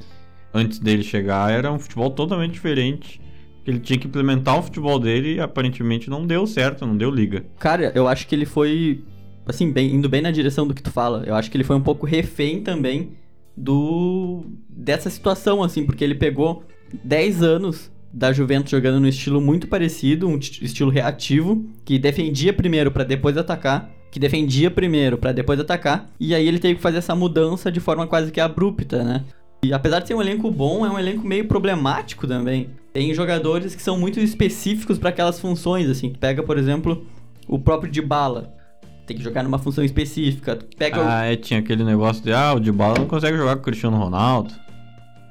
Antes 0.54 0.80
dele 0.80 1.04
chegar, 1.04 1.50
era 1.52 1.72
um 1.72 1.80
futebol 1.80 2.10
totalmente 2.10 2.54
diferente. 2.54 3.22
Ele 3.66 3.80
tinha 3.80 3.98
que 4.00 4.08
implementar 4.08 4.58
o 4.58 4.64
futebol 4.64 5.00
dele 5.00 5.36
e 5.36 5.40
aparentemente 5.40 6.10
não 6.10 6.26
deu 6.26 6.46
certo, 6.48 6.86
não 6.86 6.98
deu 6.98 7.12
liga. 7.12 7.46
Cara, 7.60 7.92
eu 7.96 8.08
acho 8.08 8.28
que 8.28 8.34
ele 8.34 8.46
foi 8.46 9.04
assim, 9.46 9.72
bem, 9.72 9.94
indo 9.94 10.10
bem 10.10 10.22
na 10.22 10.32
direção 10.32 10.68
do 10.68 10.74
que 10.74 10.84
tu 10.84 10.92
fala. 10.92 11.24
Eu 11.26 11.36
acho 11.36 11.50
que 11.50 11.58
ele 11.58 11.64
foi 11.64 11.76
um 11.76 11.82
pouco 11.82 12.06
refém 12.06 12.62
também 12.62 13.12
do 13.56 14.46
dessa 14.70 15.10
situação, 15.10 15.62
assim, 15.62 15.86
porque 15.86 16.04
ele 16.04 16.16
pegou 16.16 16.64
10 17.04 17.44
anos 17.44 17.92
da 18.14 18.34
Juventus 18.34 18.72
jogando 18.72 19.00
no 19.00 19.08
estilo 19.08 19.40
muito 19.40 19.68
parecido, 19.68 20.28
um 20.28 20.38
estilo 20.38 20.90
reativo, 20.90 21.66
que 21.86 21.98
defendia 21.98 22.52
primeiro 22.52 22.92
para 22.92 23.04
depois 23.04 23.38
atacar, 23.38 23.90
que 24.10 24.20
defendia 24.20 24.70
primeiro 24.70 25.18
para 25.18 25.32
depois 25.32 25.60
atacar, 25.60 26.10
e 26.20 26.36
aí 26.36 26.46
ele 26.48 26.60
teve 26.60 26.76
que 26.76 26.82
fazer 26.82 26.98
essa 26.98 27.16
mudança 27.16 27.72
de 27.72 27.80
forma 27.80 28.06
quase 28.08 28.32
que 28.32 28.40
abrupta, 28.40 29.04
né? 29.04 29.24
E 29.64 29.74
apesar 29.74 30.00
de 30.00 30.08
ser 30.08 30.16
um 30.16 30.22
elenco 30.22 30.50
bom, 30.50 30.86
é 30.86 30.90
um 30.90 30.98
elenco 30.98 31.26
meio 31.26 31.48
problemático 31.48 32.28
também. 32.28 32.72
Tem 32.92 33.14
jogadores 33.14 33.76
que 33.76 33.82
são 33.82 33.98
muito 33.98 34.20
específicos 34.20 34.98
para 34.98 35.10
aquelas 35.10 35.40
funções, 35.40 35.88
assim. 35.88 36.10
Pega, 36.10 36.42
por 36.42 36.58
exemplo, 36.58 37.06
o 37.48 37.60
próprio 37.60 37.92
Dybala 37.92 38.52
tem 39.06 39.18
que 39.18 39.24
jogar 39.24 39.44
numa 39.44 39.60
função 39.60 39.84
específica. 39.84 40.58
pega 40.78 41.02
ah, 41.02 41.22
o... 41.22 41.24
é, 41.24 41.36
tinha 41.36 41.60
aquele 41.60 41.84
negócio 41.84 42.24
de, 42.24 42.34
ah, 42.34 42.54
o 42.54 42.60
Dybala 42.60 42.96
não 43.00 43.08
consegue 43.08 43.38
jogar 43.38 43.56
com 43.56 43.62
o 43.62 43.66
Cristiano 43.66 43.98
Ronaldo. 43.98 44.54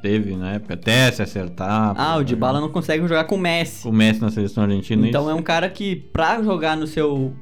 teve 0.02 0.36
na 0.36 0.52
época, 0.52 0.74
até 0.74 1.10
se 1.12 1.22
acertar. 1.22 1.94
Ah, 1.96 2.16
o 2.16 2.24
Dybala 2.24 2.60
não 2.60 2.68
consegue 2.68 3.06
jogar 3.06 3.24
com 3.24 3.36
o 3.36 3.38
Messi. 3.38 3.86
O 3.86 3.92
Messi 3.92 4.20
na 4.20 4.30
seleção 4.30 4.64
argentina. 4.64 5.06
Então 5.08 5.22
isso? 5.22 5.30
é 5.30 5.34
um 5.34 5.42
cara 5.42 5.68
que, 5.68 5.96
pra 5.96 6.42
jogar 6.42 6.76
no 6.76 6.86
seu 6.86 7.32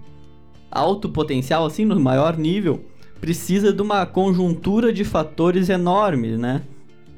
alto 0.70 1.08
potencial, 1.08 1.64
assim, 1.64 1.84
no 1.84 1.98
maior 1.98 2.36
nível, 2.36 2.84
precisa 3.20 3.72
de 3.72 3.82
uma 3.82 4.06
conjuntura 4.06 4.92
de 4.92 5.04
fatores 5.04 5.68
enormes, 5.68 6.38
né? 6.38 6.62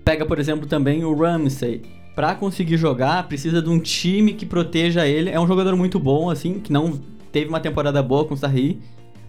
Pega, 0.05 0.25
por 0.25 0.38
exemplo, 0.38 0.66
também 0.66 1.05
o 1.05 1.14
Ramsey. 1.14 1.83
Pra 2.14 2.35
conseguir 2.35 2.77
jogar, 2.77 3.29
precisa 3.29 3.62
de 3.62 3.68
um 3.68 3.79
time 3.79 4.35
que 4.35 4.44
proteja 4.44 5.07
ele. 5.07 5.31
É 5.31 5.38
um 5.38 5.46
jogador 5.46 5.77
muito 5.77 5.99
bom, 5.99 6.29
assim, 6.29 6.59
que 6.59 6.73
não 6.73 7.01
teve 7.31 7.49
uma 7.49 7.61
temporada 7.61 8.03
boa 8.03 8.25
com 8.25 8.35
o 8.35 8.37
Sarri, 8.37 8.81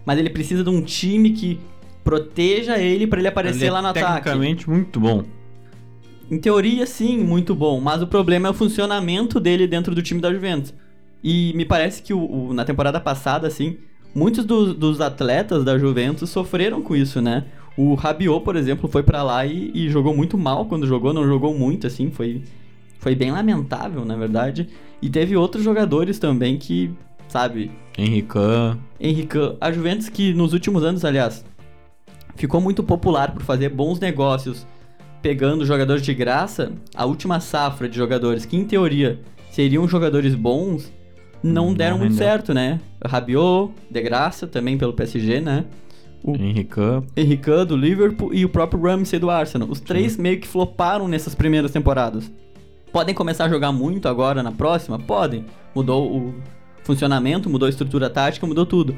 mas 0.04 0.18
ele 0.18 0.30
precisa 0.30 0.62
de 0.64 0.70
um 0.70 0.82
time 0.82 1.30
que 1.30 1.58
proteja 2.04 2.78
ele 2.78 3.06
para 3.06 3.18
ele 3.20 3.28
aparecer 3.28 3.58
Ele 3.58 3.66
é 3.66 3.70
lá 3.70 3.82
no 3.82 3.88
ataque. 3.88 4.06
Tecnicamente 4.06 4.68
muito 4.68 4.98
bom. 5.00 5.22
Em 6.30 6.38
teoria, 6.38 6.86
sim, 6.86 7.18
muito 7.18 7.54
bom. 7.54 7.80
Mas 7.80 8.02
o 8.02 8.06
problema 8.06 8.48
é 8.48 8.50
o 8.50 8.54
funcionamento 8.54 9.38
dele 9.38 9.66
dentro 9.66 9.94
do 9.94 10.02
time 10.02 10.20
da 10.20 10.32
Juventus. 10.32 10.72
E 11.22 11.52
me 11.54 11.64
parece 11.64 12.02
que 12.02 12.12
o, 12.14 12.18
o- 12.48 12.52
na 12.54 12.64
temporada 12.64 12.98
passada, 13.00 13.46
assim, 13.46 13.76
muitos 14.14 14.44
dos, 14.44 14.74
dos 14.74 15.00
atletas 15.00 15.64
da 15.64 15.78
Juventus 15.78 16.30
sofreram 16.30 16.82
com 16.82 16.96
isso, 16.96 17.20
né? 17.20 17.44
O 17.76 17.94
Rabiot, 17.94 18.44
por 18.44 18.56
exemplo, 18.56 18.88
foi 18.88 19.02
pra 19.02 19.22
lá 19.22 19.46
e, 19.46 19.70
e 19.74 19.88
jogou 19.88 20.14
muito 20.16 20.36
mal 20.36 20.66
quando 20.66 20.86
jogou, 20.86 21.12
não 21.12 21.26
jogou 21.26 21.54
muito, 21.56 21.86
assim, 21.86 22.10
foi, 22.10 22.42
foi 22.98 23.14
bem 23.14 23.30
lamentável, 23.30 24.04
na 24.04 24.16
verdade. 24.16 24.68
E 25.00 25.08
teve 25.08 25.36
outros 25.36 25.62
jogadores 25.64 26.18
também 26.18 26.56
que, 26.58 26.90
sabe, 27.32 27.70
Henrican. 27.96 28.78
Henrique, 29.00 29.56
a 29.60 29.72
Juventus 29.72 30.08
que 30.08 30.34
nos 30.34 30.52
últimos 30.52 30.84
anos, 30.84 31.04
aliás, 31.04 31.44
ficou 32.36 32.60
muito 32.60 32.82
popular 32.82 33.32
por 33.32 33.42
fazer 33.42 33.70
bons 33.70 33.98
negócios 33.98 34.66
pegando 35.22 35.64
jogadores 35.64 36.02
de 36.02 36.12
graça, 36.12 36.72
a 36.94 37.06
última 37.06 37.40
safra 37.40 37.88
de 37.88 37.96
jogadores 37.96 38.44
que 38.44 38.56
em 38.56 38.64
teoria 38.64 39.20
seriam 39.50 39.88
jogadores 39.88 40.34
bons 40.34 40.92
não 41.42 41.66
Não 41.66 41.74
deram 41.74 41.98
muito 41.98 42.14
certo, 42.14 42.54
né? 42.54 42.80
Rabiot, 43.04 43.72
de 43.90 44.00
graça, 44.00 44.46
também 44.46 44.78
pelo 44.78 44.92
PSG, 44.92 45.40
né? 45.40 45.64
O 46.22 46.36
Henrican. 46.36 47.02
Henrique 47.16 47.64
do 47.64 47.76
Liverpool 47.76 48.32
e 48.32 48.44
o 48.44 48.48
próprio 48.48 48.80
Ramsey 48.80 49.18
do 49.18 49.28
Arsenal. 49.28 49.68
Os 49.68 49.80
três 49.80 50.16
meio 50.16 50.38
que 50.38 50.46
floparam 50.46 51.08
nessas 51.08 51.34
primeiras 51.34 51.72
temporadas. 51.72 52.30
Podem 52.92 53.12
começar 53.12 53.46
a 53.46 53.48
jogar 53.48 53.72
muito 53.72 54.06
agora 54.06 54.40
na 54.40 54.52
próxima? 54.52 55.00
Podem. 55.00 55.44
Mudou 55.74 56.16
o 56.16 56.34
funcionamento, 56.84 57.48
mudou 57.48 57.66
a 57.66 57.70
estrutura 57.70 58.10
tática, 58.10 58.46
mudou 58.46 58.66
tudo. 58.66 58.96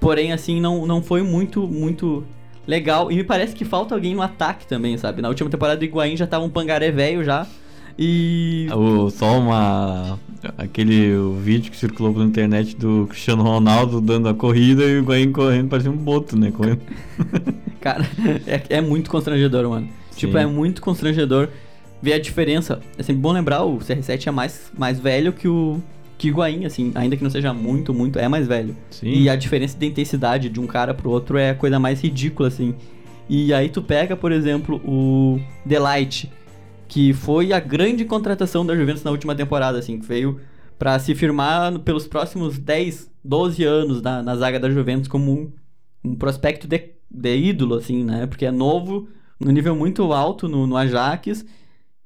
Porém, 0.00 0.32
assim, 0.32 0.60
não, 0.60 0.86
não 0.86 1.02
foi 1.02 1.22
muito, 1.22 1.66
muito 1.66 2.24
legal. 2.66 3.10
E 3.10 3.16
me 3.16 3.24
parece 3.24 3.54
que 3.54 3.64
falta 3.64 3.94
alguém 3.94 4.14
no 4.14 4.22
ataque 4.22 4.66
também, 4.66 4.96
sabe? 4.96 5.22
Na 5.22 5.28
última 5.28 5.48
temporada 5.48 5.78
do 5.78 5.84
Higuaín 5.84 6.16
já 6.16 6.26
tava 6.26 6.44
um 6.44 6.50
pangaré 6.50 6.90
velho 6.90 7.24
já. 7.24 7.46
E. 7.98 8.68
O, 8.74 9.10
só 9.10 9.38
uma. 9.38 10.18
Aquele 10.58 11.12
vídeo 11.40 11.70
que 11.70 11.76
circulou 11.76 12.12
pela 12.12 12.24
internet 12.24 12.74
do 12.76 13.06
Cristiano 13.08 13.44
Ronaldo 13.44 14.00
dando 14.00 14.28
a 14.28 14.34
corrida 14.34 14.82
e 14.82 14.96
o 14.96 14.98
Higuaín 15.00 15.30
correndo, 15.30 15.68
parecia 15.68 15.90
um 15.90 15.96
boto, 15.96 16.36
né? 16.36 16.50
Correndo. 16.50 16.80
Cara, 17.80 18.04
é, 18.46 18.76
é 18.78 18.80
muito 18.80 19.08
constrangedor, 19.08 19.68
mano. 19.68 19.88
Tipo, 20.16 20.32
Sim. 20.32 20.38
é 20.38 20.46
muito 20.46 20.82
constrangedor 20.82 21.48
ver 22.00 22.14
a 22.14 22.18
diferença. 22.18 22.80
É 22.98 23.02
sempre 23.02 23.22
bom 23.22 23.32
lembrar, 23.32 23.62
o 23.62 23.78
CR7 23.78 24.26
é 24.26 24.30
mais, 24.30 24.72
mais 24.76 24.98
velho 24.98 25.32
que 25.32 25.46
o 25.46 25.80
que 26.22 26.28
Higuaín, 26.28 26.64
assim, 26.64 26.92
ainda 26.94 27.16
que 27.16 27.22
não 27.24 27.30
seja 27.30 27.52
muito, 27.52 27.92
muito, 27.92 28.16
é 28.16 28.28
mais 28.28 28.46
velho. 28.46 28.76
Sim. 28.90 29.08
E 29.08 29.28
a 29.28 29.34
diferença 29.34 29.76
de 29.76 29.86
intensidade 29.86 30.48
de 30.48 30.60
um 30.60 30.68
cara 30.68 30.94
pro 30.94 31.10
outro 31.10 31.36
é 31.36 31.50
a 31.50 31.54
coisa 31.56 31.80
mais 31.80 32.00
ridícula, 32.00 32.46
assim. 32.46 32.76
E 33.28 33.52
aí 33.52 33.68
tu 33.68 33.82
pega, 33.82 34.16
por 34.16 34.30
exemplo, 34.30 34.80
o 34.84 35.40
Delight, 35.66 36.30
que 36.86 37.12
foi 37.12 37.52
a 37.52 37.58
grande 37.58 38.04
contratação 38.04 38.64
da 38.64 38.76
Juventus 38.76 39.02
na 39.02 39.10
última 39.10 39.34
temporada, 39.34 39.80
assim, 39.80 39.98
que 39.98 40.06
veio 40.06 40.38
pra 40.78 40.96
se 41.00 41.12
firmar 41.12 41.76
pelos 41.80 42.06
próximos 42.06 42.56
10, 42.56 43.10
12 43.24 43.64
anos 43.64 44.00
na, 44.00 44.22
na 44.22 44.36
zaga 44.36 44.60
da 44.60 44.70
Juventus 44.70 45.08
como 45.08 45.32
um, 45.32 45.52
um 46.04 46.14
prospecto 46.14 46.68
de, 46.68 46.90
de 47.10 47.36
ídolo, 47.36 47.74
assim, 47.74 48.04
né? 48.04 48.28
Porque 48.28 48.46
é 48.46 48.52
novo, 48.52 49.08
no 49.40 49.50
nível 49.50 49.74
muito 49.74 50.12
alto 50.12 50.46
no, 50.46 50.68
no 50.68 50.76
Ajax, 50.76 51.44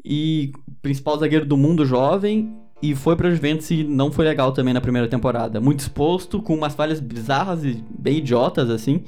e 0.03 0.53
principal 0.81 1.19
zagueiro 1.19 1.45
do 1.45 1.59
mundo 1.59 1.85
jovem, 1.85 2.66
e 2.91 2.95
foi 2.95 3.17
pra 3.17 3.31
Juventus 3.31 3.71
e 3.71 3.85
não 3.85 4.11
foi 4.11 4.25
legal 4.25 4.53
também 4.53 4.75
na 4.75 4.81
primeira 4.81 5.09
temporada. 5.09 5.61
Muito 5.61 5.81
exposto, 5.81 6.41
com 6.41 6.55
umas 6.55 6.75
falhas 6.75 7.01
bizarras 7.01 7.65
e 7.65 7.83
bem 7.99 8.19
idiotas, 8.19 8.71
assim. 8.71 9.03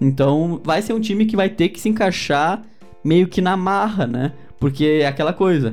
Então, 0.00 0.60
vai 0.64 0.82
ser 0.82 0.92
um 0.92 1.00
time 1.00 1.26
que 1.26 1.36
vai 1.36 1.48
ter 1.48 1.68
que 1.70 1.80
se 1.80 1.88
encaixar 1.88 2.62
meio 3.02 3.28
que 3.28 3.40
na 3.40 3.56
marra, 3.56 4.06
né? 4.06 4.32
Porque 4.58 5.00
é 5.02 5.06
aquela 5.06 5.32
coisa. 5.32 5.72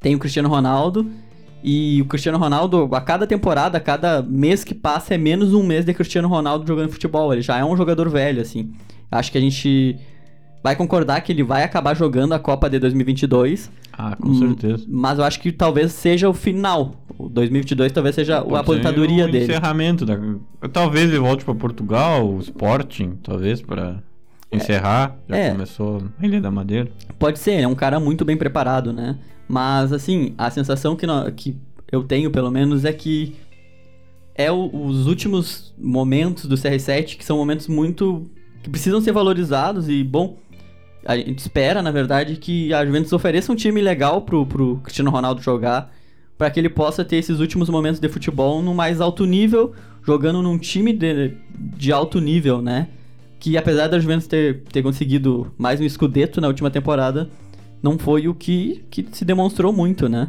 Tem 0.00 0.14
o 0.14 0.18
Cristiano 0.18 0.48
Ronaldo, 0.48 1.10
e 1.68 2.00
o 2.00 2.04
Cristiano 2.04 2.38
Ronaldo, 2.38 2.88
a 2.92 3.00
cada 3.00 3.26
temporada, 3.26 3.78
a 3.78 3.80
cada 3.80 4.22
mês 4.22 4.62
que 4.62 4.72
passa, 4.72 5.14
é 5.14 5.18
menos 5.18 5.52
um 5.52 5.64
mês 5.64 5.84
de 5.84 5.92
Cristiano 5.92 6.28
Ronaldo 6.28 6.66
jogando 6.66 6.92
futebol. 6.92 7.32
Ele 7.32 7.42
já 7.42 7.58
é 7.58 7.64
um 7.64 7.76
jogador 7.76 8.08
velho, 8.08 8.40
assim. 8.40 8.72
Acho 9.10 9.32
que 9.32 9.38
a 9.38 9.40
gente 9.40 9.98
vai 10.62 10.74
concordar 10.76 11.20
que 11.20 11.32
ele 11.32 11.42
vai 11.42 11.62
acabar 11.62 11.94
jogando 11.94 12.32
a 12.32 12.38
Copa 12.38 12.68
de 12.68 12.78
2022. 12.78 13.70
Ah, 13.92 14.16
com 14.16 14.28
Hum, 14.28 14.38
certeza. 14.38 14.84
Mas 14.88 15.18
eu 15.18 15.24
acho 15.24 15.40
que 15.40 15.50
talvez 15.52 15.92
seja 15.92 16.28
o 16.28 16.34
final. 16.34 16.94
O 17.18 17.28
2022 17.28 17.92
talvez 17.92 18.14
seja 18.14 18.38
a 18.38 18.42
Pode 18.42 18.56
aposentadoria 18.60 19.24
ser 19.24 19.28
o 19.28 19.32
dele. 19.32 19.44
encerramento 19.44 20.04
da. 20.04 20.18
Talvez 20.72 21.08
ele 21.08 21.18
volte 21.18 21.44
pra 21.44 21.54
Portugal, 21.54 22.28
o 22.28 22.40
Sporting, 22.40 23.12
talvez, 23.22 23.62
pra 23.62 24.02
encerrar. 24.52 25.16
Já 25.28 25.36
É. 25.36 25.50
começou 25.52 26.02
na 26.18 26.26
Ilha 26.26 26.40
da 26.40 26.50
Madeira. 26.50 26.88
Pode 27.18 27.38
ser, 27.38 27.52
é 27.60 27.66
um 27.68 27.74
cara 27.74 27.98
muito 28.00 28.24
bem 28.24 28.36
preparado, 28.36 28.92
né? 28.92 29.18
Mas, 29.48 29.92
assim, 29.92 30.34
a 30.36 30.50
sensação 30.50 30.94
que, 30.96 31.06
que 31.36 31.56
eu 31.90 32.02
tenho, 32.02 32.30
pelo 32.30 32.50
menos, 32.50 32.84
é 32.84 32.92
que 32.92 33.36
é 34.34 34.50
o- 34.52 34.70
os 34.86 35.06
últimos 35.06 35.72
momentos 35.78 36.44
do 36.46 36.56
CR7 36.56 37.16
que 37.16 37.24
são 37.24 37.36
momentos 37.38 37.66
muito. 37.68 38.26
que 38.62 38.70
precisam 38.70 39.00
ser 39.00 39.12
valorizados 39.12 39.88
e, 39.88 40.02
bom. 40.02 40.36
A 41.06 41.16
gente 41.16 41.38
espera, 41.38 41.80
na 41.82 41.92
verdade, 41.92 42.36
que 42.36 42.74
a 42.74 42.84
Juventus 42.84 43.12
ofereça 43.12 43.52
um 43.52 43.54
time 43.54 43.80
legal 43.80 44.22
pro, 44.22 44.44
pro 44.44 44.78
Cristiano 44.82 45.10
Ronaldo 45.10 45.40
jogar, 45.40 45.94
para 46.36 46.50
que 46.50 46.58
ele 46.58 46.68
possa 46.68 47.04
ter 47.04 47.16
esses 47.16 47.38
últimos 47.38 47.68
momentos 47.68 48.00
de 48.00 48.08
futebol 48.08 48.60
no 48.60 48.74
mais 48.74 49.00
alto 49.00 49.24
nível, 49.24 49.72
jogando 50.02 50.42
num 50.42 50.58
time 50.58 50.92
de, 50.92 51.36
de 51.76 51.92
alto 51.92 52.20
nível, 52.20 52.60
né? 52.60 52.88
Que 53.38 53.56
apesar 53.56 53.86
da 53.86 54.00
Juventus 54.00 54.26
ter, 54.26 54.62
ter 54.64 54.82
conseguido 54.82 55.52
mais 55.56 55.80
um 55.80 55.84
escudeto 55.84 56.40
na 56.40 56.48
última 56.48 56.70
temporada, 56.70 57.30
não 57.80 57.96
foi 57.96 58.26
o 58.26 58.34
que, 58.34 58.84
que 58.90 59.06
se 59.12 59.24
demonstrou 59.24 59.72
muito, 59.72 60.08
né? 60.08 60.26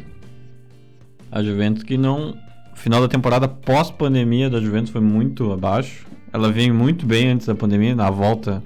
A 1.32 1.42
Juventus 1.42 1.84
que 1.84 1.98
não. 1.98 2.38
Final 2.76 3.02
da 3.02 3.08
temporada 3.08 3.48
pós-pandemia 3.48 4.52
da 4.52 4.62
Juventus 4.62 4.92
foi 4.92 5.02
muito 5.02 5.52
abaixo. 5.52 6.06
Ela 6.32 6.52
veio 6.52 6.74
muito 6.76 7.08
bem 7.08 7.30
antes 7.30 7.48
da 7.48 7.56
pandemia, 7.56 7.96
na 7.96 8.12
volta. 8.12 8.62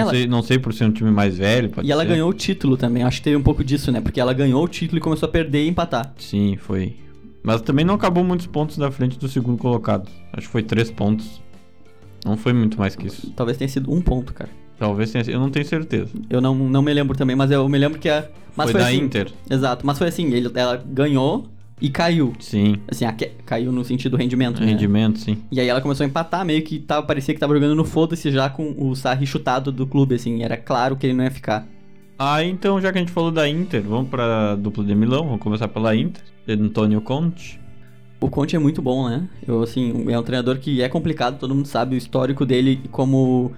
Não, 0.00 0.08
Ela- 0.08 0.10
sei, 0.10 0.26
não 0.26 0.42
sei 0.42 0.58
por 0.58 0.72
ser 0.74 0.84
um 0.84 0.92
time 0.92 1.10
mais 1.10 1.36
velho. 1.38 1.70
E 1.82 1.90
ela 1.92 2.02
ser. 2.02 2.08
ganhou 2.08 2.28
o 2.30 2.32
título 2.34 2.76
também, 2.76 3.02
acho 3.02 3.18
que 3.18 3.24
teve 3.24 3.36
um 3.36 3.42
pouco 3.42 3.62
disso, 3.64 3.90
né? 3.92 4.00
Porque 4.00 4.20
ela 4.20 4.32
ganhou 4.32 4.64
o 4.64 4.68
título 4.68 4.98
e 4.98 5.00
começou 5.00 5.28
a 5.28 5.32
perder 5.32 5.64
e 5.64 5.68
empatar. 5.68 6.12
Sim, 6.18 6.56
foi. 6.56 6.96
Mas 7.42 7.60
também 7.62 7.84
não 7.84 7.94
acabou 7.94 8.22
muitos 8.22 8.46
pontos 8.46 8.76
da 8.76 8.90
frente 8.90 9.18
do 9.18 9.28
segundo 9.28 9.56
colocado. 9.58 10.08
Acho 10.32 10.46
que 10.46 10.52
foi 10.52 10.62
três 10.62 10.90
pontos. 10.90 11.40
Não 12.24 12.36
foi 12.36 12.52
muito 12.52 12.78
mais 12.78 12.94
que 12.94 13.06
isso. 13.06 13.30
Talvez 13.34 13.56
tenha 13.56 13.68
sido 13.68 13.90
um 13.92 14.00
ponto, 14.02 14.34
cara. 14.34 14.50
Talvez 14.78 15.10
tenha 15.10 15.24
sido. 15.24 15.34
Eu 15.34 15.40
não 15.40 15.50
tenho 15.50 15.64
certeza. 15.64 16.10
Eu 16.28 16.40
não, 16.40 16.54
não 16.54 16.82
me 16.82 16.92
lembro 16.92 17.16
também, 17.16 17.34
mas 17.34 17.50
eu 17.50 17.66
me 17.68 17.78
lembro 17.78 17.98
que 17.98 18.08
a. 18.08 18.28
Mas 18.56 18.70
foi, 18.70 18.72
foi, 18.72 18.80
da 18.80 18.86
assim, 18.88 19.04
Inter. 19.04 19.32
Exato, 19.48 19.86
mas 19.86 19.96
foi 19.96 20.08
assim, 20.08 20.26
ele, 20.32 20.50
ela 20.54 20.76
ganhou 20.76 21.46
e 21.80 21.88
caiu. 21.88 22.32
Sim. 22.38 22.76
Assim, 22.88 23.04
a 23.04 23.14
caiu 23.44 23.72
no 23.72 23.84
sentido 23.84 24.16
rendimento, 24.16 24.60
né? 24.60 24.66
Rendimento, 24.66 25.18
sim. 25.18 25.38
E 25.50 25.60
aí 25.60 25.68
ela 25.68 25.80
começou 25.80 26.04
a 26.04 26.06
empatar, 26.06 26.44
meio 26.44 26.62
que 26.62 26.78
tava, 26.78 27.06
parecia 27.06 27.32
que 27.34 27.40
tava 27.40 27.54
jogando 27.54 27.74
no 27.74 27.84
foda-se 27.84 28.30
já 28.30 28.50
com 28.50 28.74
o 28.76 28.94
Sarri 28.94 29.26
chutado 29.26 29.72
do 29.72 29.86
clube, 29.86 30.14
assim. 30.14 30.42
Era 30.42 30.56
claro 30.56 30.96
que 30.96 31.06
ele 31.06 31.14
não 31.14 31.24
ia 31.24 31.30
ficar. 31.30 31.66
Ah, 32.18 32.44
então 32.44 32.80
já 32.80 32.92
que 32.92 32.98
a 32.98 33.00
gente 33.00 33.12
falou 33.12 33.30
da 33.30 33.48
Inter, 33.48 33.82
vamos 33.82 34.10
pra 34.10 34.54
dupla 34.54 34.84
de 34.84 34.94
Milão. 34.94 35.24
Vamos 35.24 35.40
começar 35.40 35.68
pela 35.68 35.96
Inter. 35.96 36.22
Antônio 36.48 37.00
Conte. 37.00 37.60
O 38.20 38.28
Conte 38.28 38.54
é 38.54 38.58
muito 38.58 38.82
bom, 38.82 39.08
né? 39.08 39.28
Eu, 39.46 39.62
assim, 39.62 40.04
é 40.10 40.18
um 40.18 40.22
treinador 40.22 40.58
que 40.58 40.82
é 40.82 40.88
complicado, 40.88 41.38
todo 41.38 41.54
mundo 41.54 41.66
sabe 41.66 41.94
o 41.94 41.98
histórico 41.98 42.44
dele 42.44 42.82
como. 42.90 43.52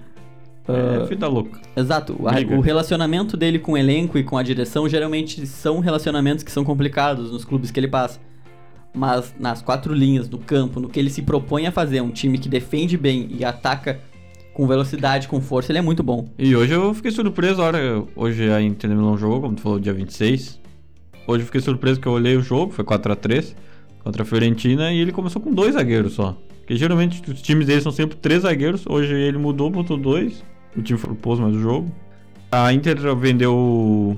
É, 0.67 1.01
ah, 1.01 1.05
vida 1.05 1.27
louca. 1.27 1.59
Exato. 1.75 2.15
A- 2.25 2.33
Briga. 2.33 2.55
o 2.55 2.61
relacionamento 2.61 3.35
dele 3.35 3.59
com 3.59 3.73
o 3.73 3.77
elenco 3.77 4.17
e 4.17 4.23
com 4.23 4.37
a 4.37 4.43
direção 4.43 4.87
geralmente 4.87 5.45
são 5.45 5.79
relacionamentos 5.79 6.43
que 6.43 6.51
são 6.51 6.63
complicados 6.63 7.31
nos 7.31 7.43
clubes 7.43 7.69
que 7.71 7.79
ele 7.79 7.87
passa. 7.87 8.19
Mas 8.95 9.33
nas 9.39 9.61
quatro 9.61 9.93
linhas 9.93 10.27
do 10.27 10.37
campo, 10.37 10.79
no 10.79 10.87
que 10.87 10.99
ele 10.99 11.09
se 11.09 11.21
propõe 11.23 11.65
a 11.65 11.71
fazer, 11.71 11.99
um 12.01 12.11
time 12.11 12.37
que 12.37 12.47
defende 12.47 12.95
bem 12.97 13.27
e 13.31 13.43
ataca 13.43 13.99
com 14.53 14.67
velocidade, 14.67 15.27
com 15.27 15.41
força, 15.41 15.71
ele 15.71 15.79
é 15.79 15.81
muito 15.81 16.03
bom. 16.03 16.29
E 16.37 16.55
hoje 16.55 16.73
eu 16.73 16.93
fiquei 16.93 17.09
surpreso, 17.09 17.59
a 17.61 17.65
hora, 17.65 18.03
hoje 18.15 18.51
a 18.51 18.61
Inter 18.61 18.91
Milão 18.91 19.17
jogou, 19.17 19.41
como 19.41 19.55
tu 19.55 19.61
falou, 19.61 19.79
dia 19.79 19.93
26. 19.93 20.61
Hoje 21.27 21.41
eu 21.41 21.45
fiquei 21.47 21.59
surpreso 21.59 21.99
que 21.99 22.07
eu 22.07 22.11
olhei 22.11 22.37
o 22.37 22.41
jogo, 22.41 22.71
foi 22.71 22.85
4x3 22.85 23.55
contra 24.03 24.21
a 24.21 24.25
Fiorentina 24.25 24.93
e 24.93 24.99
ele 24.99 25.11
começou 25.11 25.41
com 25.41 25.51
dois 25.51 25.73
zagueiros 25.73 26.13
só. 26.13 26.37
Porque 26.59 26.75
geralmente 26.77 27.21
os 27.31 27.41
times 27.41 27.65
dele 27.65 27.81
são 27.81 27.91
sempre 27.91 28.15
três 28.17 28.43
zagueiros, 28.43 28.85
hoje 28.87 29.13
ele 29.13 29.37
mudou, 29.39 29.69
botou 29.71 29.97
dois. 29.97 30.43
O 30.75 30.81
time 30.81 30.99
propôs 30.99 31.39
mais 31.39 31.55
o 31.55 31.59
jogo. 31.59 31.91
A 32.51 32.71
Inter 32.73 32.97
vendeu 33.15 34.17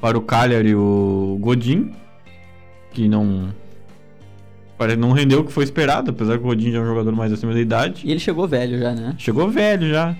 Para 0.00 0.18
o 0.18 0.22
Cagliari, 0.22 0.74
o 0.74 1.38
Godin, 1.40 1.92
que 2.92 3.08
não 3.08 3.52
parece 4.76 4.98
não 4.98 5.12
rendeu 5.12 5.40
o 5.40 5.44
que 5.44 5.52
foi 5.52 5.64
esperado, 5.64 6.10
apesar 6.10 6.36
que 6.36 6.44
o 6.44 6.48
Godin 6.48 6.72
já 6.72 6.78
é 6.78 6.80
um 6.82 6.86
jogador 6.86 7.12
mais 7.12 7.32
acima 7.32 7.54
da 7.54 7.60
idade. 7.60 8.02
E 8.04 8.10
ele 8.10 8.20
chegou 8.20 8.46
velho 8.46 8.78
já, 8.78 8.92
né? 8.92 9.14
Chegou 9.18 9.48
velho 9.48 9.88
já. 9.88 10.16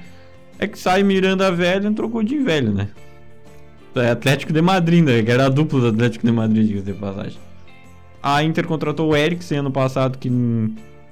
É 0.59 0.67
que 0.67 0.79
sai 0.79 1.03
Miranda 1.03 1.51
velho, 1.51 1.89
entrou 1.89 2.09
Godin 2.09 2.45
velho, 2.45 2.73
né? 2.73 2.89
É 3.97 4.11
Atlético 4.11 4.53
de 4.53 4.63
Madrid, 4.63 5.05
né? 5.05 5.23
Que 5.23 5.31
era 5.31 5.47
a 5.47 5.49
dupla 5.49 5.81
do 5.81 5.89
Atlético 5.89 6.27
de 6.27 6.33
Madrid, 6.33 6.67
diga 6.67 6.83
de 6.83 6.93
passagem. 6.93 7.39
A 8.23 8.43
Inter 8.43 8.67
contratou 8.67 9.11
o 9.11 9.17
Eriksen 9.17 9.59
ano 9.59 9.71
passado, 9.71 10.19
que 10.19 10.31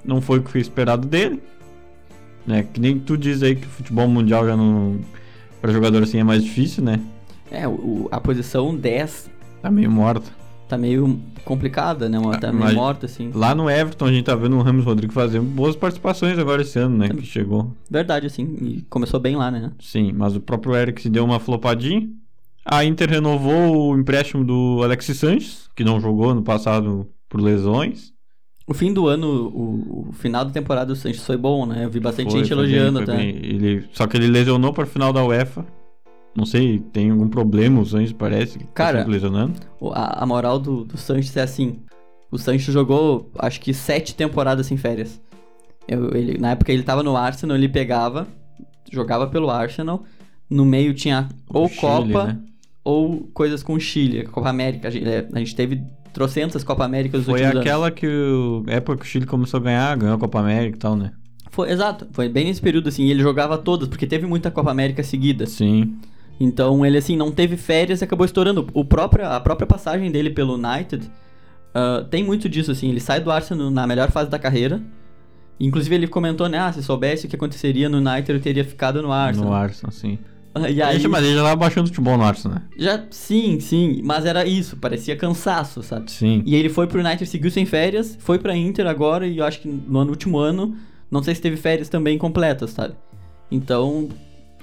não 0.03 0.19
foi 0.19 0.39
o 0.39 0.43
que 0.43 0.51
foi 0.51 0.61
esperado 0.61 1.07
dele. 1.07 1.41
Né? 2.45 2.63
Que 2.63 2.79
nem 2.79 2.99
tu 2.99 3.17
diz 3.17 3.41
aí 3.43 3.55
que 3.55 3.65
o 3.65 3.69
futebol 3.69 4.07
mundial 4.07 4.45
já 4.45 4.55
não. 4.57 4.99
Pra 5.61 5.71
jogador 5.71 6.03
assim 6.03 6.17
é 6.19 6.23
mais 6.23 6.43
difícil, 6.43 6.83
né? 6.83 6.99
É, 7.49 7.67
o, 7.67 8.07
a 8.11 8.19
posição 8.19 8.75
10 8.75 9.29
Tá 9.61 9.71
meio 9.71 9.89
morta. 9.89 10.29
tá 10.67 10.77
meio 10.77 11.19
complicada, 11.45 12.09
né? 12.09 12.19
Uma- 12.19 12.37
Tá 12.37 12.51
meio 12.51 12.63
Mas- 12.65 12.73
morta, 12.75 13.05
assim. 13.05 13.31
Lá 13.33 13.53
no 13.55 13.69
Everton 13.69 14.05
a 14.05 14.11
gente 14.11 14.25
tá 14.25 14.35
vendo 14.35 14.57
o 14.57 14.61
Ramos 14.61 14.83
Rodrigues 14.83 15.13
fazendo 15.13 15.45
boas 15.45 15.75
participações 15.75 16.37
agora 16.37 16.61
esse 16.63 16.77
ano, 16.79 16.97
né? 16.97 17.09
Que 17.09 17.25
chegou. 17.25 17.71
Verdade, 17.89 18.27
assim. 18.27 18.43
E 18.61 18.81
começou 18.89 19.19
bem 19.19 19.35
lá, 19.37 19.49
né? 19.51 19.71
Sim, 19.79 20.11
mas 20.13 20.35
o 20.35 20.41
próprio 20.41 20.75
Eric 20.75 21.07
deu 21.09 21.23
uma 21.23 21.39
flopadinha. 21.39 22.09
A 22.65 22.83
Inter 22.85 23.09
renovou 23.09 23.91
o 23.91 23.97
empréstimo 23.99 24.43
do 24.43 24.81
Alexis 24.83 25.17
Sanches, 25.17 25.69
que 25.75 25.83
não 25.83 25.99
jogou 25.99 26.33
no 26.33 26.41
passado 26.43 27.07
por 27.29 27.41
lesões. 27.41 28.12
O 28.65 28.73
fim 28.73 28.93
do 28.93 29.07
ano, 29.07 29.47
o, 29.49 30.07
o 30.09 30.13
final 30.13 30.45
da 30.45 30.51
temporada 30.51 30.87
do 30.87 30.95
Sanches 30.95 31.25
foi 31.25 31.35
bom, 31.35 31.65
né? 31.65 31.83
Eu 31.83 31.89
vi 31.89 31.99
bastante 31.99 32.31
Foi- 32.31 32.39
gente 32.39 32.47
foi 32.47 32.57
elogiando 32.57 32.99
bem, 32.99 33.03
até. 33.03 33.17
bem. 33.17 33.29
Ele, 33.35 33.85
só 33.91 34.07
que 34.07 34.15
ele 34.15 34.27
lesionou 34.27 34.71
para 34.73 34.85
o 34.85 34.87
final 34.87 35.11
da 35.11 35.23
UEFA. 35.25 35.65
Não 36.35 36.45
sei, 36.45 36.79
tem 36.79 37.11
algum 37.11 37.27
problema 37.27 37.81
o 37.81 37.85
Sanches 37.85 38.13
parece. 38.13 38.57
tá 38.59 38.65
Cara, 38.73 38.97
sempre 38.99 39.11
lesionando. 39.11 39.53
A, 39.93 40.23
a 40.23 40.25
moral 40.25 40.57
do, 40.59 40.85
do 40.85 40.97
Sanches 40.97 41.35
é 41.35 41.41
assim: 41.41 41.79
o 42.31 42.37
Sanches 42.37 42.73
jogou, 42.73 43.29
acho 43.37 43.59
que 43.59 43.73
sete 43.73 44.15
temporadas 44.15 44.65
sem 44.65 44.77
férias. 44.77 45.21
Eu- 45.87 46.15
ele, 46.15 46.37
na 46.37 46.51
época 46.51 46.71
ele 46.71 46.83
tava 46.83 47.03
no 47.03 47.17
Arsenal, 47.17 47.57
ele 47.57 47.67
pegava, 47.69 48.27
jogava 48.91 49.27
pelo 49.27 49.49
Arsenal. 49.49 50.03
No 50.49 50.63
meio 50.65 50.93
tinha 50.93 51.27
ou 51.49 51.67
Chile, 51.67 51.81
Copa 51.81 52.25
né? 52.27 52.39
ou 52.83 53.27
coisas 53.33 53.61
com 53.63 53.73
o 53.73 53.79
Chile, 53.79 54.23
Copa 54.23 54.49
América. 54.49 54.87
A 54.87 54.91
gente, 54.91 55.07
é, 55.07 55.27
a 55.33 55.39
gente 55.39 55.55
teve 55.55 55.83
trocentas 56.13 56.63
Copa 56.63 56.85
América 56.85 57.17
nos 57.17 57.25
Foi 57.25 57.43
aquela 57.43 57.89
que 57.91 58.07
o, 58.07 58.63
época 58.67 58.97
que 58.97 59.03
o 59.03 59.07
Chile 59.07 59.25
começou 59.25 59.59
a 59.59 59.63
ganhar, 59.63 59.97
ganhou 59.97 60.15
a 60.15 60.19
Copa 60.19 60.39
América 60.39 60.77
e 60.77 60.79
tal, 60.79 60.95
né? 60.95 61.05
anos. 61.05 61.17
Foi, 61.51 61.69
exato, 61.69 62.07
foi 62.11 62.29
bem 62.29 62.45
nesse 62.45 62.61
período 62.61 62.89
assim. 62.89 63.03
E 63.03 63.11
ele 63.11 63.21
jogava 63.21 63.57
todas, 63.57 63.87
porque 63.87 64.07
teve 64.07 64.25
muita 64.25 64.49
Copa 64.49 64.71
América 64.71 65.03
seguida. 65.03 65.45
Sim. 65.45 65.95
Então 66.39 66.85
ele 66.85 66.97
assim 66.97 67.15
não 67.15 67.31
teve 67.31 67.57
férias 67.57 68.01
e 68.01 68.03
acabou 68.03 68.25
estourando. 68.25 68.67
O 68.73 68.85
próprio, 68.85 69.27
a 69.27 69.39
própria 69.39 69.67
passagem 69.67 70.11
dele 70.11 70.29
pelo 70.29 70.53
United 70.55 71.09
ah, 71.73 72.05
tem 72.09 72.23
muito 72.23 72.47
disso 72.47 72.71
assim. 72.71 72.89
Ele 72.89 72.99
sai 72.99 73.19
do 73.19 73.31
Arsenal 73.31 73.71
na 73.71 73.87
melhor 73.87 74.11
fase 74.11 74.29
da 74.29 74.37
carreira. 74.37 74.81
Inclusive 75.59 75.95
ele 75.95 76.07
comentou, 76.07 76.47
né? 76.49 76.59
Ah, 76.59 76.71
se 76.71 76.83
soubesse 76.83 77.25
o 77.25 77.29
que 77.29 77.35
aconteceria 77.35 77.87
no 77.87 77.97
United, 77.97 78.31
eu 78.31 78.41
teria 78.41 78.65
ficado 78.65 79.01
no 79.01 79.11
Arsenal. 79.11 79.49
No 79.49 79.55
Arsenal, 79.55 79.91
sim. 79.91 80.19
Ah, 80.55 80.69
E 80.69 80.81
aí, 80.81 80.97
gente, 80.97 81.07
mas 81.07 81.23
ele 81.25 81.35
já 81.35 81.43
tava 81.43 81.55
baixando 81.55 81.87
futebol 81.87 82.15
no 82.17 82.23
Arsenal, 82.23 82.59
né? 82.59 82.65
já 82.77 83.03
sim, 83.09 83.59
sim, 83.59 84.01
mas 84.03 84.23
era 84.25 84.45
isso, 84.45 84.77
parecia 84.77 85.15
cansaço, 85.15 85.81
sabe? 85.81 86.11
Sim. 86.11 86.43
E 86.45 86.55
ele 86.55 86.69
foi 86.69 86.85
pro 86.85 86.99
United, 86.99 87.25
seguiu 87.25 87.49
sem 87.49 87.65
férias, 87.65 88.15
foi 88.19 88.37
pra 88.37 88.55
Inter 88.55 88.85
agora 88.85 89.25
e 89.25 89.39
eu 89.39 89.45
acho 89.45 89.59
que 89.61 89.67
no 89.67 89.99
ano- 89.99 90.11
último 90.11 90.37
ano, 90.37 90.75
não 91.09 91.23
sei 91.23 91.33
se 91.33 91.41
teve 91.41 91.57
férias 91.57 91.89
também 91.89 92.17
completas, 92.19 92.69
sabe? 92.71 92.93
Então, 93.51 94.09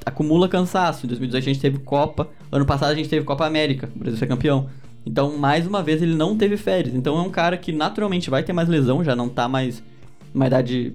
acumula 0.06 0.48
cansaço. 0.48 1.06
Em 1.06 1.08
2018 1.08 1.42
a 1.44 1.52
gente 1.52 1.60
teve 1.60 1.78
Copa, 1.78 2.28
ano 2.52 2.64
passado 2.64 2.90
a 2.92 2.94
gente 2.94 3.08
teve 3.08 3.24
Copa 3.24 3.44
América, 3.46 3.88
o 3.94 3.98
Brasil 3.98 4.18
foi 4.18 4.28
campeão. 4.28 4.68
Então, 5.04 5.36
mais 5.38 5.66
uma 5.66 5.82
vez, 5.82 6.02
ele 6.02 6.14
não 6.14 6.36
teve 6.36 6.56
férias. 6.56 6.94
Então, 6.94 7.16
é 7.18 7.22
um 7.22 7.30
cara 7.30 7.56
que 7.56 7.72
naturalmente 7.72 8.28
vai 8.30 8.42
ter 8.42 8.52
mais 8.52 8.68
lesão, 8.68 9.02
já 9.02 9.16
não 9.16 9.28
tá 9.28 9.48
mais 9.48 9.82
numa 10.34 10.46
idade. 10.46 10.92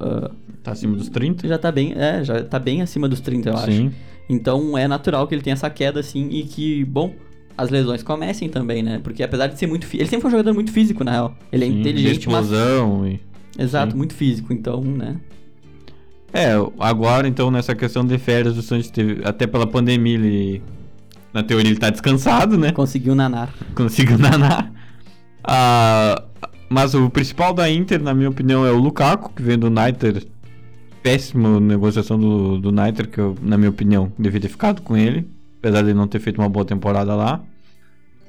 ah, 0.00 0.30
Tá 0.62 0.70
acima 0.72 0.96
dos 0.96 1.08
30? 1.08 1.46
já 1.48 1.58
tá 1.58 1.70
bem. 1.72 1.92
É, 1.96 2.22
já 2.24 2.42
tá 2.44 2.58
bem 2.58 2.80
acima 2.82 3.08
dos 3.08 3.20
30, 3.20 3.50
eu 3.50 3.56
acho. 3.56 3.72
Sim. 3.72 3.92
Então 4.32 4.76
é 4.78 4.88
natural 4.88 5.26
que 5.28 5.34
ele 5.34 5.42
tenha 5.42 5.54
essa 5.54 5.68
queda 5.68 6.00
assim 6.00 6.28
e 6.30 6.42
que, 6.44 6.84
bom, 6.86 7.14
as 7.56 7.68
lesões 7.70 8.02
comecem 8.02 8.48
também, 8.48 8.82
né? 8.82 9.00
Porque 9.04 9.22
apesar 9.22 9.46
de 9.46 9.58
ser 9.58 9.66
muito. 9.66 9.86
fi- 9.86 9.98
Ele 9.98 10.06
sempre 10.06 10.22
foi 10.22 10.28
um 10.28 10.32
jogador 10.32 10.54
muito 10.54 10.72
físico, 10.72 11.04
na 11.04 11.10
real. 11.10 11.36
Ele 11.52 11.64
é 11.64 11.68
sim. 11.68 11.80
inteligente, 11.80 12.28
mas. 12.28 12.46
explosão 12.46 13.06
e... 13.06 13.20
Exato, 13.58 13.92
sim. 13.92 13.98
muito 13.98 14.14
físico. 14.14 14.52
Então, 14.52 14.80
né? 14.82 15.16
É, 16.32 16.52
agora 16.78 17.28
então 17.28 17.50
nessa 17.50 17.74
questão 17.74 18.02
de 18.06 18.16
férias 18.16 18.56
o 18.56 18.62
Santos 18.62 18.88
teve, 18.90 19.20
até 19.22 19.46
pela 19.46 19.66
pandemia 19.66 20.14
ele, 20.14 20.62
na 21.34 21.42
teoria 21.42 21.70
ele 21.70 21.78
tá 21.78 21.90
descansado, 21.90 22.56
né? 22.56 22.72
Conseguiu 22.72 23.14
nanar. 23.14 23.52
Conseguiu 23.74 24.16
nanar. 24.16 24.72
Ah, 25.44 26.22
mas 26.70 26.94
o 26.94 27.10
principal 27.10 27.52
da 27.52 27.68
Inter, 27.70 28.02
na 28.02 28.14
minha 28.14 28.30
opinião, 28.30 28.64
é 28.64 28.70
o 28.70 28.78
Lukaku, 28.78 29.34
que 29.34 29.42
vem 29.42 29.58
do 29.58 29.66
United. 29.66 30.26
Péssima 31.02 31.58
negociação 31.58 32.18
do, 32.18 32.58
do 32.58 32.68
United, 32.68 33.08
que 33.08 33.18
eu, 33.18 33.36
na 33.42 33.58
minha 33.58 33.70
opinião, 33.70 34.12
devia 34.18 34.40
ter 34.40 34.48
ficado 34.48 34.82
com 34.82 34.96
ele. 34.96 35.26
Apesar 35.58 35.82
de 35.82 35.88
ele 35.88 35.98
não 35.98 36.08
ter 36.08 36.20
feito 36.20 36.40
uma 36.40 36.48
boa 36.48 36.64
temporada 36.64 37.14
lá. 37.14 37.40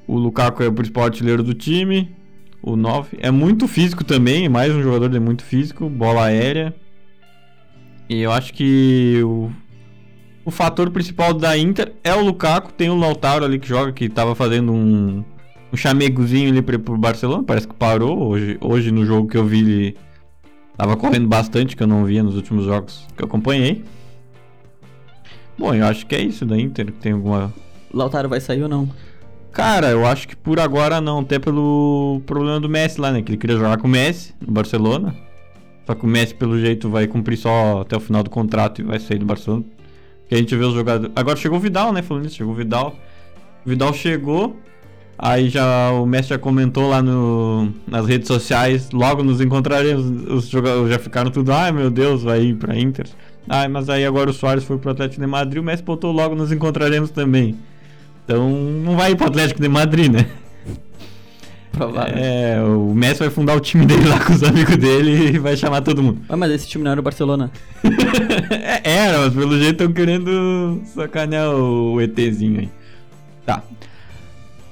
O 0.07 0.17
Lukaku 0.17 0.63
é 0.63 0.67
o 0.67 0.73
principal 0.73 1.05
artilheiro 1.05 1.43
do 1.43 1.53
time. 1.53 2.09
O 2.61 2.75
9. 2.75 3.17
É 3.21 3.29
muito 3.29 3.67
físico 3.67 4.03
também, 4.03 4.47
mais 4.47 4.73
um 4.73 4.81
jogador 4.81 5.09
de 5.09 5.19
muito 5.19 5.43
físico, 5.43 5.89
bola 5.89 6.25
aérea. 6.25 6.73
E 8.09 8.21
eu 8.21 8.31
acho 8.31 8.53
que 8.53 9.21
o, 9.23 9.51
o 10.45 10.51
fator 10.51 10.89
principal 10.91 11.33
da 11.33 11.57
Inter 11.57 11.91
é 12.03 12.13
o 12.13 12.23
Lukaku. 12.23 12.71
Tem 12.73 12.89
o 12.89 12.95
Lautaro 12.95 13.45
ali 13.45 13.59
que 13.59 13.67
joga, 13.67 13.91
que 13.91 14.07
tava 14.09 14.35
fazendo 14.35 14.71
um, 14.71 15.23
um 15.71 15.77
chamegozinho 15.77 16.49
ali 16.49 16.61
pro 16.61 16.97
Barcelona. 16.97 17.43
Parece 17.43 17.67
que 17.67 17.73
parou. 17.73 18.27
Hoje, 18.29 18.57
hoje 18.61 18.91
no 18.91 19.05
jogo 19.05 19.27
que 19.27 19.37
eu 19.37 19.45
vi, 19.45 19.59
ele 19.59 19.97
tava 20.77 20.97
correndo 20.97 21.27
bastante, 21.27 21.75
que 21.75 21.83
eu 21.83 21.87
não 21.87 22.05
via 22.05 22.23
nos 22.23 22.35
últimos 22.35 22.65
jogos 22.65 23.05
que 23.15 23.23
eu 23.23 23.27
acompanhei. 23.27 23.83
Bom, 25.57 25.73
eu 25.73 25.85
acho 25.85 26.05
que 26.05 26.15
é 26.15 26.21
isso 26.21 26.45
da 26.45 26.57
Inter. 26.57 26.91
Tem 26.91 27.13
alguma. 27.13 27.53
Lautaro 27.93 28.27
vai 28.27 28.41
sair 28.41 28.63
ou 28.63 28.69
não? 28.69 28.89
Cara, 29.51 29.91
eu 29.91 30.05
acho 30.05 30.27
que 30.27 30.35
por 30.35 30.59
agora 30.59 30.99
não. 30.99 31.19
Até 31.19 31.37
pelo 31.37 32.21
problema 32.25 32.59
do 32.59 32.67
Messi 32.67 32.99
lá, 32.99 33.11
né? 33.11 33.21
Que 33.21 33.31
ele 33.31 33.37
queria 33.37 33.55
jogar 33.55 33.77
com 33.77 33.87
o 33.87 33.89
Messi 33.89 34.33
no 34.41 34.51
Barcelona. 34.51 35.15
Só 35.85 35.93
que 35.93 36.03
o 36.03 36.07
Messi, 36.07 36.33
pelo 36.33 36.59
jeito, 36.59 36.89
vai 36.89 37.07
cumprir 37.07 37.37
só 37.37 37.81
até 37.81 37.95
o 37.95 37.99
final 37.99 38.23
do 38.23 38.29
contrato 38.29 38.81
e 38.81 38.83
vai 38.83 38.99
sair 38.99 39.19
do 39.19 39.25
Barcelona. 39.25 39.63
Que 40.27 40.35
a 40.35 40.37
gente 40.37 40.55
vê 40.55 40.63
os 40.63 40.73
jogadores. 40.73 41.13
Agora 41.15 41.37
chegou 41.37 41.57
o 41.59 41.61
Vidal, 41.61 41.93
né? 41.93 42.01
Falando 42.01 42.25
isso, 42.25 42.35
chegou 42.35 42.53
o 42.53 42.55
Vidal. 42.55 42.95
O 43.65 43.69
Vidal 43.69 43.93
chegou. 43.93 44.57
Aí 45.25 45.47
já 45.47 45.89
o 45.93 46.05
Messi 46.05 46.27
já 46.31 46.37
comentou 46.37 46.89
lá 46.89 47.01
no, 47.01 47.71
nas 47.87 48.05
redes 48.05 48.27
sociais. 48.27 48.91
Logo 48.91 49.23
nos 49.23 49.39
encontraremos. 49.39 50.05
Os 50.29 50.49
jogadores 50.49 50.89
já 50.89 50.99
ficaram 50.99 51.31
tudo. 51.31 51.53
Ai 51.53 51.71
meu 51.71 51.89
Deus, 51.89 52.23
vai 52.23 52.41
ir 52.41 52.55
pra 52.55 52.77
Inter. 52.77 53.05
Ai, 53.47 53.69
mas 53.69 53.87
aí 53.87 54.05
agora 54.05 54.29
o 54.29 54.33
Soares 54.33 54.65
foi 54.65 54.77
pro 54.77 54.91
Atlético 54.91 55.21
de 55.21 55.27
Madrid. 55.27 55.61
O 55.61 55.63
Messi 55.63 55.81
botou 55.81 56.11
logo 56.11 56.35
nos 56.35 56.51
encontraremos 56.51 57.09
também. 57.09 57.55
Então 58.25 58.49
não 58.49 58.97
vai 58.97 59.11
ir 59.11 59.15
pro 59.15 59.27
Atlético 59.27 59.61
de 59.61 59.69
Madrid, 59.69 60.11
né? 60.11 60.25
Provável. 61.71 62.15
É, 62.17 62.61
o 62.61 62.93
Messi 62.93 63.19
vai 63.19 63.29
fundar 63.29 63.55
o 63.55 63.61
time 63.61 63.85
dele 63.85 64.05
lá 64.05 64.19
com 64.19 64.33
os 64.33 64.43
amigos 64.43 64.75
dele 64.75 65.35
e 65.35 65.39
vai 65.39 65.55
chamar 65.55 65.79
todo 65.83 66.03
mundo. 66.03 66.19
Ah, 66.27 66.35
mas 66.35 66.51
esse 66.51 66.67
time 66.67 66.83
não 66.83 66.91
era 66.91 66.99
o 66.99 67.03
Barcelona. 67.03 67.49
É, 68.51 68.81
Era, 68.83 69.19
mas 69.19 69.33
pelo 69.33 69.57
jeito 69.57 69.81
estão 69.81 69.93
querendo 69.93 70.81
sacanear 70.93 71.49
o 71.49 72.01
ETzinho 72.01 72.59
aí. 72.59 72.69
Tá. 73.45 73.63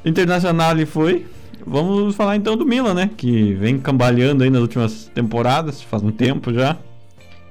Internacional 0.06 0.72
ele 0.72 0.86
foi. 0.86 1.26
Vamos 1.66 2.16
falar 2.16 2.36
então 2.36 2.58
do 2.58 2.66
Milan, 2.66 2.94
né? 2.94 3.10
Que 3.16 3.54
vem 3.54 3.78
cambaleando 3.80 4.44
aí 4.44 4.50
nas 4.50 4.62
últimas 4.62 5.12
temporadas, 5.14 5.82
faz 5.82 6.02
um 6.02 6.12
tempo 6.12 6.52
já. 6.54 6.78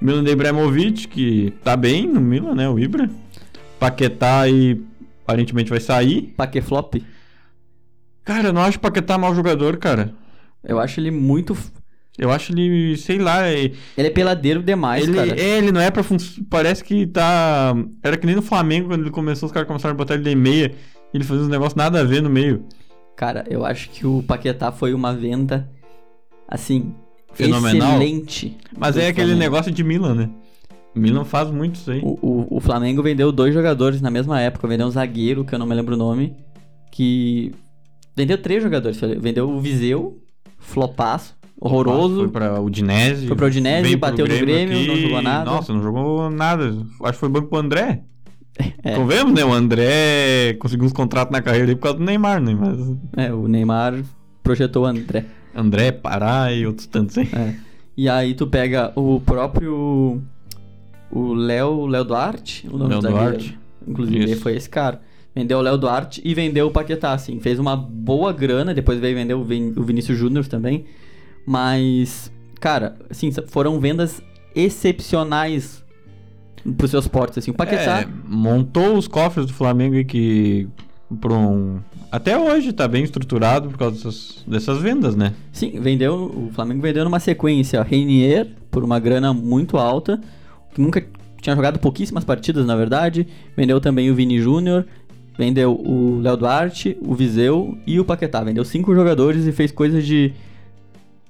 Milan 0.00 0.24
de 0.24 0.30
Ibrahimovic, 0.32 1.06
que 1.08 1.52
tá 1.62 1.76
bem 1.76 2.06
no 2.08 2.20
Milan, 2.20 2.54
né? 2.54 2.68
O 2.68 2.78
Ibra. 2.78 3.08
Paquetá 3.78 4.40
aí 4.40 4.80
aparentemente 5.22 5.70
vai 5.70 5.80
sair. 5.80 6.34
Paqueflop. 6.36 6.94
Cara, 8.24 8.48
eu 8.48 8.52
não 8.52 8.62
acho 8.62 8.78
o 8.78 8.80
Paquetá 8.80 9.16
mau 9.16 9.34
jogador, 9.34 9.76
cara. 9.76 10.12
Eu 10.64 10.78
acho 10.80 11.00
ele 11.00 11.10
muito. 11.10 11.56
Eu 12.18 12.30
acho 12.30 12.52
ele, 12.52 12.96
sei 12.98 13.18
lá, 13.18 13.46
é- 13.46 13.70
Ele 13.96 14.08
é 14.08 14.10
peladeiro 14.10 14.62
demais, 14.62 15.04
ele, 15.04 15.14
cara. 15.16 15.40
é, 15.40 15.58
ele 15.58 15.72
não 15.72 15.80
é 15.80 15.90
pra 15.90 16.02
fun- 16.02 16.16
Parece 16.50 16.82
que 16.84 17.06
tá. 17.06 17.74
Era 18.02 18.16
que 18.16 18.26
nem 18.26 18.34
no 18.36 18.42
Flamengo, 18.42 18.88
quando 18.88 19.02
ele 19.02 19.10
começou, 19.10 19.46
os 19.46 19.52
caras 19.52 19.66
começaram 19.68 19.94
a 19.94 19.96
botar 19.96 20.14
ele 20.14 20.24
de 20.24 20.34
meia. 20.34 20.74
Ele 21.12 21.24
fazia 21.24 21.44
uns 21.44 21.48
negócios 21.48 21.74
nada 21.74 22.00
a 22.00 22.04
ver 22.04 22.22
no 22.22 22.30
meio. 22.30 22.64
Cara, 23.16 23.44
eu 23.48 23.64
acho 23.64 23.90
que 23.90 24.06
o 24.06 24.22
Paquetá 24.22 24.72
foi 24.72 24.94
uma 24.94 25.12
venda, 25.14 25.68
assim, 26.48 26.94
Fenomenal. 27.32 27.88
excelente. 27.90 28.56
Mas 28.76 28.96
é 28.96 29.08
aquele 29.08 29.28
Flamengo. 29.32 29.40
negócio 29.40 29.72
de 29.72 29.84
Milan, 29.84 30.14
né? 30.14 30.30
Milan 30.94 31.24
faz 31.24 31.50
muito 31.50 31.76
isso 31.76 31.90
aí. 31.90 32.00
O, 32.02 32.18
o, 32.20 32.56
o 32.56 32.60
Flamengo 32.60 33.02
vendeu 33.02 33.30
dois 33.30 33.54
jogadores 33.54 34.00
na 34.00 34.10
mesma 34.10 34.40
época. 34.40 34.66
Vendeu 34.66 34.86
um 34.86 34.90
zagueiro, 34.90 35.44
que 35.44 35.54
eu 35.54 35.58
não 35.58 35.66
me 35.66 35.74
lembro 35.74 35.94
o 35.94 35.98
nome, 35.98 36.34
que... 36.90 37.52
Vendeu 38.16 38.36
três 38.38 38.62
jogadores. 38.62 38.98
Vendeu 39.18 39.48
o 39.48 39.60
Viseu, 39.60 40.18
flopaço, 40.58 41.36
horroroso. 41.60 42.20
Foi 42.20 42.28
pra 42.28 42.60
Udinese. 42.60 43.26
Foi 43.28 43.36
pra 43.36 43.46
Udinese, 43.46 43.96
bateu 43.96 44.26
no 44.26 44.38
Grêmio, 44.38 44.86
não 44.86 44.96
jogou 44.96 45.22
nada. 45.22 45.44
Nossa, 45.50 45.72
não 45.72 45.82
jogou 45.82 46.30
nada. 46.30 46.76
Acho 47.02 47.12
que 47.12 47.18
foi 47.18 47.28
banco 47.28 47.48
pro 47.48 47.58
André. 47.58 48.02
É. 48.82 48.94
Convenhamos, 48.96 49.34
né? 49.34 49.44
O 49.44 49.52
André 49.52 50.54
conseguiu 50.58 50.86
uns 50.86 50.92
contratos 50.92 51.32
na 51.32 51.42
carreira 51.42 51.74
por 51.76 51.82
causa 51.82 51.98
do 51.98 52.04
Neymar, 52.04 52.40
né? 52.40 52.54
Mas 52.58 52.96
É, 53.16 53.32
o 53.32 53.46
Neymar 53.48 54.02
projetou 54.42 54.84
o 54.84 54.86
André. 54.86 55.24
André, 55.54 55.90
Pará 55.92 56.52
e 56.52 56.66
outros 56.66 56.86
tantos 56.86 57.18
aí. 57.18 57.28
É. 57.32 57.54
E 57.96 58.08
aí 58.08 58.34
tu 58.34 58.46
pega 58.46 58.92
o 58.96 59.20
próprio. 59.20 60.22
O 61.10 61.34
Léo. 61.34 61.86
Léo 61.86 62.04
Duarte? 62.04 62.68
O 62.72 62.78
nome 62.78 62.94
Léo. 62.94 63.00
Duarte. 63.02 63.58
Inclusive, 63.86 64.36
foi 64.36 64.54
esse 64.56 64.68
cara. 64.68 65.00
Vendeu 65.34 65.58
o 65.58 65.60
Léo 65.60 65.76
Duarte 65.78 66.20
e 66.24 66.34
vendeu 66.34 66.68
o 66.68 66.70
Paquetá, 66.70 67.12
assim. 67.12 67.38
Fez 67.40 67.58
uma 67.58 67.76
boa 67.76 68.32
grana, 68.32 68.72
depois 68.74 68.98
veio 69.00 69.14
vender 69.16 69.34
o, 69.34 69.44
Vin- 69.44 69.72
o 69.76 69.82
Vinícius 69.82 70.16
Júnior 70.18 70.46
também. 70.46 70.84
Mas, 71.46 72.32
cara, 72.60 72.96
assim, 73.10 73.30
foram 73.48 73.78
vendas 73.80 74.22
excepcionais 74.54 75.79
pros 76.76 76.90
seus 76.90 77.06
portos, 77.06 77.38
assim. 77.38 77.50
O 77.50 77.54
Paquetá. 77.54 78.00
É, 78.00 78.08
montou 78.26 78.96
os 78.96 79.06
cofres 79.06 79.46
do 79.46 79.52
Flamengo 79.52 79.96
aí 79.96 80.04
que. 80.04 80.68
Por 81.20 81.32
um. 81.32 81.78
Até 82.12 82.38
hoje 82.38 82.72
tá 82.72 82.86
bem 82.86 83.02
estruturado 83.02 83.68
por 83.68 83.78
causa 83.78 83.96
dessas, 83.96 84.44
dessas 84.46 84.80
vendas, 84.80 85.16
né? 85.16 85.32
Sim, 85.52 85.80
vendeu. 85.80 86.14
O 86.14 86.50
Flamengo 86.52 86.80
vendeu 86.80 87.04
numa 87.04 87.18
sequência 87.18 87.82
Reinier 87.82 88.48
por 88.70 88.84
uma 88.84 89.00
grana 89.00 89.34
muito 89.34 89.76
alta, 89.76 90.20
que 90.72 90.80
nunca 90.80 91.04
tinha 91.40 91.56
jogado 91.56 91.78
pouquíssimas 91.78 92.24
partidas, 92.24 92.64
na 92.64 92.76
verdade. 92.76 93.26
Vendeu 93.56 93.80
também 93.80 94.10
o 94.10 94.14
Vini 94.14 94.38
Júnior, 94.38 94.86
vendeu 95.36 95.72
o 95.72 96.20
Léo 96.20 96.36
Duarte, 96.36 96.96
o 97.00 97.14
Viseu 97.14 97.76
e 97.86 97.98
o 97.98 98.04
Paquetá. 98.04 98.42
Vendeu 98.44 98.64
cinco 98.64 98.94
jogadores 98.94 99.46
e 99.46 99.52
fez 99.52 99.72
coisa 99.72 100.00
de 100.00 100.32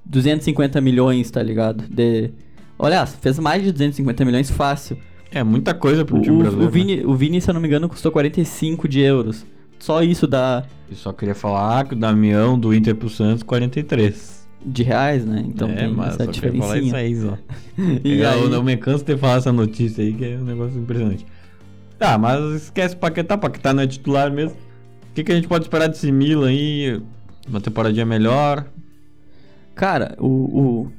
250 0.05 0.79
milhões, 0.81 1.31
tá 1.31 1.41
ligado? 1.41 1.85
De... 1.89 2.31
Olha, 2.77 3.05
fez 3.05 3.39
mais 3.39 3.63
de 3.63 3.71
250 3.71 4.25
milhões 4.25 4.51
fácil. 4.51 4.97
É 5.31 5.43
muita 5.43 5.73
coisa 5.73 6.03
pro 6.03 6.17
O, 6.17 6.21
time 6.21 6.35
o, 6.35 6.39
brasileiro. 6.39 6.69
o 6.69 6.71
Vini, 6.71 7.05
o 7.05 7.15
Vini, 7.15 7.39
se 7.41 7.49
eu 7.49 7.53
não 7.53 7.61
me 7.61 7.67
engano, 7.67 7.87
custou 7.87 8.11
45 8.11 8.87
de 8.87 8.99
euros. 8.99 9.45
Só 9.79 10.03
isso 10.03 10.27
dá 10.27 10.61
né? 10.61 10.67
E 10.91 10.95
só 10.95 11.11
queria 11.13 11.33
falar 11.33 11.85
que 11.87 11.93
o 11.93 11.97
Damião 11.97 12.59
do 12.59 12.73
Inter 12.73 12.95
pro 12.95 13.09
Santos, 13.09 13.41
43. 13.43 14.41
de 14.63 14.83
reais, 14.83 15.25
né? 15.25 15.43
Então 15.47 15.67
é, 15.69 15.75
tem 15.75 15.93
mas 15.93 16.19
essa 16.19 16.27
queria 16.27 16.61
falar 16.61 16.77
isso 16.77 16.95
aí, 16.95 17.15
só. 17.15 17.37
E 18.03 18.19
eu 18.19 18.29
aí- 18.29 18.49
não 18.49 18.61
me 18.61 18.77
canso 18.77 19.03
de 19.03 19.17
falar 19.17 19.37
essa 19.37 19.51
notícia 19.51 20.03
aí, 20.03 20.13
que 20.13 20.23
é 20.25 20.37
um 20.37 20.43
negócio 20.43 20.77
impressionante. 20.79 21.25
Tá, 21.97 22.17
mas 22.17 22.63
esquece 22.63 22.93
o 22.93 22.97
Paquetá, 22.99 23.37
Paquetá 23.37 23.73
não 23.73 23.81
é 23.83 23.87
titular 23.87 24.31
mesmo. 24.31 24.55
O 24.55 25.13
que, 25.15 25.23
que 25.23 25.31
a 25.31 25.35
gente 25.35 25.47
pode 25.47 25.63
esperar 25.65 25.87
desse 25.87 26.11
Milan 26.11 26.49
aí? 26.49 27.01
Uma 27.47 27.59
temporadinha 27.61 28.05
melhor? 28.05 28.65
Cara, 29.73 30.15
o, 30.19 30.27
o, 30.27 30.91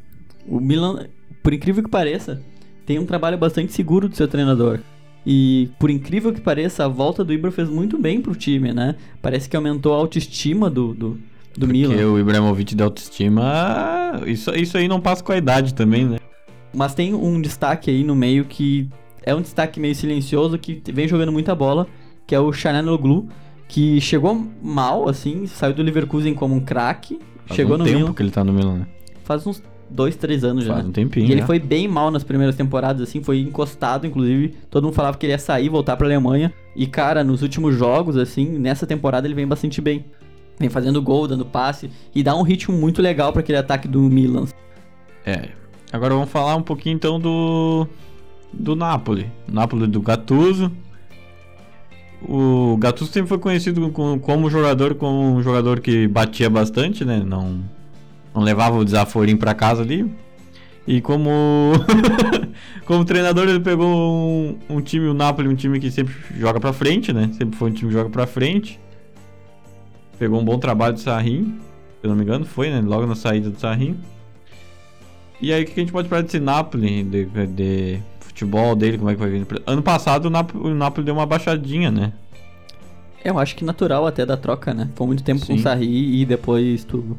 o 0.56 0.60
Milan, 0.60 1.06
por 1.42 1.52
incrível 1.52 1.82
que 1.84 1.90
pareça, 1.90 2.40
tem 2.84 2.98
um 2.98 3.06
trabalho 3.06 3.38
bastante 3.38 3.72
seguro 3.72 4.08
do 4.08 4.16
seu 4.16 4.28
treinador. 4.28 4.80
E 5.24 5.70
por 5.78 5.88
incrível 5.90 6.32
que 6.32 6.40
pareça, 6.40 6.84
a 6.84 6.88
volta 6.88 7.24
do 7.24 7.32
Ibra 7.32 7.50
fez 7.50 7.68
muito 7.68 7.96
bem 7.96 8.20
pro 8.20 8.34
time, 8.34 8.72
né? 8.72 8.96
Parece 9.20 9.48
que 9.48 9.56
aumentou 9.56 9.94
a 9.94 9.96
autoestima 9.96 10.68
do, 10.68 10.92
do, 10.94 11.10
do 11.56 11.66
Porque 11.66 11.72
Milan. 11.72 12.12
o 12.12 12.18
Ibrahimovic 12.18 12.74
de 12.74 12.82
autoestima, 12.82 14.20
isso, 14.26 14.50
isso 14.54 14.76
aí 14.76 14.88
não 14.88 15.00
passa 15.00 15.22
com 15.22 15.32
a 15.32 15.36
idade 15.36 15.74
também, 15.74 16.06
né? 16.06 16.18
Mas 16.74 16.94
tem 16.94 17.14
um 17.14 17.40
destaque 17.40 17.90
aí 17.90 18.02
no 18.02 18.16
meio 18.16 18.46
que 18.46 18.88
é 19.22 19.34
um 19.34 19.40
destaque 19.40 19.78
meio 19.78 19.94
silencioso 19.94 20.58
que 20.58 20.82
vem 20.92 21.06
jogando 21.06 21.30
muita 21.30 21.54
bola, 21.54 21.86
que 22.26 22.34
é 22.34 22.40
o 22.40 22.52
Chananoglu, 22.52 23.28
que 23.68 24.00
chegou 24.00 24.44
mal, 24.60 25.08
assim, 25.08 25.46
saiu 25.46 25.74
do 25.74 25.82
Leverkusen 25.82 26.34
como 26.34 26.54
um 26.54 26.60
craque, 26.60 27.20
chegou 27.52 27.76
um 27.76 27.78
no 27.78 27.84
tempo 27.84 27.98
Milan 27.98 28.12
que 28.12 28.22
ele 28.22 28.30
tá 28.30 28.42
no 28.42 28.52
Milan, 28.52 28.78
né? 28.78 28.86
faz 29.24 29.46
uns 29.46 29.62
dois, 29.92 30.16
três 30.16 30.42
anos 30.44 30.64
já. 30.64 30.72
Faz 30.74 30.84
né? 30.84 30.90
um 30.90 30.92
tempinho. 30.92 31.26
E 31.26 31.32
ele 31.32 31.42
foi 31.42 31.58
bem 31.58 31.86
mal 31.86 32.10
nas 32.10 32.24
primeiras 32.24 32.56
temporadas, 32.56 33.02
assim, 33.02 33.22
foi 33.22 33.40
encostado, 33.40 34.06
inclusive. 34.06 34.54
Todo 34.70 34.84
mundo 34.84 34.94
falava 34.94 35.16
que 35.16 35.26
ele 35.26 35.32
ia 35.32 35.38
sair, 35.38 35.68
voltar 35.68 35.96
pra 35.96 36.06
Alemanha. 36.06 36.52
E, 36.74 36.86
cara, 36.86 37.22
nos 37.22 37.42
últimos 37.42 37.76
jogos, 37.76 38.16
assim, 38.16 38.58
nessa 38.58 38.86
temporada 38.86 39.26
ele 39.26 39.34
vem 39.34 39.46
bastante 39.46 39.80
bem. 39.80 40.04
Vem 40.58 40.68
fazendo 40.68 41.00
gol, 41.02 41.28
dando 41.28 41.44
passe. 41.44 41.90
E 42.14 42.22
dá 42.22 42.34
um 42.36 42.42
ritmo 42.42 42.76
muito 42.76 43.02
legal 43.02 43.32
pra 43.32 43.40
aquele 43.40 43.58
ataque 43.58 43.86
do 43.88 44.00
Milan. 44.00 44.46
É. 45.24 45.50
Agora 45.92 46.14
vamos 46.14 46.30
falar 46.30 46.56
um 46.56 46.62
pouquinho 46.62 46.94
então 46.94 47.20
do. 47.20 47.86
Do 48.52 48.74
Napoli. 48.76 49.30
Napoli 49.46 49.86
do 49.86 50.00
Gattuso. 50.00 50.70
O 52.26 52.76
Gattuso 52.78 53.10
sempre 53.10 53.28
foi 53.28 53.38
conhecido 53.38 53.90
com- 53.90 54.18
como 54.18 54.48
jogador, 54.48 54.94
como 54.94 55.34
um 55.36 55.42
jogador 55.42 55.80
que 55.80 56.06
batia 56.06 56.48
bastante, 56.48 57.04
né? 57.04 57.22
Não, 57.26 57.60
não 58.34 58.42
levava 58.42 58.76
o 58.76 58.84
desaforinho 58.84 59.38
pra 59.38 59.54
casa 59.54 59.82
ali. 59.82 60.10
E 60.86 61.00
como 61.00 61.72
como 62.84 63.04
treinador 63.04 63.48
ele 63.48 63.60
pegou 63.60 63.86
um, 63.86 64.58
um 64.68 64.80
time, 64.80 65.06
o 65.06 65.14
Napoli, 65.14 65.48
um 65.48 65.54
time 65.54 65.78
que 65.78 65.90
sempre 65.90 66.14
joga 66.36 66.58
pra 66.58 66.72
frente, 66.72 67.12
né? 67.12 67.30
Sempre 67.38 67.56
foi 67.56 67.70
um 67.70 67.72
time 67.72 67.90
que 67.90 67.96
joga 67.96 68.10
pra 68.10 68.26
frente. 68.26 68.80
Pegou 70.18 70.40
um 70.40 70.44
bom 70.44 70.58
trabalho 70.58 70.94
do 70.94 71.00
Sarrin, 71.00 71.58
se 72.00 72.06
eu 72.06 72.10
não 72.10 72.16
me 72.16 72.22
engano, 72.22 72.44
foi, 72.44 72.70
né? 72.70 72.80
Logo 72.80 73.06
na 73.06 73.14
saída 73.14 73.50
do 73.50 73.58
Sarrin. 73.58 73.98
E 75.40 75.52
aí, 75.52 75.64
o 75.64 75.66
que 75.66 75.72
a 75.72 75.82
gente 75.82 75.90
pode 75.92 76.08
falar 76.08 76.22
desse 76.22 76.38
Napoli, 76.38 77.02
de, 77.02 77.26
de 77.48 78.00
futebol 78.20 78.76
dele, 78.76 78.96
como 78.96 79.10
é 79.10 79.14
que 79.14 79.20
vai 79.20 79.28
vir? 79.28 79.46
Ano 79.66 79.82
passado 79.82 80.26
o 80.26 80.30
Napoli, 80.30 80.72
o 80.72 80.74
Napoli 80.74 81.04
deu 81.04 81.14
uma 81.14 81.26
baixadinha, 81.26 81.90
né? 81.90 82.12
Eu 83.24 83.38
acho 83.38 83.54
que 83.54 83.64
natural 83.64 84.06
até 84.06 84.26
da 84.26 84.36
troca, 84.36 84.72
né? 84.74 84.88
Foi 84.94 85.06
muito 85.06 85.22
tempo 85.22 85.40
com 85.40 85.54
Sim. 85.54 85.58
o 85.58 85.62
Sarri 85.62 86.20
e 86.20 86.24
depois 86.24 86.84
tu. 86.84 87.16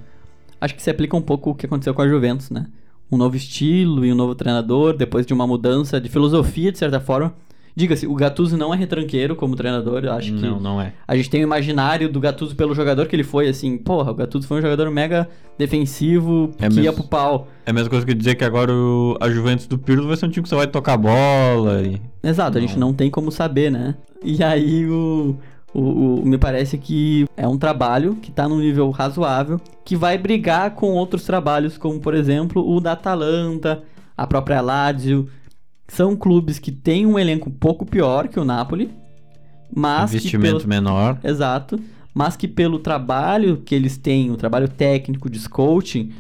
Acho 0.64 0.76
que 0.76 0.82
se 0.82 0.90
aplica 0.90 1.16
um 1.18 1.22
pouco 1.22 1.50
o 1.50 1.56
que 1.56 1.66
aconteceu 1.66 1.94
com 1.94 2.02
a 2.02 2.08
Juventus, 2.08 2.50
né? 2.50 2.68
Um 3.12 3.18
novo 3.18 3.36
estilo 3.36 4.06
e 4.06 4.12
um 4.14 4.16
novo 4.16 4.34
treinador, 4.34 4.96
depois 4.96 5.26
de 5.26 5.34
uma 5.34 5.46
mudança 5.46 6.00
de 6.00 6.08
filosofia, 6.10 6.72
de 6.72 6.78
certa 6.78 7.00
forma. 7.00 7.34
Diga-se, 7.76 8.06
o 8.06 8.14
Gattuso 8.14 8.56
não 8.56 8.72
é 8.72 8.78
retranqueiro 8.78 9.36
como 9.36 9.56
treinador, 9.56 10.04
eu 10.06 10.12
acho 10.14 10.32
que. 10.32 10.40
Não, 10.42 10.60
não 10.60 10.80
é. 10.80 10.94
A 11.08 11.16
gente 11.16 11.28
tem 11.30 11.42
o 11.42 11.44
imaginário 11.44 12.08
do 12.08 12.20
Gattuso 12.20 12.56
pelo 12.56 12.76
jogador 12.76 13.08
que 13.08 13.16
ele 13.16 13.24
foi, 13.24 13.48
assim, 13.50 13.78
porra, 13.80 14.12
o 14.12 14.14
Gattuso 14.14 14.48
foi 14.48 14.60
um 14.60 14.62
jogador 14.62 14.90
mega 14.92 15.28
defensivo, 15.74 16.52
É 16.60 16.70
que 16.70 16.76
ia 16.76 16.82
mesmo. 16.84 16.94
pro 16.98 17.04
pau. 17.10 17.48
É 17.66 17.72
a 17.72 17.74
mesma 17.74 17.90
coisa 17.90 18.06
que 18.06 18.14
dizer 18.14 18.36
que 18.36 18.44
agora 18.44 18.72
o- 18.72 19.18
a 19.20 19.30
Juventus 19.30 19.66
do 19.68 19.78
Pirlo 19.78 20.08
vai 20.08 20.16
ser 20.16 20.26
um 20.28 20.30
time 20.30 20.44
que 20.44 20.50
só 20.50 20.56
vai 20.58 20.68
tocar 20.68 20.98
bola 20.98 21.82
e... 21.82 22.00
Exato, 22.24 22.58
a 22.58 22.62
gente 22.62 22.78
Não. 22.78 22.88
não 22.90 22.94
tem 22.94 23.10
como 23.10 23.32
saber, 23.32 23.72
né? 23.72 23.96
E 24.24 24.42
aí 24.44 24.86
o, 24.88 25.36
o, 25.74 26.22
o- 26.22 26.26
me 26.26 26.38
parece 26.38 26.78
que 26.78 27.26
é 27.36 27.48
um 27.48 27.58
trabalho 27.58 28.16
que 28.22 28.32
tá 28.32 28.48
num 28.48 28.60
nível 28.60 28.90
razoável, 28.92 29.60
que 29.84 29.96
vai 29.96 30.18
brigar 30.18 30.72
com 30.72 30.92
outros 30.92 31.24
trabalhos, 31.24 31.78
como 31.78 32.00
por 32.00 32.14
exemplo 32.14 32.64
o 32.68 32.80
da 32.80 32.94
Atalanta, 32.94 33.84
a 34.16 34.28
própria 34.28 34.62
Lazio. 34.62 35.28
São 35.88 36.16
clubes 36.16 36.60
que 36.60 36.72
têm 36.72 37.06
um 37.06 37.20
elenco 37.20 37.50
um 37.50 37.54
pouco 37.54 37.86
pior 37.86 38.28
que 38.28 38.40
o 38.40 38.46
Napoli, 38.46 38.90
mas 39.76 40.12
investimento 40.14 40.58
pelo, 40.60 40.70
menor. 40.70 41.18
Exato. 41.24 41.80
Mas 42.14 42.36
que 42.36 42.48
pelo 42.48 42.78
trabalho 42.80 43.58
que 43.66 43.74
eles 43.74 43.98
têm, 43.98 44.30
o 44.32 44.38
trabalho 44.38 44.68
técnico 44.68 45.30
de 45.30 45.50
coaching, 45.50 46.12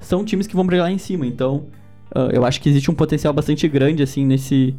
são 0.00 0.24
times 0.24 0.46
que 0.46 0.54
vão 0.54 0.64
brigar 0.64 0.86
lá 0.86 0.92
em 0.92 0.98
cima. 0.98 1.26
Então, 1.26 1.66
ah, 2.14 2.28
eu 2.32 2.44
acho 2.44 2.60
que 2.60 2.68
existe 2.68 2.90
um 2.90 2.94
potencial 2.94 3.32
bastante 3.32 3.66
grande, 3.68 4.02
assim, 4.02 4.24
nesse, 4.24 4.74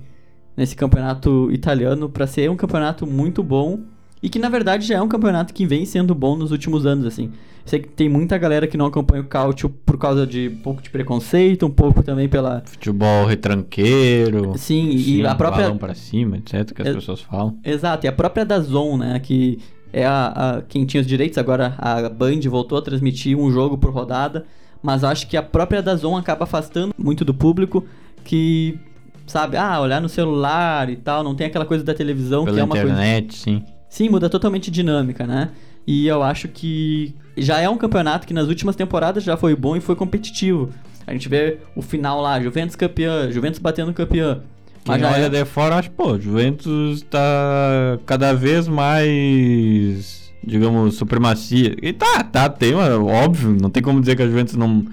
nesse 0.55 0.76
campeonato 0.76 1.49
italiano, 1.51 2.08
para 2.10 2.26
ser 2.26 2.49
um 2.49 2.55
campeonato 2.55 3.05
muito 3.05 3.43
bom. 3.43 3.80
E 4.22 4.30
que, 4.30 4.39
na 4.39 4.49
verdade, 4.49 4.86
já 4.88 4.95
é 4.95 5.01
um 5.01 5.07
campeonato 5.07 5.53
que 5.53 5.65
vem 5.65 5.86
sendo 5.86 6.15
bom 6.15 6.36
nos 6.36 6.51
últimos 6.51 6.86
anos, 6.86 7.05
assim. 7.05 7.32
Sei 7.65 7.80
que 7.80 7.89
tem 7.89 8.07
muita 8.07 8.38
galera 8.38 8.65
que 8.65 8.78
não 8.78 8.86
acompanha 8.86 9.22
o 9.22 9.26
Cautio 9.26 9.70
por 9.70 9.97
causa 9.97 10.26
de 10.26 10.47
um 10.47 10.61
pouco 10.61 10.82
de 10.82 10.89
preconceito, 10.89 11.65
um 11.65 11.70
pouco 11.70 12.01
também 12.01 12.28
pela... 12.30 12.63
Futebol 12.65 13.26
retranqueiro. 13.26 14.53
Sim, 14.57 14.89
e 14.89 14.99
sim, 14.99 15.24
a 15.26 15.36
própria... 15.36 15.63
balão 15.63 15.78
pra 15.78 15.93
cima, 15.93 16.38
etc, 16.38 16.72
que 16.74 16.82
as 16.82 16.88
É- 16.88 16.93
pessoas 16.93 17.22
falam. 17.22 17.57
Exato, 17.63 18.05
e 18.05 18.09
a 18.09 18.11
própria 18.11 18.45
Dazon, 18.45 18.97
né, 18.97 19.20
que 19.20 19.59
é 19.91 20.05
a, 20.05 20.28
a- 20.28 20.61
quem 20.61 20.86
tinha 20.86 21.01
os 21.01 21.07
direitos, 21.07 21.38
agora 21.38 21.76
a 21.78 22.07
Band 22.09 22.39
voltou 22.49 22.78
a 22.78 22.82
transmitir 22.82 23.38
um 23.38 23.51
jogo 23.51 23.78
por 23.78 23.91
rodada, 23.91 24.45
mas 24.82 25.03
acho 25.03 25.28
que 25.28 25.36
a 25.36 25.43
própria 25.43 25.82
Dazon 25.82 26.15
acaba 26.15 26.45
afastando 26.45 26.93
muito 26.97 27.26
do 27.26 27.34
público 27.34 27.84
que, 28.24 28.80
sabe, 29.26 29.57
ah, 29.57 29.80
olhar 29.82 29.99
no 30.01 30.07
celular 30.09 30.89
e 30.89 30.95
tal, 30.95 31.22
não 31.24 31.36
tem 31.36 31.47
aquela 31.47 31.65
coisa 31.65 31.84
da 31.84 31.93
televisão 31.93 32.45
que 32.45 32.51
Pela 32.51 32.61
é 32.61 32.63
uma 32.63 32.76
coisa... 32.76 32.91
internet, 32.93 33.36
sim. 33.36 33.61
Sim, 33.90 34.10
muda 34.10 34.30
totalmente 34.30 34.70
dinâmica, 34.70 35.26
né? 35.26 35.50
E 35.86 36.06
eu 36.08 36.22
acho 36.22 36.48
que 36.48 37.16
já 37.38 37.60
é 37.60 37.70
um 37.70 37.78
campeonato 37.78 38.28
que 38.28 38.34
nas 38.34 38.48
últimas 38.48 38.76
temporadas 38.76 39.24
já 39.24 39.38
foi 39.38 39.56
bom 39.56 39.76
e 39.76 39.80
foi 39.80 39.96
competitivo. 39.96 40.70
A 41.06 41.14
gente 41.14 41.30
vê 41.30 41.60
o 41.76 41.82
final 41.82 42.22
lá, 42.22 42.42
Juventus 42.42 42.76
campeã, 42.76 43.32
Juventus 43.32 43.60
batendo 43.60 43.94
campeã. 43.94 44.42
Quem 44.84 44.94
Mas 44.94 45.02
já 45.02 45.12
olha 45.12 45.26
é... 45.26 45.30
de 45.30 45.46
fora, 45.46 45.76
acho, 45.76 45.90
pô, 45.92 46.20
Juventus 46.20 47.02
tá 47.04 47.98
cada 48.06 48.34
vez 48.34 48.68
mais, 48.68 50.32
digamos, 50.44 50.96
supremacia. 50.96 51.76
E 51.82 51.94
tá, 51.94 52.24
tá, 52.24 52.50
tem, 52.50 52.74
uma- 52.74 52.98
óbvio, 53.02 53.56
não 53.62 53.70
tem 53.70 53.82
como 53.82 54.02
dizer 54.02 54.16
que 54.16 54.24
a 54.24 54.28
Juventus 54.28 54.56
não... 54.56 54.86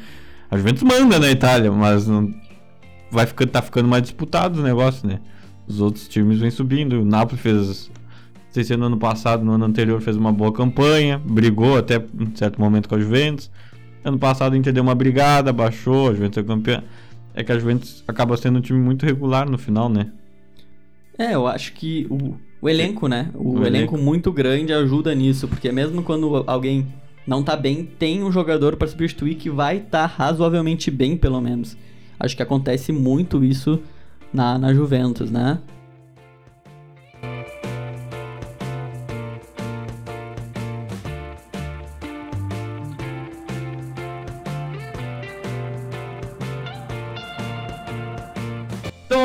A 0.51 0.57
Juventus 0.57 0.84
manda 0.84 1.18
na 1.18 1.30
Itália, 1.30 1.72
mas 1.72 2.07
não... 2.07 2.32
vai 3.11 3.26
ficando, 3.26 3.51
tá 3.51 3.61
ficando 3.62 3.88
mais 3.88 4.03
disputado 4.05 4.61
o 4.61 4.62
negócio, 4.62 5.09
né? 5.09 5.18
Os 5.66 5.80
outros 5.80 6.07
times 6.07 6.38
vêm 6.38 6.51
subindo. 6.51 7.01
O 7.01 7.05
Napoli 7.05 7.40
fez, 7.40 7.90
sei 8.55 8.62
se 8.62 8.76
no 8.76 8.86
ano 8.86 8.96
passado, 8.96 9.44
no 9.44 9.52
ano 9.52 9.64
anterior, 9.64 10.00
fez 10.00 10.16
uma 10.16 10.32
boa 10.32 10.52
campanha, 10.52 11.20
brigou 11.24 11.76
até 11.76 11.98
um 11.98 12.34
certo 12.36 12.61
momento 12.61 12.88
com 12.88 12.94
a 12.94 13.00
Juventus. 13.00 13.50
Ano 14.05 14.16
passado 14.18 14.55
a 14.55 14.57
Inter 14.57 14.72
deu 14.72 14.82
uma 14.82 14.94
brigada, 14.94 15.52
baixou, 15.52 16.11
a 16.11 16.14
Juventus 16.14 16.38
é 16.38 16.42
campeã. 16.46 16.84
É 17.34 17.42
que 17.42 17.50
a 17.50 17.59
Juventus 17.59 18.05
acaba 18.07 18.36
sendo 18.36 18.59
um 18.59 18.62
time 18.62 18.78
muito 18.78 19.05
regular 19.05 19.50
no 19.50 19.59
final, 19.59 19.88
né? 19.88 20.07
É, 21.18 21.34
eu 21.34 21.48
acho 21.48 21.72
que 21.72 22.07
o, 22.09 22.36
O 22.62 22.68
elenco, 22.68 23.09
né? 23.09 23.30
O, 23.34 23.55
O 23.55 23.66
elenco 23.66 23.94
elenco. 23.94 23.98
muito 23.98 24.30
grande 24.30 24.72
ajuda 24.72 25.12
nisso, 25.14 25.48
porque 25.48 25.72
mesmo 25.72 26.02
quando 26.02 26.44
alguém 26.46 26.86
não 27.26 27.42
tá 27.42 27.57
bem, 27.57 27.84
tem 27.84 28.22
um 28.22 28.30
jogador 28.30 28.76
para 28.76 28.86
substituir 28.86 29.34
que 29.34 29.50
vai 29.50 29.78
estar 29.78 30.07
razoavelmente 30.07 30.90
bem, 30.92 31.16
pelo 31.16 31.40
menos. 31.40 31.76
Acho 32.20 32.36
que 32.36 32.42
acontece 32.42 32.92
muito 32.92 33.42
isso 33.42 33.80
na, 34.32 34.57
na 34.59 34.72
Juventus, 34.72 35.30
né? 35.30 35.59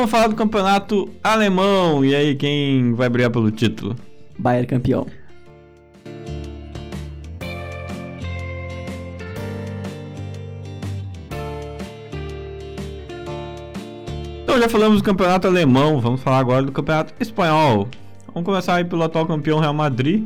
Vamos 0.00 0.10
falar 0.10 0.28
do 0.28 0.34
campeonato 0.34 1.10
alemão. 1.22 2.02
E 2.02 2.14
aí, 2.14 2.34
quem 2.34 2.94
vai 2.94 3.08
brigar 3.10 3.30
pelo 3.30 3.50
título? 3.50 3.94
Bayern 4.38 4.66
campeão. 4.66 5.06
Então 14.42 14.58
já 14.58 14.68
falamos 14.70 14.98
do 14.98 15.04
campeonato 15.04 15.46
alemão, 15.46 16.00
vamos 16.00 16.22
falar 16.22 16.38
agora 16.38 16.62
do 16.62 16.72
campeonato 16.72 17.14
espanhol. 17.20 17.86
Vamos 18.32 18.46
começar 18.46 18.76
aí 18.76 18.84
pelo 18.84 19.02
atual 19.02 19.26
campeão 19.26 19.60
Real 19.60 19.74
Madrid, 19.74 20.24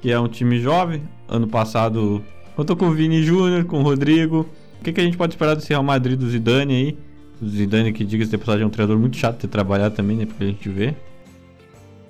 que 0.00 0.10
é 0.10 0.18
um 0.18 0.26
time 0.26 0.58
jovem. 0.58 1.02
Ano 1.28 1.46
passado 1.46 2.24
contou 2.56 2.74
com 2.74 2.86
o 2.86 2.92
Vini 2.92 3.22
Júnior, 3.22 3.64
com 3.66 3.80
o 3.80 3.82
Rodrigo. 3.82 4.46
O 4.80 4.84
que, 4.84 4.92
que 4.92 5.00
a 5.00 5.04
gente 5.04 5.18
pode 5.18 5.34
esperar 5.34 5.54
desse 5.54 5.68
Real 5.68 5.82
Madrid 5.82 6.18
do 6.18 6.28
Zidane 6.28 6.74
aí? 6.74 7.05
Zidane, 7.44 7.92
que 7.92 8.04
diga-se 8.04 8.30
de 8.30 8.38
passagem, 8.38 8.62
é 8.62 8.66
um 8.66 8.70
treinador 8.70 8.98
muito 8.98 9.16
chato 9.16 9.34
de 9.36 9.40
ter 9.42 9.48
trabalhado 9.48 9.94
também, 9.94 10.16
né? 10.16 10.26
Porque 10.26 10.44
a 10.44 10.46
gente 10.46 10.68
vê. 10.68 10.94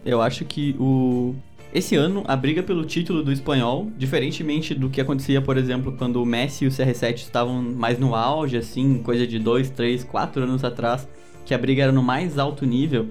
Eu 0.04 0.22
acho 0.22 0.44
que 0.44 0.76
o. 0.78 1.34
Esse 1.74 1.96
ano, 1.96 2.22
a 2.26 2.36
briga 2.36 2.62
pelo 2.62 2.84
título 2.84 3.22
do 3.22 3.32
espanhol, 3.32 3.90
diferentemente 3.98 4.74
do 4.74 4.88
que 4.88 5.00
acontecia, 5.00 5.42
por 5.42 5.58
exemplo, 5.58 5.92
quando 5.92 6.22
o 6.22 6.24
Messi 6.24 6.64
e 6.64 6.68
o 6.68 6.70
CR7 6.70 7.16
estavam 7.16 7.60
mais 7.60 7.98
no 7.98 8.14
auge, 8.14 8.56
assim, 8.56 9.02
coisa 9.02 9.26
de 9.26 9.38
2, 9.38 9.70
3, 9.70 10.04
4 10.04 10.44
anos 10.44 10.64
atrás, 10.64 11.06
que 11.44 11.52
a 11.52 11.58
briga 11.58 11.82
era 11.82 11.92
no 11.92 12.02
mais 12.02 12.38
alto 12.38 12.64
nível, 12.64 13.08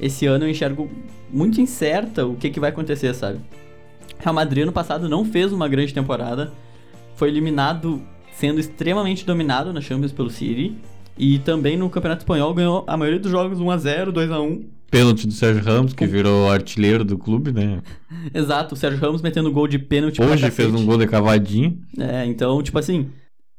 esse 0.00 0.26
ano 0.26 0.44
eu 0.44 0.48
enxergo 0.48 0.88
muito 1.30 1.60
incerta 1.60 2.24
o 2.24 2.36
que, 2.36 2.50
que 2.50 2.60
vai 2.60 2.70
acontecer, 2.70 3.12
sabe? 3.14 3.40
Real 4.18 4.34
Madrid 4.34 4.62
ano 4.62 4.72
passado 4.72 5.08
não 5.08 5.24
fez 5.24 5.52
uma 5.52 5.68
grande 5.68 5.92
temporada, 5.92 6.52
foi 7.16 7.28
eliminado 7.28 8.00
sendo 8.32 8.60
extremamente 8.60 9.26
dominado 9.26 9.72
na 9.72 9.80
Champions 9.80 10.12
pelo 10.12 10.30
City, 10.30 10.76
e 11.18 11.38
também 11.40 11.76
no 11.76 11.90
Campeonato 11.90 12.22
Espanhol 12.22 12.54
ganhou 12.54 12.84
a 12.86 12.96
maioria 12.96 13.20
dos 13.20 13.30
jogos 13.30 13.58
1x0, 13.58 14.12
2x1, 14.12 14.64
Pênalti 14.90 15.26
do 15.26 15.34
Sérgio 15.34 15.62
Ramos, 15.62 15.92
que 15.92 16.06
virou 16.06 16.50
artilheiro 16.50 17.04
do 17.04 17.18
clube, 17.18 17.52
né? 17.52 17.82
Exato, 18.32 18.74
o 18.74 18.78
Sérgio 18.78 18.98
Ramos 18.98 19.20
metendo 19.20 19.52
gol 19.52 19.68
de 19.68 19.78
pênalti 19.78 20.22
Hoje 20.22 20.50
fez 20.50 20.72
um 20.72 20.86
gol 20.86 20.96
de 20.96 21.06
cavadinho. 21.06 21.78
É, 21.98 22.24
então, 22.24 22.62
tipo 22.62 22.78
assim, 22.78 23.08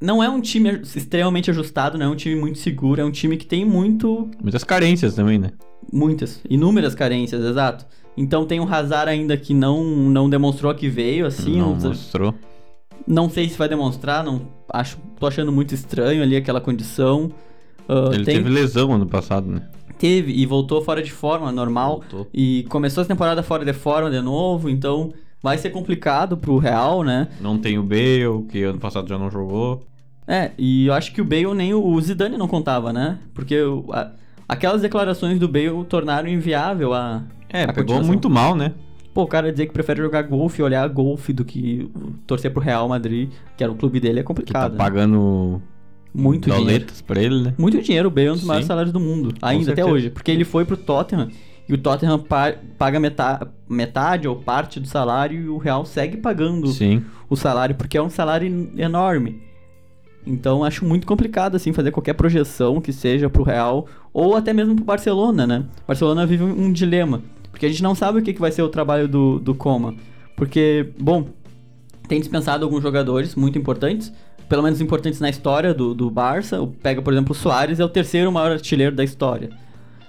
não 0.01 0.24
é 0.24 0.30
um 0.30 0.41
time 0.41 0.82
extremamente 0.84 1.51
ajustado, 1.51 1.99
não 1.99 2.07
é 2.07 2.10
um 2.10 2.16
time 2.16 2.36
muito 2.36 2.57
seguro, 2.57 2.99
é 3.01 3.05
um 3.05 3.12
time 3.12 3.38
que 3.38 3.45
tem 3.45 3.64
muito, 3.64 4.28
Muitas 4.41 4.64
carências 4.64 5.14
também, 5.14 5.38
né? 5.38 5.51
muitas, 5.93 6.41
inúmeras 6.49 6.95
carências, 6.95 7.43
exato. 7.45 7.86
Então 8.18 8.45
tem 8.45 8.60
o 8.60 8.68
Hazard 8.68 9.10
ainda 9.12 9.38
que 9.38 9.53
não, 9.53 9.84
não 9.84 10.28
demonstrou 10.30 10.74
que 10.74 10.89
veio, 10.89 11.28
assim, 11.28 11.57
Não 11.60 11.76
não, 11.76 11.89
mostrou. 11.89 12.34
não 13.05 13.30
sei 13.30 13.47
se 13.47 13.57
vai 13.57 13.70
demonstrar, 13.70 14.24
não 14.24 14.41
acho, 14.74 14.97
tô 15.20 15.28
achando 15.28 15.51
muito 15.51 15.76
estranho 15.76 16.24
ali 16.24 16.36
aquela 16.36 16.60
condição. 16.60 17.32
Ah, 17.90 18.10
Ele 18.14 18.24
tem- 18.24 18.36
teve 18.38 18.50
lesão 18.50 18.94
ano 18.94 19.06
passado, 19.08 19.48
né? 19.50 19.64
teve 19.98 20.32
e 20.32 20.46
voltou 20.46 20.82
fora 20.82 21.02
de 21.04 21.12
forma, 21.12 21.52
normal. 21.52 22.00
Voltou. 22.00 22.28
E 22.34 22.66
começou 22.70 23.04
a 23.04 23.06
temporada 23.06 23.44
fora 23.44 23.66
de 23.66 23.74
forma 23.74 24.10
de 24.10 24.22
novo, 24.22 24.70
então 24.70 25.12
vai 25.44 25.58
ser 25.58 25.72
complicado 25.72 26.38
pro 26.38 26.58
Real, 26.58 27.04
né? 27.04 27.28
Não 27.42 27.58
tem 27.58 27.78
o 27.78 27.84
Bale, 27.84 28.46
que 28.50 28.64
ano 28.64 28.80
passado 28.80 29.10
já 29.10 29.18
não 29.18 29.30
jogou. 29.30 29.84
É, 30.26 30.52
e 30.58 30.86
eu 30.86 30.94
acho 30.94 31.12
que 31.14 31.22
o 31.22 31.26
Bale 31.26 31.54
nem 31.54 31.74
o, 31.74 32.00
Zidane 32.00 32.38
não 32.38 32.48
contava, 32.48 32.94
né? 32.94 33.18
Porque 33.34 33.58
a- 33.92 34.12
aquelas 34.48 34.82
declarações 34.82 35.38
do 35.40 35.48
Bale 35.50 35.84
tornaram 35.90 36.30
inviável 36.30 36.94
a. 36.94 37.24
É, 37.50 37.64
a 37.64 37.74
pegou 37.74 38.02
muito 38.02 38.30
mal, 38.30 38.56
né? 38.56 38.74
Pô, 39.14 39.24
o 39.24 39.28
cara 39.28 39.52
dizer 39.52 39.66
que 39.66 39.74
prefere 39.74 40.02
jogar 40.02 40.22
golfe 40.22 40.62
e 40.62 40.64
olhar 40.64 40.88
golfe 40.88 41.34
do 41.34 41.44
que 41.44 41.92
torcer 42.28 42.52
pro 42.54 42.62
Real 42.62 42.88
Madrid, 42.88 43.30
que 43.58 43.64
era 43.64 43.74
o 43.74 43.76
clube 43.76 44.00
dele, 44.00 44.20
é 44.20 44.22
Que 44.22 44.28
tá 44.28 44.34
complicado. 44.34 44.72
né? 44.74 44.78
Muito 46.14 46.49
dinheiro. 46.49 46.86
pra 47.05 47.22
ele, 47.22 47.41
né? 47.41 47.53
Muito 47.57 47.82
dinheiro, 47.82 48.07
o 48.07 48.12
Bale 48.12 48.28
é 48.28 48.32
um 48.32 48.34
dos 48.34 48.41
Sim. 48.41 48.47
maiores 48.47 48.68
salários 48.68 48.91
do 48.93 48.99
mundo. 48.99 49.34
Ainda 49.41 49.72
até 49.72 49.86
hoje. 49.86 50.10
Porque 50.10 50.32
ele 50.32 50.43
foi 50.43 50.66
pro 50.66 50.76
Tottenham 50.76 51.30
e 51.68 51.74
o 51.74 51.78
Tottenham 51.78 52.18
pa- 52.20 52.55
paga 52.78 52.99
meta- 52.99 53.47
metade 53.70 54.28
ou 54.28 54.36
parte 54.36 54.80
do 54.80 54.88
salário 54.88 55.39
e 55.39 55.47
o 55.49 55.57
Real 55.57 55.86
segue 55.86 56.18
pagando 56.18 56.68
Sim. 56.70 57.03
o 57.30 57.36
salário, 57.36 57.76
porque 57.76 57.97
é 57.97 58.01
um 58.01 58.10
salário 58.10 58.47
en- 58.47 58.72
enorme. 58.82 59.41
Então 60.26 60.64
acho 60.64 60.84
muito 60.86 61.07
complicado 61.07 61.55
assim 61.55 61.72
fazer 61.72 61.91
qualquer 61.91 62.14
projeção 62.14 62.82
que 62.82 62.91
seja 62.91 63.30
pro 63.30 63.43
Real 63.43 63.88
ou 64.14 64.36
até 64.36 64.51
mesmo 64.51 64.76
pro 64.76 64.84
Barcelona, 64.84 65.45
né? 65.47 65.66
Barcelona 65.88 66.26
vive 66.26 66.43
um, 66.43 66.66
um 66.66 66.72
dilema, 66.74 67.22
porque 67.51 67.66
a 67.66 67.70
gente 67.70 67.84
não 67.84 67.95
sabe 67.95 68.20
o 68.20 68.22
que, 68.22 68.34
que 68.34 68.39
vai 68.41 68.51
ser 68.51 68.62
o 68.64 68.70
trabalho 68.70 69.07
do, 69.07 69.39
do 69.39 69.53
Coma. 69.55 69.93
Porque, 70.36 70.89
bom, 70.99 71.30
tem 72.07 72.20
dispensado 72.20 72.64
alguns 72.66 72.82
jogadores 72.82 73.36
muito 73.36 73.57
importantes, 73.60 74.12
pelo 74.50 74.64
menos 74.64 74.82
importantes 74.82 75.20
na 75.22 75.30
história 75.30 75.74
do, 75.74 75.93
do 75.93 76.10
Barça. 76.10 76.58
Pega, 76.84 77.02
por 77.02 77.14
exemplo, 77.14 77.32
o 77.32 77.36
Soares, 77.36 77.80
é 77.80 77.86
o 77.86 77.89
terceiro 77.89 78.32
maior 78.32 78.52
artilheiro 78.52 78.95
da 78.95 79.04
história. 79.04 79.50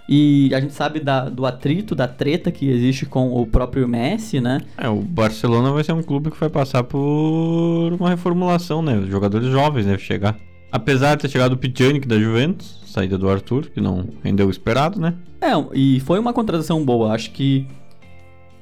E 0.09 0.53
a 0.53 0.61
gente 0.61 0.73
sabe 0.75 0.99
da- 0.99 1.29
do 1.29 1.47
atrito, 1.47 1.95
da 1.95 2.09
treta 2.09 2.51
que 2.51 2.69
existe 2.69 3.07
com 3.07 3.33
o 3.33 3.47
próprio 3.47 3.87
Messi, 3.87 4.41
né? 4.41 4.61
É, 4.77 4.89
o 4.89 4.97
Barcelona 5.03 5.71
vai 5.71 5.85
ser 5.85 5.93
um 5.93 6.03
clube 6.03 6.31
que 6.33 6.41
vai 6.41 6.49
passar 6.49 6.83
por 6.83 7.93
uma 7.93 8.09
reformulação, 8.11 8.83
né? 8.83 8.97
Os 8.99 9.09
jogadores 9.09 9.47
jovens 9.49 9.85
devem 9.87 10.01
chegar. 10.05 10.37
Apesar 10.73 11.15
de 11.15 11.23
ter 11.23 11.29
chegado 11.29 11.53
o 11.53 11.57
Pjanic 11.57 12.09
da 12.09 12.19
Juventus, 12.19 12.81
saída 12.87 13.17
do 13.19 13.29
Arthur, 13.29 13.67
que 13.71 13.81
não 13.81 14.09
rendeu 14.23 14.49
o 14.49 14.51
esperado, 14.51 14.99
né? 15.01 15.15
É, 15.41 15.51
e 15.75 16.01
foi 16.01 16.19
uma 16.19 16.33
contratação 16.33 16.85
boa. 16.85 17.13
Acho 17.13 17.31
que 17.31 17.67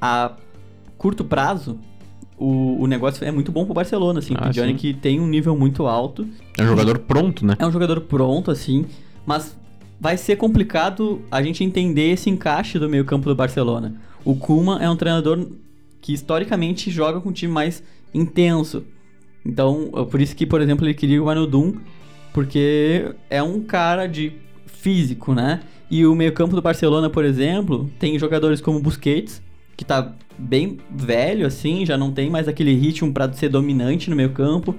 a 0.00 0.32
curto 0.98 1.24
prazo 1.24 1.78
o, 2.38 2.82
o 2.82 2.86
negócio 2.86 3.24
é 3.24 3.30
muito 3.30 3.50
bom 3.50 3.64
pro 3.64 3.74
Barcelona, 3.74 4.20
assim. 4.20 4.34
Ah, 4.36 4.48
o 4.48 4.52
Johnny 4.52 4.74
que 4.74 4.94
tem 4.94 5.20
um 5.20 5.26
nível 5.26 5.56
muito 5.56 5.86
alto. 5.86 6.26
É 6.56 6.62
um 6.62 6.68
jogador 6.68 6.98
pronto, 7.00 7.44
né? 7.44 7.56
É 7.58 7.66
um 7.66 7.72
jogador 7.72 8.00
pronto, 8.02 8.50
assim, 8.50 8.86
mas 9.26 9.56
vai 10.00 10.16
ser 10.16 10.36
complicado 10.36 11.22
a 11.30 11.42
gente 11.42 11.64
entender 11.64 12.12
esse 12.12 12.30
encaixe 12.30 12.78
do 12.78 12.88
meio-campo 12.88 13.28
do 13.28 13.34
Barcelona. 13.34 13.94
O 14.24 14.36
Koeman 14.36 14.78
é 14.80 14.88
um 14.88 14.96
treinador 14.96 15.46
que 16.00 16.12
historicamente 16.12 16.90
joga 16.90 17.20
com 17.20 17.30
um 17.30 17.32
time 17.32 17.52
mais 17.52 17.82
intenso. 18.14 18.84
Então, 19.44 19.90
por 20.10 20.20
isso 20.20 20.36
que, 20.36 20.46
por 20.46 20.60
exemplo, 20.60 20.86
ele 20.86 20.94
queria 20.94 21.22
o 21.22 21.28
Anodum, 21.28 21.74
porque 22.32 23.14
é 23.28 23.42
um 23.42 23.60
cara 23.60 24.06
de 24.06 24.32
físico, 24.66 25.34
né? 25.34 25.60
E 25.90 26.06
o 26.06 26.14
meio-campo 26.14 26.54
do 26.54 26.62
Barcelona, 26.62 27.08
por 27.08 27.24
exemplo, 27.24 27.90
tem 27.98 28.18
jogadores 28.18 28.60
como 28.60 28.80
Busquets, 28.80 29.42
que 29.78 29.84
tá 29.84 30.12
bem 30.36 30.76
velho 30.90 31.46
assim, 31.46 31.86
já 31.86 31.96
não 31.96 32.10
tem 32.10 32.28
mais 32.28 32.48
aquele 32.48 32.74
ritmo 32.74 33.12
para 33.12 33.32
ser 33.32 33.48
dominante 33.48 34.10
no 34.10 34.16
meio-campo. 34.16 34.74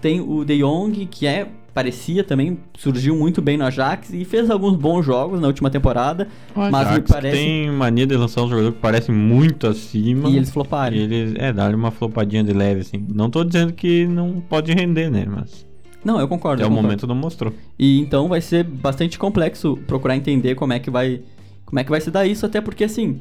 Tem 0.00 0.20
o 0.20 0.44
De 0.44 0.58
Jong, 0.58 1.06
que 1.06 1.26
é 1.26 1.48
parecia 1.72 2.22
também, 2.22 2.58
surgiu 2.76 3.16
muito 3.16 3.40
bem 3.40 3.56
no 3.56 3.64
Ajax 3.64 4.12
e 4.12 4.26
fez 4.26 4.50
alguns 4.50 4.76
bons 4.76 5.06
jogos 5.06 5.40
na 5.40 5.46
última 5.46 5.70
temporada, 5.70 6.28
mas 6.54 6.70
me 6.70 6.76
Ajax 6.76 7.10
parece 7.10 7.34
tem 7.34 7.70
mania 7.70 8.06
de 8.06 8.14
lançar 8.14 8.42
um 8.42 8.48
jogador 8.50 8.72
que 8.72 8.78
parece 8.78 9.10
muito 9.10 9.66
acima. 9.66 10.28
e 10.28 10.36
eles 10.36 10.50
floparam. 10.50 10.94
E 10.94 11.00
eles, 11.00 11.34
é, 11.36 11.50
dar 11.50 11.74
uma 11.74 11.90
flopadinha 11.90 12.44
de 12.44 12.52
leve, 12.52 12.82
assim. 12.82 13.02
Não 13.08 13.30
tô 13.30 13.42
dizendo 13.42 13.72
que 13.72 14.06
não 14.06 14.42
pode 14.46 14.70
render, 14.74 15.08
né? 15.10 15.24
Mas 15.26 15.66
Não, 16.04 16.20
eu 16.20 16.28
concordo. 16.28 16.62
até 16.62 16.64
eu 16.64 16.66
o 16.66 16.68
concordo. 16.68 16.86
momento 16.88 17.06
não 17.06 17.14
mostrou. 17.14 17.54
E 17.78 17.98
então 18.00 18.28
vai 18.28 18.42
ser 18.42 18.64
bastante 18.64 19.18
complexo 19.18 19.78
procurar 19.86 20.14
entender 20.14 20.54
como 20.54 20.74
é 20.74 20.78
que 20.78 20.90
vai 20.90 21.22
como 21.64 21.80
é 21.80 21.84
que 21.84 21.90
vai 21.90 22.02
se 22.02 22.10
dar 22.10 22.26
isso, 22.26 22.44
até 22.44 22.60
porque 22.60 22.84
assim, 22.84 23.18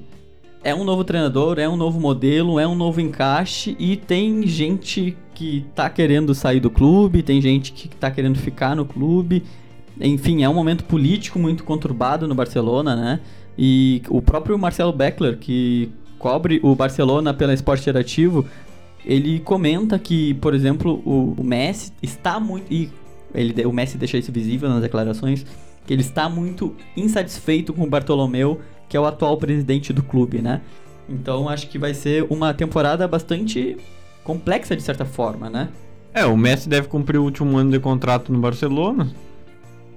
é 0.64 0.76
um 0.76 0.84
novo 0.84 1.04
treinador, 1.04 1.60
é 1.60 1.68
um 1.68 1.76
novo 1.76 2.00
modelo, 2.00 2.60
é 2.60 2.68
um 2.68 2.76
novo 2.76 3.02
encaixe 3.02 3.76
e 3.80 3.96
tem 3.96 4.46
gente 4.46 5.18
que 5.34 5.66
tá 5.74 5.90
querendo 5.90 6.36
sair 6.36 6.60
do 6.60 6.70
clube, 6.70 7.24
tem 7.24 7.42
gente 7.42 7.72
que 7.72 7.90
tá 7.90 8.12
querendo 8.12 8.38
ficar 8.38 8.76
no 8.76 8.86
clube. 8.86 9.44
Enfim, 10.00 10.44
é 10.44 10.50
um 10.50 10.54
momento 10.54 10.84
político 10.84 11.40
muito 11.40 11.64
conturbado 11.64 12.28
no 12.28 12.36
Barcelona, 12.36 12.96
né? 12.96 13.20
E 13.58 14.02
o 14.08 14.22
próprio 14.22 14.58
Marcelo 14.58 14.94
Beckler, 14.94 15.38
que 15.38 15.92
cobre 16.18 16.60
o 16.64 16.76
Barcelona 16.76 17.34
pela 17.34 17.54
Esporte 17.54 17.82
Interativo, 17.82 18.46
ele 19.04 19.40
comenta 19.40 19.98
que, 19.98 20.36
por 20.36 20.54
exemplo, 20.54 21.02
o, 21.06 21.44
Messi 21.44 21.92
está 22.02 22.40
muito. 22.40 22.72
E 22.72 22.90
ele, 23.34 23.66
o 23.66 23.74
Messi 23.74 23.98
deixa 23.98 24.18
isso 24.18 24.32
visível 24.32 24.70
nas 24.70 24.82
declarações, 24.82 25.46
que 25.86 25.94
ele 25.94 26.02
está 26.02 26.30
muito 26.30 26.76
insatisfeito 26.96 27.74
com 27.74 27.84
o 27.84 27.90
Bartolomeu, 27.90 28.62
que 28.92 28.98
é 28.98 29.00
o 29.00 29.06
atual 29.06 29.38
presidente 29.38 29.94
do 29.94 30.04
clube, 30.04 30.42
né? 30.42 30.60
Então 31.08 31.48
acho 31.48 31.70
que 31.70 31.80
vai 31.80 31.94
ser 31.94 32.28
uma 32.30 32.54
temporada 32.54 33.08
bastante 33.08 33.78
complexa 34.22 34.76
de 34.76 34.84
certa 34.84 35.06
forma, 35.06 35.50
né? 35.50 35.70
É, 36.14 36.26
o 36.26 36.36
Messi 36.36 36.68
deve 36.68 36.90
cumprir 36.90 37.18
o 37.18 37.24
último 37.24 37.58
ano 37.58 37.72
de 37.72 37.80
contrato 37.80 38.34
no 38.34 38.40
Barcelona. 38.40 39.08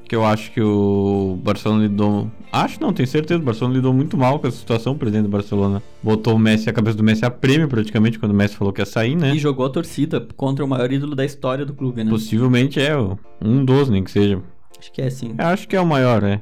que 0.09 0.15
eu 0.15 0.25
acho 0.25 0.53
que 0.53 0.61
o 0.61 1.37
Barcelona 1.43 1.83
lidou. 1.83 2.31
Acho 2.53 2.81
não, 2.81 2.93
tenho 2.93 3.09
certeza. 3.09 3.41
O 3.41 3.45
Barcelona 3.45 3.75
lidou 3.75 3.93
muito 3.93 4.17
mal 4.17 4.39
com 4.39 4.47
essa 4.47 4.59
situação. 4.59 4.93
O 4.93 4.97
presidente 4.97 5.25
do 5.25 5.29
Barcelona 5.29 5.83
botou 6.01 6.37
o 6.37 6.39
Messi, 6.39 6.71
a 6.71 6.73
cabeça 6.73 6.97
do 6.97 7.03
Messi 7.03 7.25
a 7.25 7.31
prêmio 7.33 7.67
praticamente 7.67 8.17
quando 8.17 8.31
o 8.31 8.35
Messi 8.37 8.55
falou 8.55 8.73
que 8.73 8.81
ia 8.81 8.87
sair, 8.87 9.17
né? 9.17 9.35
E 9.35 9.39
jogou 9.41 9.67
a 9.67 9.71
torcida 9.71 10.25
contra 10.37 10.65
o 10.65 10.69
maior 10.69 10.93
ídolo 10.93 11.17
da 11.17 11.25
história 11.25 11.67
do 11.67 11.75
clube, 11.75 12.05
né? 12.05 12.11
Possivelmente 12.11 12.81
é 12.81 12.97
um 13.43 13.65
dos, 13.65 13.89
nem 13.89 14.05
que 14.05 14.11
seja. 14.13 14.41
Acho 14.79 14.93
que 14.93 15.03
é 15.03 15.11
sim. 15.11 15.35
Eu 15.37 15.47
acho 15.47 15.67
que 15.67 15.75
é 15.75 15.81
o 15.81 15.87
maior, 15.87 16.23
é. 16.23 16.41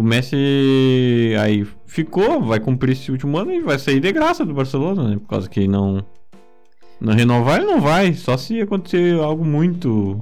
O 0.00 0.02
Messi 0.02 1.34
aí 1.38 1.66
ficou, 1.84 2.40
vai 2.40 2.58
cumprir 2.58 2.92
esse 2.92 3.12
último 3.12 3.36
ano 3.36 3.52
e 3.52 3.60
vai 3.60 3.78
sair 3.78 4.00
de 4.00 4.10
graça 4.10 4.46
do 4.46 4.54
Barcelona, 4.54 5.06
né? 5.10 5.16
Por 5.18 5.28
causa 5.28 5.46
que 5.46 5.68
não. 5.68 6.02
Não 6.98 7.12
renovar, 7.12 7.58
ele 7.60 7.66
não 7.70 7.82
vai. 7.82 8.14
Só 8.14 8.34
se 8.38 8.58
acontecer 8.62 9.20
algo 9.20 9.44
muito. 9.44 10.18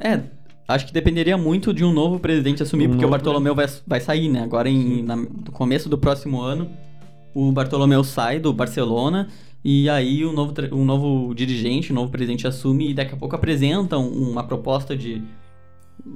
É, 0.00 0.20
acho 0.66 0.84
que 0.84 0.92
dependeria 0.92 1.36
muito 1.38 1.72
de 1.72 1.84
um 1.84 1.92
novo 1.92 2.18
presidente 2.18 2.60
assumir, 2.60 2.88
Um 2.88 2.90
porque 2.90 3.04
o 3.04 3.08
Bartolomeu 3.08 3.54
vai, 3.54 3.66
vai 3.86 4.00
sair, 4.00 4.28
né? 4.28 4.42
Agora, 4.42 4.68
em, 4.68 5.00
na- 5.04 5.14
no 5.14 5.52
começo 5.52 5.88
do 5.88 5.96
próximo 5.96 6.40
ano, 6.40 6.68
o 7.32 7.52
Bartolomeu 7.52 8.02
sai 8.02 8.40
do 8.40 8.52
Barcelona 8.52 9.28
e 9.64 9.88
aí 9.88 10.26
um 10.26 10.32
novo, 10.32 10.52
um 10.72 10.84
novo 10.84 11.32
dirigente, 11.36 11.92
um 11.92 11.94
novo 11.94 12.10
presidente 12.10 12.48
assume 12.48 12.90
e 12.90 12.94
daqui 12.94 13.14
a 13.14 13.16
pouco 13.16 13.36
apresenta 13.36 13.96
um- 13.96 14.30
uma 14.32 14.42
proposta 14.42 14.96
de 14.96 15.22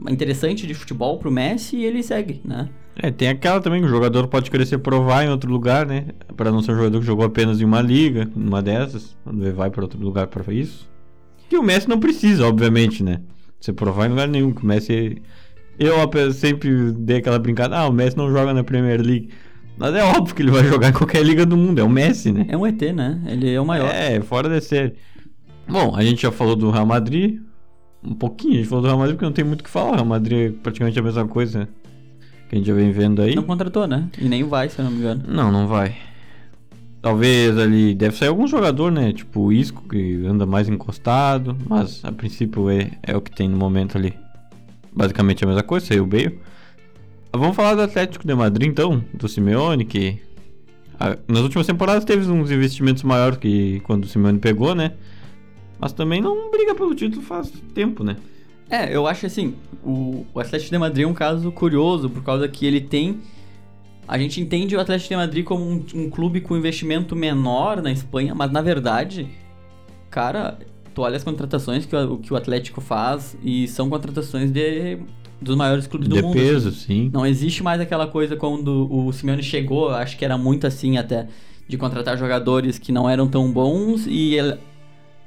interessante 0.09 0.67
de 0.67 0.75
futebol 0.75 1.19
pro 1.19 1.31
Messi 1.31 1.77
e 1.77 1.85
ele 1.85 2.03
segue, 2.03 2.41
né? 2.45 2.69
É, 2.97 3.11
tem 3.11 3.29
aquela 3.29 3.61
também 3.61 3.81
que 3.81 3.87
o 3.87 3.91
jogador 3.91 4.27
pode 4.29 4.51
querer 4.51 4.67
se 4.67 4.77
provar 4.77 5.25
em 5.25 5.31
outro 5.31 5.51
lugar, 5.51 5.87
né? 5.87 6.07
Pra 6.37 6.51
não 6.51 6.61
ser 6.61 6.73
um 6.73 6.77
jogador 6.77 7.01
que 7.01 7.07
jogou 7.07 7.25
apenas 7.25 7.61
em 7.61 7.65
uma 7.65 7.81
liga, 7.81 8.31
numa 8.37 8.63
dessas, 8.63 9.17
quando 9.25 9.43
ele 9.43 9.53
vai 9.53 9.71
pra 9.71 9.83
outro 9.83 9.99
lugar 9.99 10.27
pra 10.27 10.53
isso. 10.53 10.89
Que 11.49 11.57
o 11.57 11.63
Messi 11.63 11.89
não 11.89 11.99
precisa, 11.99 12.47
obviamente, 12.47 13.03
né? 13.03 13.21
Se 13.61 13.73
provar 13.73 14.07
em 14.07 14.11
lugar 14.11 14.29
nenhum, 14.29 14.53
que 14.53 14.63
o 14.63 14.67
Messi. 14.67 15.23
Eu 15.79 15.97
sempre 16.33 16.93
dei 16.93 17.19
aquela 17.19 17.39
brincada, 17.39 17.77
ah, 17.77 17.89
o 17.89 17.93
Messi 17.93 18.17
não 18.17 18.31
joga 18.31 18.53
na 18.53 18.63
Premier 18.63 19.01
League. 19.01 19.31
Mas 19.79 19.95
é 19.95 20.05
óbvio 20.05 20.35
que 20.35 20.43
ele 20.43 20.51
vai 20.51 20.65
jogar 20.69 20.91
em 20.91 20.93
qualquer 20.93 21.25
liga 21.25 21.47
do 21.47 21.57
mundo, 21.57 21.79
é 21.79 21.83
o 21.83 21.89
Messi, 21.89 22.31
né? 22.31 22.47
É 22.49 22.57
um 22.57 22.67
ET, 22.67 22.81
né? 22.95 23.23
Ele 23.27 23.51
é 23.51 23.61
o 23.61 23.65
maior. 23.65 23.91
É, 23.91 24.21
fora 24.21 24.49
de 24.49 24.61
série. 24.61 24.95
Bom, 25.67 25.95
a 25.97 26.03
gente 26.03 26.23
já 26.23 26.31
falou 26.31 26.55
do 26.55 26.71
Real 26.71 26.85
Madrid. 26.85 27.41
Um 28.05 28.15
pouquinho, 28.15 28.55
a 28.55 28.57
gente 28.57 28.69
falou 28.69 28.83
do 28.83 28.87
Real 28.89 28.99
Madrid 28.99 29.15
porque 29.17 29.25
não 29.27 29.33
tem 29.33 29.45
muito 29.45 29.61
o 29.61 29.65
que 29.65 29.71
falar. 29.71 29.91
O 29.93 29.95
Real 29.95 30.05
Madrid 30.07 30.39
é 30.39 30.51
praticamente 30.63 30.99
a 30.99 31.03
mesma 31.03 31.27
coisa 31.29 31.69
que 32.49 32.55
a 32.55 32.59
gente 32.59 32.67
já 32.67 32.75
vem 32.75 32.91
vendo 32.93 33.23
aí. 33.23 33.35
Não 33.35 33.43
contratou, 33.45 33.87
né? 33.87 34.09
E 34.19 34.29
nem 34.29 34.43
vai, 34.45 34.69
se 34.69 34.79
eu 34.79 34.85
não 34.85 34.93
me 34.93 34.99
engano. 34.99 35.23
Não, 35.29 35.53
não 35.53 35.67
vai. 35.69 35.95
Talvez 37.01 37.59
ali 37.59 37.95
deve 37.95 38.17
sair 38.17 38.29
algum 38.29 38.47
jogador, 38.47 38.91
né? 38.93 39.13
Tipo 39.13 39.41
o 39.41 39.53
Isco, 39.53 39.83
que 39.89 40.25
anda 40.25 40.47
mais 40.47 40.69
encostado. 40.69 41.57
Mas 41.69 42.05
a 42.05 42.13
princípio 42.13 42.71
é, 42.71 42.91
é 43.03 43.17
o 43.17 43.21
que 43.21 43.31
tem 43.33 43.49
no 43.49 43.57
momento 43.57 43.99
ali. 43.99 44.15
Basicamente 44.95 45.43
a 45.43 45.47
mesma 45.47 45.63
coisa, 45.65 45.87
saiu 45.87 46.05
o 46.05 46.07
Bale. 46.07 46.39
Mas 47.33 47.41
Vamos 47.41 47.57
falar 47.57 47.75
do 47.75 47.83
Atlético 47.83 48.27
de 48.27 48.35
Madrid 48.35 48.69
então, 48.69 49.03
do 49.15 49.29
Simeone, 49.29 49.85
que 49.85 50.19
a- 51.01 51.17
nas 51.27 51.41
últimas 51.41 51.67
temporadas 51.67 52.05
teve 52.05 52.31
uns 52.31 52.51
investimentos 52.53 53.03
maiores 53.03 53.39
que 53.39 53.81
quando 53.81 54.05
o 54.05 54.07
Simeone 54.07 54.39
pegou, 54.39 54.75
né? 54.75 54.93
Mas 55.83 55.93
também 55.93 56.21
não 56.21 56.49
briga 56.49 56.77
pelo 56.77 56.95
título 56.95 57.21
faz 57.23 57.53
tempo, 57.75 58.05
né? 58.05 58.17
É, 58.71 58.95
eu 58.95 59.05
acho 59.07 59.27
assim, 59.27 59.57
o, 59.85 60.25
o 60.33 60.39
Atlético 60.39 60.71
de 60.71 60.79
Madrid 60.79 61.05
é 61.05 61.09
um 61.09 61.13
caso 61.13 61.51
curioso, 61.51 62.09
por 62.09 62.23
causa 62.23 62.47
que 62.47 62.65
ele 62.65 62.81
tem. 62.81 63.19
A 64.07 64.17
gente 64.17 64.41
entende 64.41 64.77
o 64.77 64.81
Atlético 64.81 65.09
de 65.09 65.17
Madrid 65.17 65.45
como 65.45 65.65
um, 65.69 65.85
um 65.95 66.09
clube 66.09 66.41
com 66.41 66.57
investimento 66.57 67.17
menor 67.17 67.83
na 67.83 67.91
Espanha, 67.91 68.33
mas 68.33 68.53
na 68.53 68.63
verdade, 68.63 69.29
cara, 70.09 70.57
tu 70.95 71.03
olha 71.03 71.17
as 71.17 71.25
contratações 71.25 71.85
que 71.85 71.97
o, 71.97 72.17
que 72.19 72.33
o 72.33 72.37
Atlético 72.37 72.81
faz 72.81 73.37
e 73.43 73.67
são 73.67 73.91
contratações 73.91 74.53
de, 74.53 74.99
dos 75.41 75.57
maiores 75.57 75.89
clubes 75.89 76.09
do 76.09 76.15
De 76.15 76.23
mundo. 76.23 76.35
peso, 76.35 76.71
sim. 76.71 77.11
Não 77.13 77.27
existe 77.27 77.61
mais 77.63 77.81
aquela 77.81 78.07
coisa 78.07 78.37
quando 78.37 78.89
o 78.89 79.13
Simeone 79.13 79.43
chegou, 79.43 79.91
acho 79.91 80.17
que 80.17 80.25
era 80.25 80.39
muito 80.39 80.65
assim 80.67 80.97
até, 80.97 81.27
de 81.67 81.77
contratar 81.77 82.17
jogadores 82.17 82.79
que 82.79 82.93
não 82.93 83.11
eram 83.11 83.27
tão 83.27 83.51
bons 83.51 84.07
e 84.07 84.35
ele- 84.37 84.59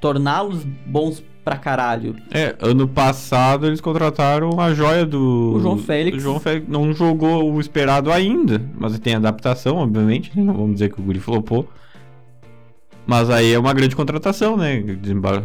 torná-los 0.00 0.64
bons 0.86 1.22
pra 1.44 1.56
caralho. 1.56 2.16
É, 2.30 2.56
ano 2.60 2.88
passado 2.88 3.66
eles 3.66 3.80
contrataram 3.80 4.58
a 4.60 4.74
joia 4.74 5.06
do. 5.06 5.54
O 5.54 5.60
João 5.60 5.78
Félix. 5.78 6.18
O 6.18 6.20
João 6.20 6.40
Félix 6.40 6.68
não 6.68 6.92
jogou 6.92 7.52
o 7.52 7.60
esperado 7.60 8.10
ainda, 8.10 8.60
mas 8.76 8.98
tem 8.98 9.14
adaptação, 9.14 9.76
obviamente. 9.76 10.32
né? 10.36 10.42
Não 10.42 10.54
vamos 10.54 10.74
dizer 10.74 10.92
que 10.92 11.00
o 11.00 11.04
Guri 11.04 11.20
flopou. 11.20 11.68
Mas 13.06 13.30
aí 13.30 13.52
é 13.52 13.58
uma 13.58 13.72
grande 13.72 13.94
contratação, 13.94 14.56
né? 14.56 14.80
Desembar... 14.80 15.42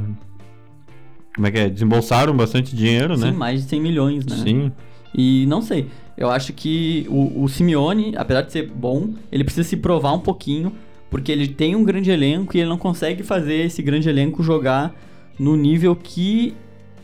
Como 1.35 1.47
é 1.47 1.51
que 1.51 1.59
é? 1.59 1.69
Desembolsaram 1.69 2.35
bastante 2.35 2.75
dinheiro, 2.75 3.15
Sim, 3.15 3.25
né? 3.25 3.31
mais 3.31 3.61
de 3.63 3.69
100 3.69 3.81
milhões, 3.81 4.25
né? 4.25 4.35
Sim. 4.37 4.71
E 5.15 5.45
não 5.45 5.61
sei, 5.61 5.87
eu 6.17 6.29
acho 6.29 6.53
que 6.53 7.05
o, 7.09 7.43
o 7.43 7.47
Simeone, 7.47 8.13
apesar 8.17 8.41
de 8.41 8.51
ser 8.51 8.67
bom, 8.67 9.09
ele 9.31 9.43
precisa 9.43 9.67
se 9.67 9.77
provar 9.77 10.13
um 10.13 10.19
pouquinho, 10.19 10.73
porque 11.11 11.29
ele 11.29 11.49
tem 11.49 11.75
um 11.75 11.83
grande 11.83 12.09
elenco 12.09 12.55
e 12.55 12.61
ele 12.61 12.69
não 12.69 12.77
consegue 12.77 13.21
fazer 13.21 13.65
esse 13.65 13.83
grande 13.83 14.07
elenco 14.07 14.41
jogar 14.41 14.95
no 15.37 15.57
nível 15.57 15.93
que 15.93 16.55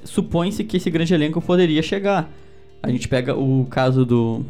supõe-se 0.03 0.63
que 0.63 0.77
esse 0.77 0.89
grande 0.89 1.13
elenco 1.13 1.41
poderia 1.41 1.83
chegar. 1.83 2.31
A 2.81 2.89
gente 2.89 3.07
pega 3.09 3.35
o 3.37 3.67
caso 3.69 4.05
do. 4.05 4.45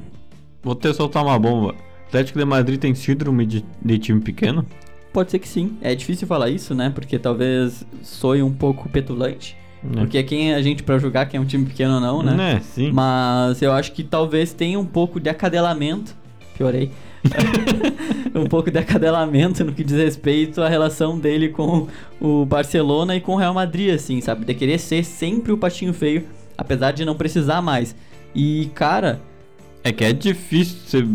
Vou 0.62 0.76
ter 0.76 0.94
soltar 0.94 1.24
uma 1.24 1.40
bomba. 1.40 1.74
Atlético 2.08 2.38
de 2.38 2.46
Madrid 2.46 2.80
tem 2.80 2.94
síndrome 2.94 3.46
de, 3.48 3.66
de 3.84 3.98
time 3.98 4.22
pequeno? 4.22 4.64
Pode 5.12 5.32
ser 5.32 5.40
que 5.40 5.48
sim. 5.48 5.76
É 5.82 5.96
difícil 5.96 6.28
falar 6.28 6.50
isso, 6.50 6.76
né? 6.76 6.92
Porque 6.92 7.18
talvez 7.18 7.84
soe 8.04 8.44
um 8.44 8.54
pouco 8.54 8.88
petulante. 8.88 9.58
Né? 9.84 10.02
Porque 10.02 10.22
quem 10.22 10.52
é 10.52 10.56
a 10.56 10.62
gente 10.62 10.84
pra 10.84 11.00
julgar 11.00 11.28
quem 11.28 11.40
é 11.40 11.42
um 11.42 11.46
time 11.46 11.66
pequeno 11.66 11.96
ou 11.96 12.00
não, 12.00 12.22
né? 12.22 12.36
Né, 12.36 12.60
sim. 12.62 12.92
Mas 12.92 13.60
eu 13.62 13.72
acho 13.72 13.92
que 13.92 14.04
talvez 14.04 14.54
tenha 14.54 14.80
um 14.80 14.86
pouco 14.86 15.20
de 15.20 15.30
acadelamento. 15.30 16.16
Piorei. 16.56 16.92
um 18.36 18.46
pouco 18.46 18.70
de 18.72 18.78
acadelamento 18.78 19.64
no 19.64 19.72
que 19.74 19.84
diz 19.84 19.96
respeito 19.98 20.62
à 20.62 20.70
relação 20.70 21.18
dele 21.20 21.50
com 21.50 21.88
o 22.22 22.46
Barcelona 22.46 23.16
e 23.16 23.22
com 23.22 23.34
o 23.34 23.38
Real 23.38 23.54
Madrid, 23.54 23.94
assim, 23.94 24.22
sabe? 24.22 24.46
De 24.46 24.54
querer 24.54 24.78
ser 24.80 25.04
sempre 25.04 25.52
o 25.52 25.58
patinho 25.58 25.94
feio, 25.94 26.24
apesar 26.58 26.92
de 26.92 27.04
não 27.06 27.16
precisar 27.16 27.62
mais. 27.62 27.96
E, 28.36 28.70
cara, 28.76 29.20
É 29.84 29.92
que 29.92 30.04
é 30.04 30.12
difícil 30.14 30.78
você. 30.86 31.08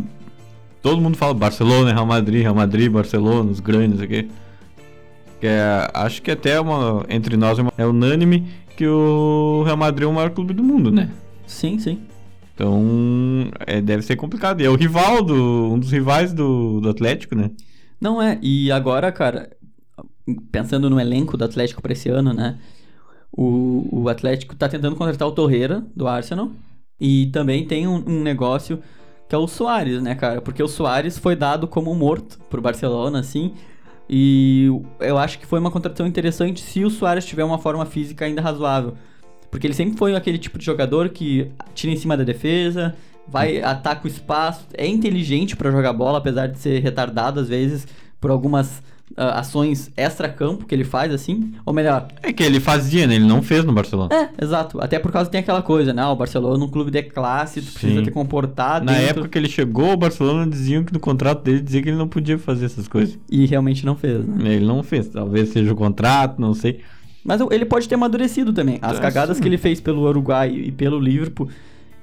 Todo 0.80 1.00
mundo 1.00 1.16
fala 1.16 1.32
Barcelona, 1.34 1.92
Real 1.92 2.06
Madrid, 2.06 2.42
Real 2.42 2.54
Madrid, 2.54 2.90
Barcelona, 2.90 3.50
os 3.50 3.60
grandes 3.60 4.00
aqui. 4.00 4.28
Que 5.40 5.46
é, 5.46 5.88
acho 5.94 6.20
que 6.22 6.30
até 6.30 6.60
uma, 6.60 7.04
entre 7.08 7.36
nós 7.36 7.58
é 7.58 7.62
uma- 7.62 7.72
é 7.78 7.86
unânime 7.86 8.46
que 8.76 8.86
o 8.86 9.62
Real 9.64 9.76
Madrid 9.76 10.04
é 10.04 10.10
o 10.10 10.12
maior 10.12 10.30
clube 10.30 10.52
do 10.54 10.62
mundo, 10.62 10.90
né? 10.90 11.10
sim, 11.46 11.78
sim. 11.78 12.00
Então 12.54 13.50
é, 13.66 13.80
deve 13.80 14.02
ser 14.02 14.16
complicado. 14.16 14.60
E 14.60 14.64
é 14.64 14.70
o 14.70 14.76
rival 14.76 15.22
do. 15.22 15.72
um 15.72 15.78
dos 15.78 15.90
rivais 15.90 16.32
do, 16.32 16.80
do 16.80 16.88
Atlético, 16.88 17.34
né? 17.34 17.50
Não 18.00 18.20
é. 18.20 18.38
E 18.42 18.70
agora, 18.70 19.10
cara, 19.12 19.50
pensando 20.50 20.90
no 20.90 21.00
elenco 21.00 21.36
do 21.36 21.44
Atlético 21.44 21.82
pra 21.82 21.92
esse 21.92 22.08
ano, 22.08 22.32
né? 22.32 22.58
O, 23.30 23.88
o 23.90 24.08
Atlético 24.08 24.54
tá 24.54 24.68
tentando 24.68 24.96
contratar 24.96 25.26
o 25.26 25.32
Torreira, 25.32 25.84
do 25.96 26.06
Arsenal. 26.06 26.50
E 27.00 27.26
também 27.32 27.66
tem 27.66 27.86
um, 27.86 28.04
um 28.06 28.22
negócio 28.22 28.80
que 29.28 29.34
é 29.34 29.38
o 29.38 29.48
Soares, 29.48 30.02
né, 30.02 30.14
cara? 30.14 30.42
Porque 30.42 30.62
o 30.62 30.68
Soares 30.68 31.18
foi 31.18 31.34
dado 31.34 31.66
como 31.66 31.94
morto 31.94 32.38
pro 32.50 32.60
Barcelona, 32.60 33.20
assim. 33.20 33.54
E 34.08 34.66
eu 35.00 35.16
acho 35.16 35.38
que 35.38 35.46
foi 35.46 35.58
uma 35.58 35.70
contratação 35.70 36.06
interessante 36.06 36.60
se 36.60 36.84
o 36.84 36.90
Soares 36.90 37.24
tiver 37.24 37.44
uma 37.44 37.58
forma 37.58 37.86
física 37.86 38.26
ainda 38.26 38.42
razoável. 38.42 38.94
Porque 39.52 39.66
ele 39.66 39.74
sempre 39.74 39.98
foi 39.98 40.16
aquele 40.16 40.38
tipo 40.38 40.58
de 40.58 40.64
jogador 40.64 41.10
que 41.10 41.46
tira 41.74 41.92
em 41.92 41.96
cima 41.96 42.16
da 42.16 42.24
defesa, 42.24 42.94
vai, 43.28 43.62
ataca 43.62 44.06
o 44.06 44.08
espaço, 44.08 44.66
é 44.72 44.86
inteligente 44.86 45.54
pra 45.54 45.70
jogar 45.70 45.92
bola, 45.92 46.16
apesar 46.18 46.46
de 46.48 46.58
ser 46.58 46.82
retardado 46.82 47.38
às 47.38 47.48
vezes 47.50 47.86
por 48.18 48.30
algumas 48.30 48.82
ah, 49.14 49.40
ações 49.40 49.90
extra-campo 49.94 50.64
que 50.64 50.74
ele 50.74 50.84
faz, 50.84 51.12
assim. 51.12 51.52
Ou 51.66 51.72
melhor, 51.74 52.08
É 52.22 52.32
que 52.32 52.42
ele 52.42 52.60
fazia, 52.60 53.06
né? 53.06 53.16
Ele 53.16 53.26
não 53.26 53.42
fez 53.42 53.62
no 53.62 53.74
Barcelona. 53.74 54.08
é, 54.14 54.42
exato. 54.42 54.80
Até 54.80 54.98
por 54.98 55.12
causa 55.12 55.28
tem 55.28 55.40
aquela 55.40 55.60
coisa, 55.60 55.92
né? 55.92 56.00
Ah, 56.00 56.10
o 56.10 56.16
Barcelona 56.16 56.64
é 56.64 56.66
um 56.66 56.70
clube 56.70 56.90
de 56.90 57.02
classe, 57.02 57.60
tu 57.60 57.72
precisa 57.72 57.96
Sim. 57.96 58.04
te 58.04 58.10
comportar 58.10 58.82
Na 58.82 58.92
dentro... 58.92 59.06
época 59.10 59.28
que 59.28 59.38
ele 59.38 59.48
chegou, 59.50 59.92
o 59.92 59.96
Barcelona 59.98 60.50
diziam 60.50 60.82
que 60.82 60.94
no 60.94 61.00
contrato 61.00 61.42
dele 61.42 61.60
dizia 61.60 61.82
que 61.82 61.90
ele 61.90 61.98
não 61.98 62.08
podia 62.08 62.38
fazer 62.38 62.64
essas 62.64 62.88
coisas. 62.88 63.18
E 63.30 63.44
realmente 63.44 63.84
não 63.84 63.96
fez, 63.96 64.26
né? 64.26 64.54
Ele 64.54 64.64
não 64.64 64.82
fez. 64.82 65.08
Talvez 65.08 65.50
seja 65.50 65.70
o 65.72 65.76
contrato, 65.76 66.40
não 66.40 66.54
sei. 66.54 66.80
Mas 67.24 67.40
ele 67.50 67.64
pode 67.64 67.88
ter 67.88 67.94
amadurecido 67.94 68.52
também. 68.52 68.78
As 68.82 68.98
É, 68.98 69.00
cagadas 69.00 69.36
sim. 69.36 69.42
que 69.42 69.48
ele 69.48 69.58
fez 69.58 69.80
pelo 69.80 70.02
Uruguai 70.02 70.50
e 70.50 70.72
pelo 70.72 70.98
Liverpool. 70.98 71.48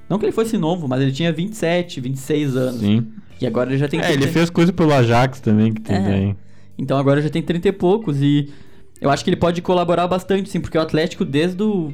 Não 0.08 0.18
que 0.18 0.24
ele 0.24 0.32
fosse 0.32 0.56
novo, 0.58 0.88
mas 0.88 1.00
ele 1.02 1.12
tinha 1.12 1.32
27, 1.32 2.00
26 2.00 2.56
anos. 2.56 2.80
Sim. 2.80 3.06
E 3.40 3.46
agora 3.46 3.70
ele 3.70 3.78
já 3.78 3.86
tem 3.88 4.00
É, 4.00 4.08
ele 4.08 4.18
30. 4.22 4.32
fez 4.32 4.50
coisa 4.50 4.72
pelo 4.72 4.92
Ajax 4.92 5.40
também, 5.40 5.72
que 5.72 5.80
tem 5.80 5.96
É. 5.96 6.00
daí. 6.02 6.36
Então 6.78 6.98
agora 6.98 7.20
já 7.20 7.28
tem 7.28 7.42
30 7.42 7.68
e 7.68 7.72
poucos. 7.72 8.20
E 8.22 8.48
eu 9.00 9.10
acho 9.10 9.22
que 9.22 9.30
ele 9.30 9.36
pode 9.36 9.60
colaborar 9.62 10.06
bastante, 10.08 10.48
sim, 10.48 10.60
porque 10.60 10.76
o 10.76 10.80
Atlético, 10.80 11.24
desde 11.24 11.62
o. 11.62 11.92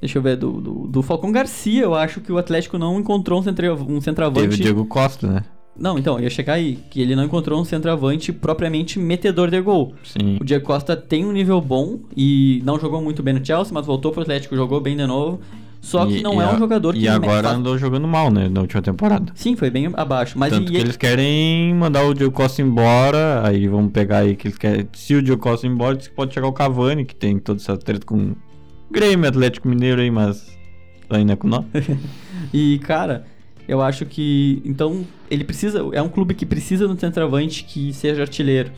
Deixa 0.00 0.18
eu 0.18 0.22
ver, 0.22 0.36
do, 0.36 0.60
do, 0.60 0.86
do 0.86 1.02
Falcão 1.02 1.32
Garcia, 1.32 1.82
eu 1.82 1.94
acho 1.94 2.20
que 2.20 2.30
o 2.30 2.36
Atlético 2.38 2.76
não 2.78 2.98
encontrou 3.00 3.40
um, 3.40 3.42
centra, 3.42 3.72
um 3.74 4.00
centroavante. 4.00 4.48
Teve 4.48 4.54
o 4.54 4.62
Diego 4.62 4.84
Costa, 4.86 5.26
né? 5.26 5.42
Não, 5.76 5.98
então, 5.98 6.18
eu 6.18 6.24
ia 6.24 6.30
chegar 6.30 6.54
aí, 6.54 6.78
que 6.90 7.00
ele 7.02 7.16
não 7.16 7.24
encontrou 7.24 7.60
um 7.60 7.64
centroavante 7.64 8.32
propriamente 8.32 8.98
metedor 8.98 9.50
de 9.50 9.60
gol. 9.60 9.94
Sim. 10.04 10.38
O 10.40 10.44
Diego 10.44 10.64
Costa 10.64 10.96
tem 10.96 11.24
um 11.24 11.32
nível 11.32 11.60
bom 11.60 11.98
e 12.16 12.62
não 12.64 12.78
jogou 12.78 13.02
muito 13.02 13.22
bem 13.22 13.34
no 13.34 13.44
Chelsea, 13.44 13.74
mas 13.74 13.84
voltou 13.84 14.12
pro 14.12 14.22
Atlético, 14.22 14.54
jogou 14.54 14.80
bem 14.80 14.96
de 14.96 15.06
novo. 15.06 15.40
Só 15.80 16.06
que 16.06 16.18
E- 16.18 16.22
não 16.22 16.34
e 16.34 16.44
é 16.44 16.46
um 16.46 16.52
a- 16.52 16.58
jogador 16.58 16.94
que 16.94 17.00
E 17.00 17.08
agora 17.08 17.50
andou 17.50 17.76
jogando 17.76 18.08
mal, 18.08 18.30
né? 18.30 18.48
Na 18.48 18.62
última 18.62 18.80
temporada. 18.80 19.30
Sim, 19.34 19.54
foi 19.54 19.68
bem 19.68 19.90
abaixo. 19.92 20.38
Mas 20.38 20.50
Tanto 20.50 20.62
e 20.62 20.70
que 20.70 20.76
ele- 20.76 20.84
eles 20.84 20.96
querem 20.96 21.74
mandar 21.74 22.04
o 22.06 22.14
Diogo 22.14 22.34
Costa 22.34 22.62
embora. 22.62 23.46
Aí 23.46 23.68
vamos 23.68 23.92
pegar 23.92 24.18
aí 24.20 24.34
que 24.34 24.46
eles 24.48 24.56
querem. 24.56 24.88
Se 24.94 25.14
o 25.14 25.20
Diogo 25.22 25.42
Costa 25.42 25.66
ir 25.66 25.70
embora, 25.70 25.94
diz 25.96 26.08
que 26.08 26.14
pode 26.14 26.32
chegar 26.32 26.46
o 26.46 26.52
Cavani, 26.52 27.04
que 27.04 27.14
tem 27.14 27.38
toda 27.38 27.60
essa 27.60 27.76
treta 27.76 28.06
com 28.06 28.16
o 28.16 28.36
Grêmio, 28.90 29.28
Atlético 29.28 29.68
Mineiro 29.68 30.00
aí, 30.00 30.10
mas 30.10 30.56
ainda 31.10 31.36
com 31.36 31.48
nós. 31.48 31.64
E, 32.52 32.78
cara, 32.78 33.24
eu 33.66 33.80
acho 33.82 34.04
que. 34.06 34.62
Então, 34.64 35.06
ele 35.30 35.44
precisa. 35.44 35.80
É 35.92 36.02
um 36.02 36.08
clube 36.08 36.34
que 36.34 36.44
precisa 36.44 36.86
de 36.86 36.92
um 36.92 36.98
centroavante 36.98 37.64
que 37.64 37.92
seja 37.92 38.22
artilheiro. 38.22 38.70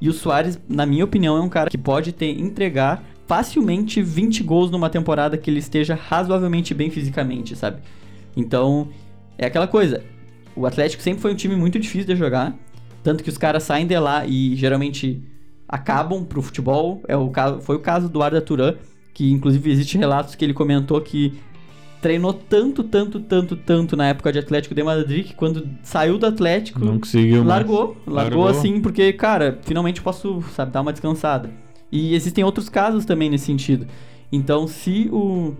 E 0.00 0.08
o 0.08 0.12
Soares, 0.12 0.58
na 0.68 0.84
minha 0.84 1.04
opinião, 1.04 1.36
é 1.36 1.40
um 1.40 1.48
cara 1.48 1.70
que 1.70 1.78
pode 1.78 2.12
ter, 2.12 2.38
entregar 2.38 3.02
facilmente 3.26 4.02
20 4.02 4.42
gols 4.42 4.70
numa 4.70 4.90
temporada 4.90 5.38
que 5.38 5.50
ele 5.50 5.58
esteja 5.58 5.94
razoavelmente 5.94 6.74
bem 6.74 6.90
fisicamente, 6.90 7.56
sabe? 7.56 7.78
Então, 8.36 8.88
é 9.38 9.46
aquela 9.46 9.66
coisa. 9.66 10.02
O 10.54 10.66
Atlético 10.66 11.02
sempre 11.02 11.22
foi 11.22 11.32
um 11.32 11.36
time 11.36 11.56
muito 11.56 11.78
difícil 11.78 12.06
de 12.06 12.16
jogar. 12.16 12.54
Tanto 13.02 13.22
que 13.22 13.30
os 13.30 13.38
caras 13.38 13.62
saem 13.62 13.86
de 13.86 13.98
lá 13.98 14.26
e 14.26 14.54
geralmente 14.56 15.22
acabam 15.68 16.24
pro 16.24 16.42
futebol. 16.42 17.02
É 17.08 17.16
o 17.16 17.28
caso, 17.30 17.60
foi 17.60 17.76
o 17.76 17.80
caso 17.80 18.08
do 18.08 18.22
Arda 18.22 18.40
Turan, 18.40 18.74
que 19.12 19.30
inclusive 19.30 19.70
existe 19.70 19.96
relatos 19.96 20.34
que 20.34 20.44
ele 20.44 20.54
comentou 20.54 21.00
que 21.00 21.38
treinou 22.04 22.34
tanto, 22.34 22.84
tanto, 22.84 23.18
tanto, 23.18 23.56
tanto 23.56 23.96
na 23.96 24.08
época 24.08 24.30
de 24.30 24.38
Atlético 24.38 24.74
de 24.74 24.82
Madrid 24.82 25.24
que 25.24 25.34
quando 25.34 25.66
saiu 25.82 26.18
do 26.18 26.26
Atlético, 26.26 26.78
Não 26.78 26.98
conseguiu 26.98 27.42
largou, 27.42 27.96
largou. 28.06 28.42
Largou. 28.42 28.46
assim, 28.46 28.78
porque, 28.78 29.10
cara, 29.14 29.58
finalmente 29.62 30.02
posso, 30.02 30.42
sabe, 30.54 30.70
dar 30.70 30.82
uma 30.82 30.92
descansada. 30.92 31.48
E 31.90 32.14
existem 32.14 32.44
outros 32.44 32.68
casos 32.68 33.06
também 33.06 33.30
nesse 33.30 33.46
sentido. 33.46 33.86
Então, 34.30 34.66
se 34.68 35.08
o, 35.10 35.54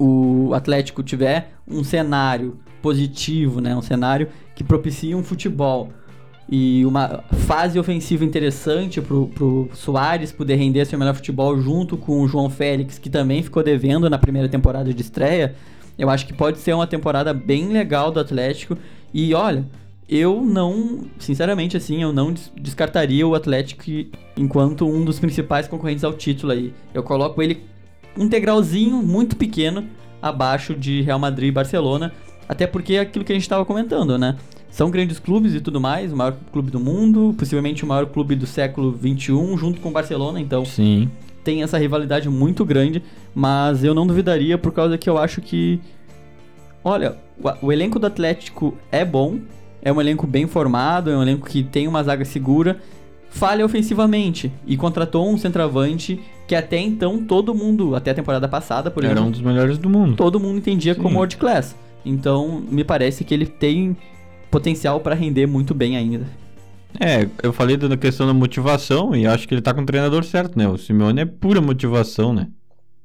o 0.00 0.52
Atlético 0.52 1.00
tiver 1.00 1.52
um 1.64 1.84
cenário 1.84 2.58
positivo, 2.82 3.60
né, 3.60 3.76
um 3.76 3.82
cenário 3.82 4.26
que 4.52 4.64
propicia 4.64 5.16
um 5.16 5.22
futebol 5.22 5.90
e 6.48 6.84
uma 6.86 7.24
fase 7.46 7.78
ofensiva 7.78 8.24
interessante 8.24 9.00
pro, 9.00 9.26
pro 9.28 9.68
Soares 9.74 10.30
poder 10.32 10.56
render 10.56 10.84
seu 10.84 10.98
melhor 10.98 11.14
futebol 11.14 11.60
junto 11.60 11.96
com 11.96 12.22
o 12.22 12.28
João 12.28 12.48
Félix, 12.48 12.98
que 12.98 13.10
também 13.10 13.42
ficou 13.42 13.62
devendo 13.62 14.08
na 14.08 14.18
primeira 14.18 14.48
temporada 14.48 14.92
de 14.94 15.00
estreia, 15.02 15.54
eu 15.98 16.08
acho 16.08 16.26
que 16.26 16.32
pode 16.32 16.58
ser 16.58 16.74
uma 16.74 16.86
temporada 16.86 17.32
bem 17.34 17.68
legal 17.68 18.12
do 18.12 18.20
Atlético. 18.20 18.76
E 19.12 19.34
olha, 19.34 19.64
eu 20.08 20.40
não, 20.42 21.00
sinceramente 21.18 21.76
assim, 21.76 22.02
eu 22.02 22.12
não 22.12 22.32
des- 22.32 22.52
descartaria 22.60 23.26
o 23.26 23.34
Atlético 23.34 23.82
enquanto 24.36 24.86
um 24.86 25.04
dos 25.04 25.18
principais 25.18 25.66
concorrentes 25.66 26.04
ao 26.04 26.12
título 26.12 26.52
aí. 26.52 26.72
Eu 26.94 27.02
coloco 27.02 27.42
ele 27.42 27.64
um 28.16 28.28
degrauzinho 28.28 29.02
muito 29.02 29.36
pequeno 29.36 29.84
abaixo 30.22 30.74
de 30.74 31.02
Real 31.02 31.18
Madrid 31.18 31.48
e 31.48 31.52
Barcelona, 31.52 32.12
até 32.48 32.66
porque 32.66 32.94
é 32.94 33.00
aquilo 33.00 33.24
que 33.24 33.32
a 33.32 33.34
gente 33.34 33.42
estava 33.42 33.64
comentando, 33.64 34.16
né? 34.16 34.36
São 34.70 34.90
grandes 34.90 35.18
clubes 35.18 35.54
e 35.54 35.60
tudo 35.60 35.80
mais, 35.80 36.12
o 36.12 36.16
maior 36.16 36.36
clube 36.52 36.70
do 36.70 36.78
mundo, 36.78 37.34
possivelmente 37.38 37.84
o 37.84 37.86
maior 37.86 38.06
clube 38.06 38.34
do 38.34 38.46
século 38.46 38.98
XXI, 38.98 39.56
junto 39.56 39.80
com 39.80 39.88
o 39.88 39.92
Barcelona, 39.92 40.40
então 40.40 40.64
Sim. 40.64 41.10
tem 41.42 41.62
essa 41.62 41.78
rivalidade 41.78 42.28
muito 42.28 42.64
grande, 42.64 43.02
mas 43.34 43.82
eu 43.82 43.94
não 43.94 44.06
duvidaria 44.06 44.58
por 44.58 44.72
causa 44.72 44.98
que 44.98 45.08
eu 45.08 45.16
acho 45.16 45.40
que. 45.40 45.80
Olha, 46.84 47.16
o, 47.62 47.72
elenco 47.72 47.98
do 47.98 48.06
Atlético 48.06 48.76
é 48.92 49.04
bom, 49.04 49.38
é 49.82 49.92
um 49.92 50.00
elenco 50.00 50.26
bem 50.26 50.46
formado, 50.46 51.10
é 51.10 51.16
um 51.16 51.22
elenco 51.22 51.48
que 51.48 51.62
tem 51.62 51.88
uma 51.88 52.02
zaga 52.02 52.24
segura, 52.24 52.78
falha 53.30 53.64
ofensivamente 53.64 54.52
e 54.66 54.76
contratou 54.76 55.28
um 55.28 55.36
centroavante 55.36 56.20
que 56.46 56.54
até 56.54 56.78
então 56.78 57.24
todo 57.24 57.54
mundo, 57.54 57.96
até 57.96 58.12
a 58.12 58.14
temporada 58.14 58.46
passada, 58.46 58.90
por 58.90 59.02
Era 59.02 59.14
exemplo, 59.14 59.28
um 59.28 59.32
dos 59.32 59.40
melhores 59.40 59.78
do 59.78 59.90
mundo. 59.90 60.16
todo 60.16 60.38
mundo 60.38 60.58
entendia 60.58 60.94
Sim. 60.94 61.00
como 61.00 61.16
world 61.16 61.36
class. 61.36 61.74
Então, 62.04 62.62
me 62.70 62.84
parece 62.84 63.24
que 63.24 63.34
ele 63.34 63.46
tem 63.46 63.96
potencial 64.56 65.00
para 65.00 65.14
render 65.14 65.46
muito 65.46 65.74
bem 65.74 65.98
ainda. 65.98 66.26
É, 66.98 67.28
eu 67.42 67.52
falei 67.52 67.76
da 67.76 67.94
questão 67.94 68.26
da 68.26 68.32
motivação 68.32 69.14
e 69.14 69.26
acho 69.26 69.46
que 69.46 69.52
ele 69.52 69.60
tá 69.60 69.74
com 69.74 69.82
o 69.82 69.86
treinador 69.86 70.24
certo, 70.24 70.56
né? 70.56 70.66
O 70.66 70.78
Simeone 70.78 71.20
é 71.20 71.26
pura 71.26 71.60
motivação, 71.60 72.32
né? 72.32 72.48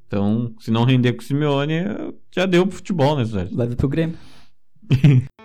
Então, 0.07 0.53
se 0.59 0.71
não 0.71 0.85
render 0.85 1.11
com 1.11 1.21
o 1.21 1.25
Simeone, 1.25 2.13
já 2.33 2.45
deu 2.45 2.65
pro 2.65 2.77
futebol, 2.77 3.17
né, 3.17 3.25
Sérgio? 3.25 3.57
Vir 3.67 3.75
pro 3.75 3.89
Grêmio. 3.89 4.17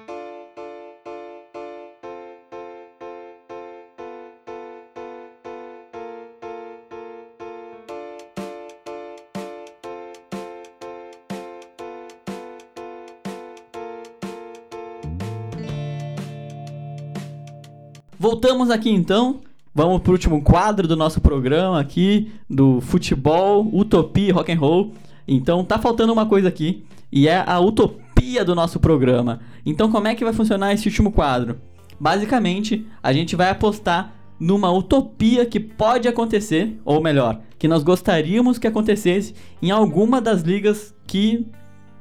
Voltamos 18.28 18.70
aqui 18.70 18.90
então. 18.90 19.38
Vamos 19.72 20.02
pro 20.02 20.10
último 20.10 20.42
quadro 20.42 20.88
do 20.88 20.96
nosso 20.96 21.20
programa 21.20 21.78
aqui 21.78 22.32
do 22.50 22.80
futebol, 22.80 23.70
utopia 23.72 24.34
rock 24.34 24.50
and 24.50 24.58
roll. 24.58 24.92
Então 25.28 25.64
tá 25.64 25.78
faltando 25.78 26.12
uma 26.12 26.26
coisa 26.26 26.48
aqui 26.48 26.84
e 27.12 27.28
é 27.28 27.44
a 27.46 27.60
utopia 27.60 28.44
do 28.44 28.52
nosso 28.52 28.80
programa. 28.80 29.38
Então 29.64 29.92
como 29.92 30.08
é 30.08 30.14
que 30.16 30.24
vai 30.24 30.32
funcionar 30.32 30.72
esse 30.72 30.88
último 30.88 31.12
quadro? 31.12 31.60
Basicamente, 32.00 32.84
a 33.00 33.12
gente 33.12 33.36
vai 33.36 33.48
apostar 33.48 34.12
numa 34.40 34.72
utopia 34.72 35.46
que 35.46 35.60
pode 35.60 36.08
acontecer, 36.08 36.80
ou 36.84 37.00
melhor, 37.00 37.40
que 37.56 37.68
nós 37.68 37.84
gostaríamos 37.84 38.58
que 38.58 38.66
acontecesse 38.66 39.36
em 39.62 39.70
alguma 39.70 40.20
das 40.20 40.42
ligas 40.42 40.92
que 41.06 41.46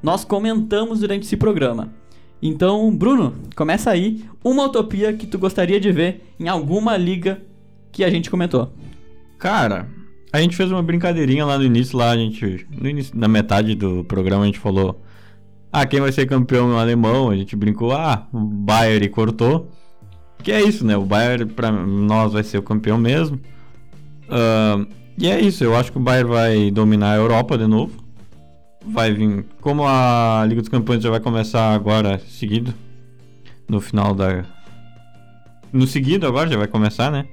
nós 0.01 0.25
comentamos 0.25 1.01
durante 1.01 1.21
esse 1.21 1.37
programa. 1.37 1.93
Então, 2.47 2.95
Bruno, 2.95 3.33
começa 3.55 3.89
aí 3.89 4.23
uma 4.43 4.65
utopia 4.65 5.11
que 5.13 5.25
tu 5.25 5.39
gostaria 5.39 5.79
de 5.79 5.91
ver 5.91 6.21
em 6.39 6.47
alguma 6.47 6.95
liga 6.95 7.41
que 7.91 8.03
a 8.03 8.09
gente 8.11 8.29
comentou. 8.29 8.71
Cara, 9.39 9.87
a 10.31 10.39
gente 10.39 10.55
fez 10.55 10.71
uma 10.71 10.83
brincadeirinha 10.83 11.43
lá 11.43 11.57
no 11.57 11.63
início, 11.63 11.97
lá 11.97 12.11
a 12.11 12.15
gente. 12.15 12.67
No 12.69 12.87
início, 12.87 13.17
na 13.17 13.27
metade 13.27 13.73
do 13.73 14.03
programa 14.03 14.43
a 14.43 14.45
gente 14.45 14.59
falou. 14.59 15.01
Ah, 15.73 15.87
quem 15.87 15.99
vai 15.99 16.11
ser 16.11 16.27
campeão 16.27 16.67
no 16.67 16.77
alemão? 16.77 17.31
A 17.31 17.35
gente 17.35 17.55
brincou, 17.55 17.93
ah, 17.93 18.27
o 18.31 18.39
Bayern 18.39 19.09
cortou. 19.09 19.71
Que 20.43 20.51
é 20.51 20.61
isso, 20.61 20.85
né? 20.85 20.95
O 20.95 21.03
Bayern 21.03 21.47
pra 21.47 21.71
nós 21.71 22.33
vai 22.33 22.43
ser 22.43 22.59
o 22.59 22.63
campeão 22.63 22.99
mesmo. 22.99 23.39
Ah, 24.29 24.85
e 25.17 25.27
é 25.27 25.41
isso, 25.41 25.63
eu 25.63 25.75
acho 25.75 25.91
que 25.91 25.97
o 25.97 26.01
Bayern 26.01 26.29
vai 26.29 26.69
dominar 26.69 27.13
a 27.13 27.15
Europa 27.15 27.57
de 27.57 27.65
novo. 27.65 28.04
Vai 28.87 29.13
vir. 29.13 29.45
Como 29.61 29.83
a 29.85 30.45
Liga 30.47 30.61
dos 30.61 30.69
Campeões 30.69 31.01
já 31.01 31.09
vai 31.09 31.19
começar 31.19 31.73
agora 31.73 32.19
seguido. 32.19 32.73
No 33.67 33.81
final 33.81 34.13
da. 34.13 34.45
No 35.73 35.87
seguido 35.87 36.27
agora 36.27 36.49
já 36.49 36.57
vai 36.57 36.67
começar, 36.67 37.11
né? 37.11 37.25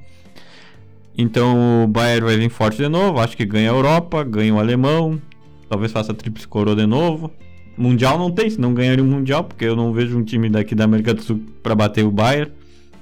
Então 1.17 1.85
o 1.85 1.87
Bayern 1.87 2.25
vai 2.25 2.37
vir 2.37 2.51
forte 2.51 2.79
de 2.79 2.89
novo. 2.89 3.21
Acho 3.21 3.37
que 3.37 3.45
ganha 3.45 3.71
a 3.71 3.75
Europa, 3.75 4.25
ganha 4.25 4.55
o 4.55 4.59
alemão. 4.59 5.21
Talvez 5.69 5.93
faça 5.93 6.13
a 6.13 6.15
tríplice 6.15 6.49
coroa 6.49 6.75
de 6.75 6.87
novo. 6.87 7.31
Mundial 7.77 8.19
não 8.19 8.31
tem, 8.31 8.51
se 8.51 8.61
não 8.61 8.75
ganharia 8.75 9.03
o 9.03 9.07
Mundial, 9.07 9.45
porque 9.45 9.65
eu 9.65 9.75
não 9.75 9.93
vejo 9.93 10.19
um 10.19 10.25
time 10.25 10.49
daqui 10.49 10.75
da 10.75 10.85
América 10.85 11.15
do 11.15 11.23
Sul 11.23 11.41
pra 11.63 11.75
bater 11.75 12.05
o 12.05 12.11
Bayern. 12.11 12.53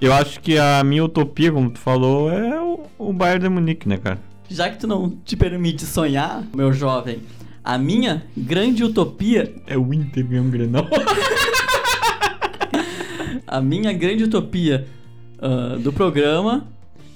Eu 0.01 0.13
acho 0.13 0.41
que 0.41 0.57
a 0.57 0.83
minha 0.83 1.05
utopia, 1.05 1.53
como 1.53 1.71
tu 1.71 1.79
falou, 1.79 2.31
é 2.31 2.61
o, 2.61 2.81
o 2.99 3.13
Bayern 3.13 3.43
de 3.43 3.49
Munique, 3.49 3.89
né, 3.89 3.97
cara? 3.97 4.19
Já 4.49 4.71
que 4.71 4.79
tu 4.79 4.87
não 4.87 5.11
te 5.25 5.37
permite 5.37 5.85
sonhar, 5.85 6.45
meu 6.55 6.73
jovem, 6.73 7.19
a 7.63 7.79
minha 7.79 8.23
grande 8.37 8.83
utopia, 8.83 9.55
É 9.67 9.77
o 9.77 9.93
Inter 9.93 10.27
ganhar 10.27 10.43
um 10.43 10.51
Grenal. 10.51 10.87
a 13.47 13.61
minha 13.61 13.93
grande 13.93 14.25
utopia 14.25 14.87
ah, 15.41 15.77
do 15.81 15.93
programa 15.93 16.67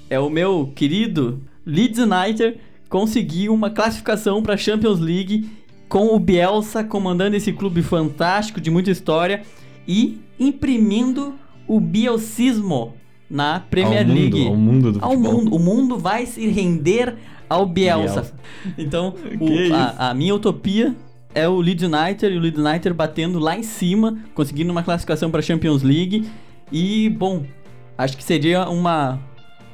é 0.09 0.19
o 0.19 0.29
meu 0.29 0.71
querido 0.75 1.41
Leeds 1.65 1.99
United 1.99 2.57
conseguir 2.89 3.49
uma 3.49 3.69
classificação 3.69 4.41
para 4.41 4.55
Champions 4.55 4.99
League 4.99 5.49
com 5.87 6.15
o 6.15 6.19
Bielsa 6.19 6.83
comandando 6.83 7.35
esse 7.35 7.53
clube 7.53 7.81
fantástico 7.81 8.59
de 8.59 8.69
muita 8.69 8.91
história 8.91 9.43
e 9.87 10.19
imprimindo 10.39 11.33
o 11.67 11.79
bielsismo 11.79 12.93
na 13.29 13.59
Premier 13.59 14.07
ao 14.07 14.13
League. 14.13 14.45
Mundo, 14.45 14.49
ao 14.49 14.57
mundo 14.57 14.91
do 14.91 15.03
ao 15.03 15.11
futebol. 15.11 15.33
mundo. 15.33 15.55
O 15.55 15.59
mundo 15.59 15.97
vai 15.97 16.25
se 16.25 16.47
render 16.47 17.15
ao 17.49 17.65
Bielsa. 17.65 18.21
Bielsa. 18.21 18.33
Então, 18.77 19.13
o- 19.39 19.73
a, 19.73 20.09
a 20.09 20.13
minha 20.13 20.33
utopia 20.35 20.95
é 21.33 21.47
o 21.47 21.59
Leeds 21.59 21.83
United 21.89 22.33
e 22.33 22.37
o 22.37 22.39
Leeds 22.41 22.59
United 22.63 22.93
batendo 22.93 23.39
lá 23.39 23.57
em 23.57 23.63
cima, 23.63 24.17
conseguindo 24.33 24.71
uma 24.71 24.83
classificação 24.83 25.29
para 25.29 25.41
Champions 25.41 25.83
League. 25.83 26.25
E, 26.71 27.09
bom, 27.09 27.43
acho 27.97 28.15
que 28.17 28.23
seria 28.23 28.67
uma, 28.69 29.19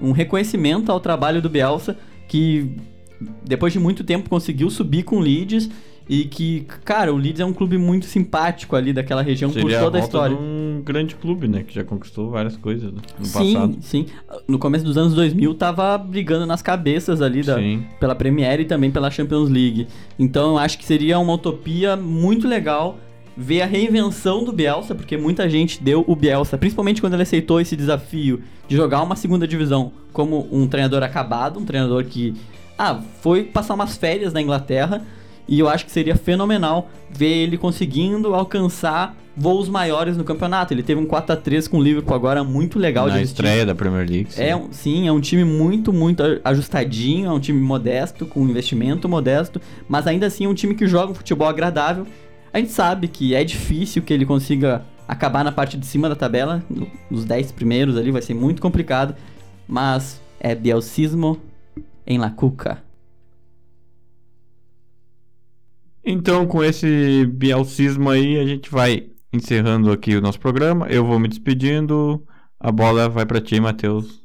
um 0.01 0.11
reconhecimento 0.11 0.91
ao 0.91 0.99
trabalho 0.99 1.41
do 1.41 1.49
Bielsa, 1.49 1.97
que 2.27 2.75
depois 3.45 3.71
de 3.71 3.79
muito 3.79 4.03
tempo 4.03 4.27
conseguiu 4.29 4.69
subir 4.69 5.03
com 5.03 5.17
o 5.17 5.19
Leeds 5.19 5.69
E 6.13 6.25
que, 6.25 6.67
cara, 6.83 7.13
o 7.13 7.15
Leeds 7.15 7.39
é 7.39 7.45
um 7.45 7.53
clube 7.53 7.77
muito 7.77 8.05
simpático 8.05 8.75
ali 8.75 8.91
daquela 8.91 9.21
região 9.21 9.49
Seria 9.49 9.63
por 9.63 9.71
toda 9.71 9.97
a, 9.97 10.01
volta 10.01 10.05
história. 10.05 10.35
de 10.35 10.43
um 10.43 10.81
grande 10.83 11.15
clube, 11.15 11.47
né? 11.47 11.63
Que 11.63 11.73
já 11.73 11.85
conquistou 11.85 12.29
várias 12.29 12.57
coisas 12.57 12.91
no 12.91 13.25
sim, 13.25 13.53
passado. 13.53 13.77
sim. 13.79 14.05
No 14.45 14.59
começo 14.59 14.83
dos 14.83 14.97
anos 14.97 15.13
2000 15.13 15.53
tava 15.53 15.97
brigando 15.97 16.45
nas 16.45 16.61
cabeças 16.61 17.21
ali 17.21 17.41
da, 17.41 17.55
Sim. 17.55 17.85
pela 17.97 18.13
Premier 18.13 18.59
e 18.59 18.65
também 18.65 18.91
pela 18.91 19.09
Champions 19.09 19.49
League. 19.49 19.87
Então 20.19 20.49
eu 20.49 20.57
acho 20.57 20.77
que 20.77 20.83
seria 20.83 21.17
uma 21.17 21.31
utopia 21.31 21.95
muito 21.95 22.45
legal 22.45 22.97
ver 23.37 23.61
a 23.61 23.65
reinvenção 23.65 24.43
do 24.43 24.51
Bielsa, 24.51 24.93
porque 24.93 25.15
muita 25.15 25.49
gente 25.49 25.81
deu 25.81 26.03
o 26.05 26.13
Bielsa, 26.13 26.57
principalmente 26.57 26.99
quando 26.99 27.13
ele 27.13 27.23
aceitou 27.23 27.61
esse 27.61 27.77
desafio 27.77 28.41
de 28.67 28.75
jogar 28.75 29.01
uma 29.01 29.15
segunda 29.15 29.47
divisão 29.47 29.93
como 30.11 30.45
um 30.51 30.67
treinador 30.67 31.03
acabado, 31.03 31.57
um 31.57 31.63
treinador 31.63 32.03
que 32.03 32.33
ah, 32.77 32.99
foi 33.21 33.45
passar 33.45 33.75
umas 33.75 33.95
férias 33.95 34.33
na 34.33 34.41
Inglaterra, 34.41 35.01
e 35.51 35.59
eu 35.59 35.67
acho 35.69 35.85
que 35.85 35.91
seria 35.91 36.15
fenomenal 36.15 36.89
ver 37.09 37.27
ele 37.43 37.57
conseguindo 37.57 38.33
alcançar 38.33 39.15
voos 39.35 39.67
maiores 39.69 40.15
no 40.17 40.23
campeonato. 40.23 40.73
Ele 40.73 40.81
teve 40.83 40.99
um 40.99 41.05
4 41.05 41.33
a 41.33 41.35
3 41.37 41.67
com 41.67 41.77
o 41.77 41.83
Liverpool 41.83 42.15
agora 42.15 42.43
muito 42.43 42.79
legal 42.79 43.05
Na 43.07 43.11
de 43.11 43.17
assistir. 43.19 43.33
estreia 43.43 43.65
da 43.65 43.75
Premier 43.75 44.07
League. 44.09 44.31
sim. 44.33 44.41
É, 44.41 44.55
um- 44.55 44.71
sim, 44.71 45.07
é 45.07 45.11
um 45.11 45.19
time 45.21 45.43
muito, 45.43 45.91
muito 45.93 46.23
ajustadinho, 46.43 47.27
é 47.29 47.31
um 47.33 47.39
time 47.39 47.59
modesto, 47.59 48.25
com 48.25 48.41
investimento 48.47 49.07
modesto, 49.09 49.61
mas 49.89 50.07
ainda 50.07 50.25
assim 50.27 50.45
é 50.45 50.47
um 50.49 50.53
time 50.53 50.73
que 50.73 50.87
joga 50.87 51.11
um 51.11 51.15
futebol 51.15 51.47
agradável. 51.47 52.05
A 52.53 52.57
gente 52.59 52.71
sabe 52.71 53.07
que 53.07 53.33
é 53.35 53.43
difícil 53.43 54.01
que 54.01 54.13
ele 54.13 54.25
consiga 54.25 54.83
acabar 55.07 55.43
na 55.43 55.51
parte 55.51 55.77
de 55.77 55.85
cima 55.85 56.07
da 56.09 56.15
tabela, 56.15 56.63
no- 56.69 56.87
nos 57.09 57.25
10 57.25 57.51
primeiros 57.51 57.97
ali, 57.97 58.09
vai 58.11 58.21
ser 58.21 58.33
muito 58.33 58.61
complicado, 58.61 59.15
mas 59.67 60.21
é 60.39 60.53
Bielcismo 60.55 61.37
em 62.07 62.17
La 62.17 62.29
Cuca. 62.29 62.79
Então, 66.03 66.47
com 66.47 66.63
esse 66.63 67.25
bielcismo 67.27 68.09
aí, 68.09 68.39
a 68.39 68.45
gente 68.45 68.69
vai 68.69 69.07
encerrando 69.31 69.91
aqui 69.91 70.15
o 70.15 70.21
nosso 70.21 70.39
programa. 70.39 70.87
Eu 70.87 71.05
vou 71.05 71.19
me 71.19 71.27
despedindo. 71.27 72.25
A 72.59 72.71
bola 72.71 73.07
vai 73.07 73.25
pra 73.25 73.39
ti, 73.39 73.59
Matheus. 73.59 74.21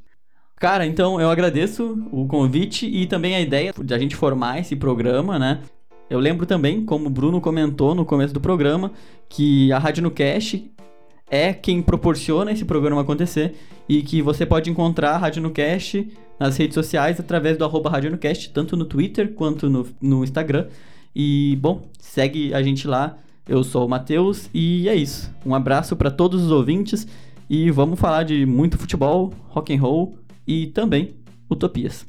Cara, 0.57 0.87
então 0.87 1.21
eu 1.21 1.29
agradeço 1.29 2.09
o 2.11 2.27
convite 2.27 2.87
e 2.87 3.07
também 3.07 3.35
a 3.35 3.41
ideia 3.41 3.75
de 3.79 3.93
a 3.93 3.99
gente 3.99 4.17
formar 4.17 4.59
esse 4.59 4.75
programa, 4.75 5.39
né? 5.39 5.61
Eu 6.09 6.19
lembro 6.19 6.47
também, 6.47 6.85
como 6.85 7.09
o 7.09 7.11
Bruno 7.11 7.41
comentou 7.41 7.95
no 7.95 8.07
começo 8.07 8.33
do 8.33 8.41
programa, 8.41 8.93
que 9.29 9.71
a 9.71 9.79
Rádio 9.79 10.03
no 10.03 10.11
Cash 10.11 10.63
é 11.31 11.53
quem 11.53 11.83
proporciona 11.83 12.53
esse 12.53 12.65
programa 12.65 13.03
acontecer 13.03 13.55
e 13.89 14.03
que 14.03 14.23
você 14.23 14.47
pode 14.47 14.71
encontrar 14.71 15.11
a 15.11 15.19
Rádio 15.19 15.43
no 15.43 15.51
Cash 15.51 15.97
nas 16.39 16.57
redes 16.57 16.75
sociais 16.75 17.21
através 17.21 17.59
do 17.59 17.65
arroba 17.65 17.91
Rádio 17.91 18.11
no 18.11 18.19
Cast, 18.19 18.51
tanto 18.51 18.77
no 18.77 18.85
Twitter 18.85 19.35
quanto 19.35 19.69
no, 19.69 19.87
no 20.01 20.25
Instagram. 20.25 20.69
E, 21.19 21.57
bom, 21.63 21.81
segue 21.99 22.53
a 22.53 22.63
gente 22.63 22.87
lá. 22.87 23.17
Eu 23.49 23.65
sou 23.65 23.87
o 23.87 23.89
Matheus 23.89 24.51
e 24.53 24.87
é 24.87 24.95
isso. 24.95 25.33
Um 25.47 25.55
abraço 25.55 25.97
para 25.97 26.11
todos 26.11 26.43
os 26.43 26.51
ouvintes 26.51 27.09
e 27.49 27.71
vamos 27.71 27.99
falar 27.99 28.25
de 28.25 28.45
muito 28.45 28.77
futebol, 28.77 29.33
rock 29.49 29.75
and 29.75 29.81
roll 29.81 30.19
e 30.47 30.67
também 30.67 31.15
utopias. 31.49 32.05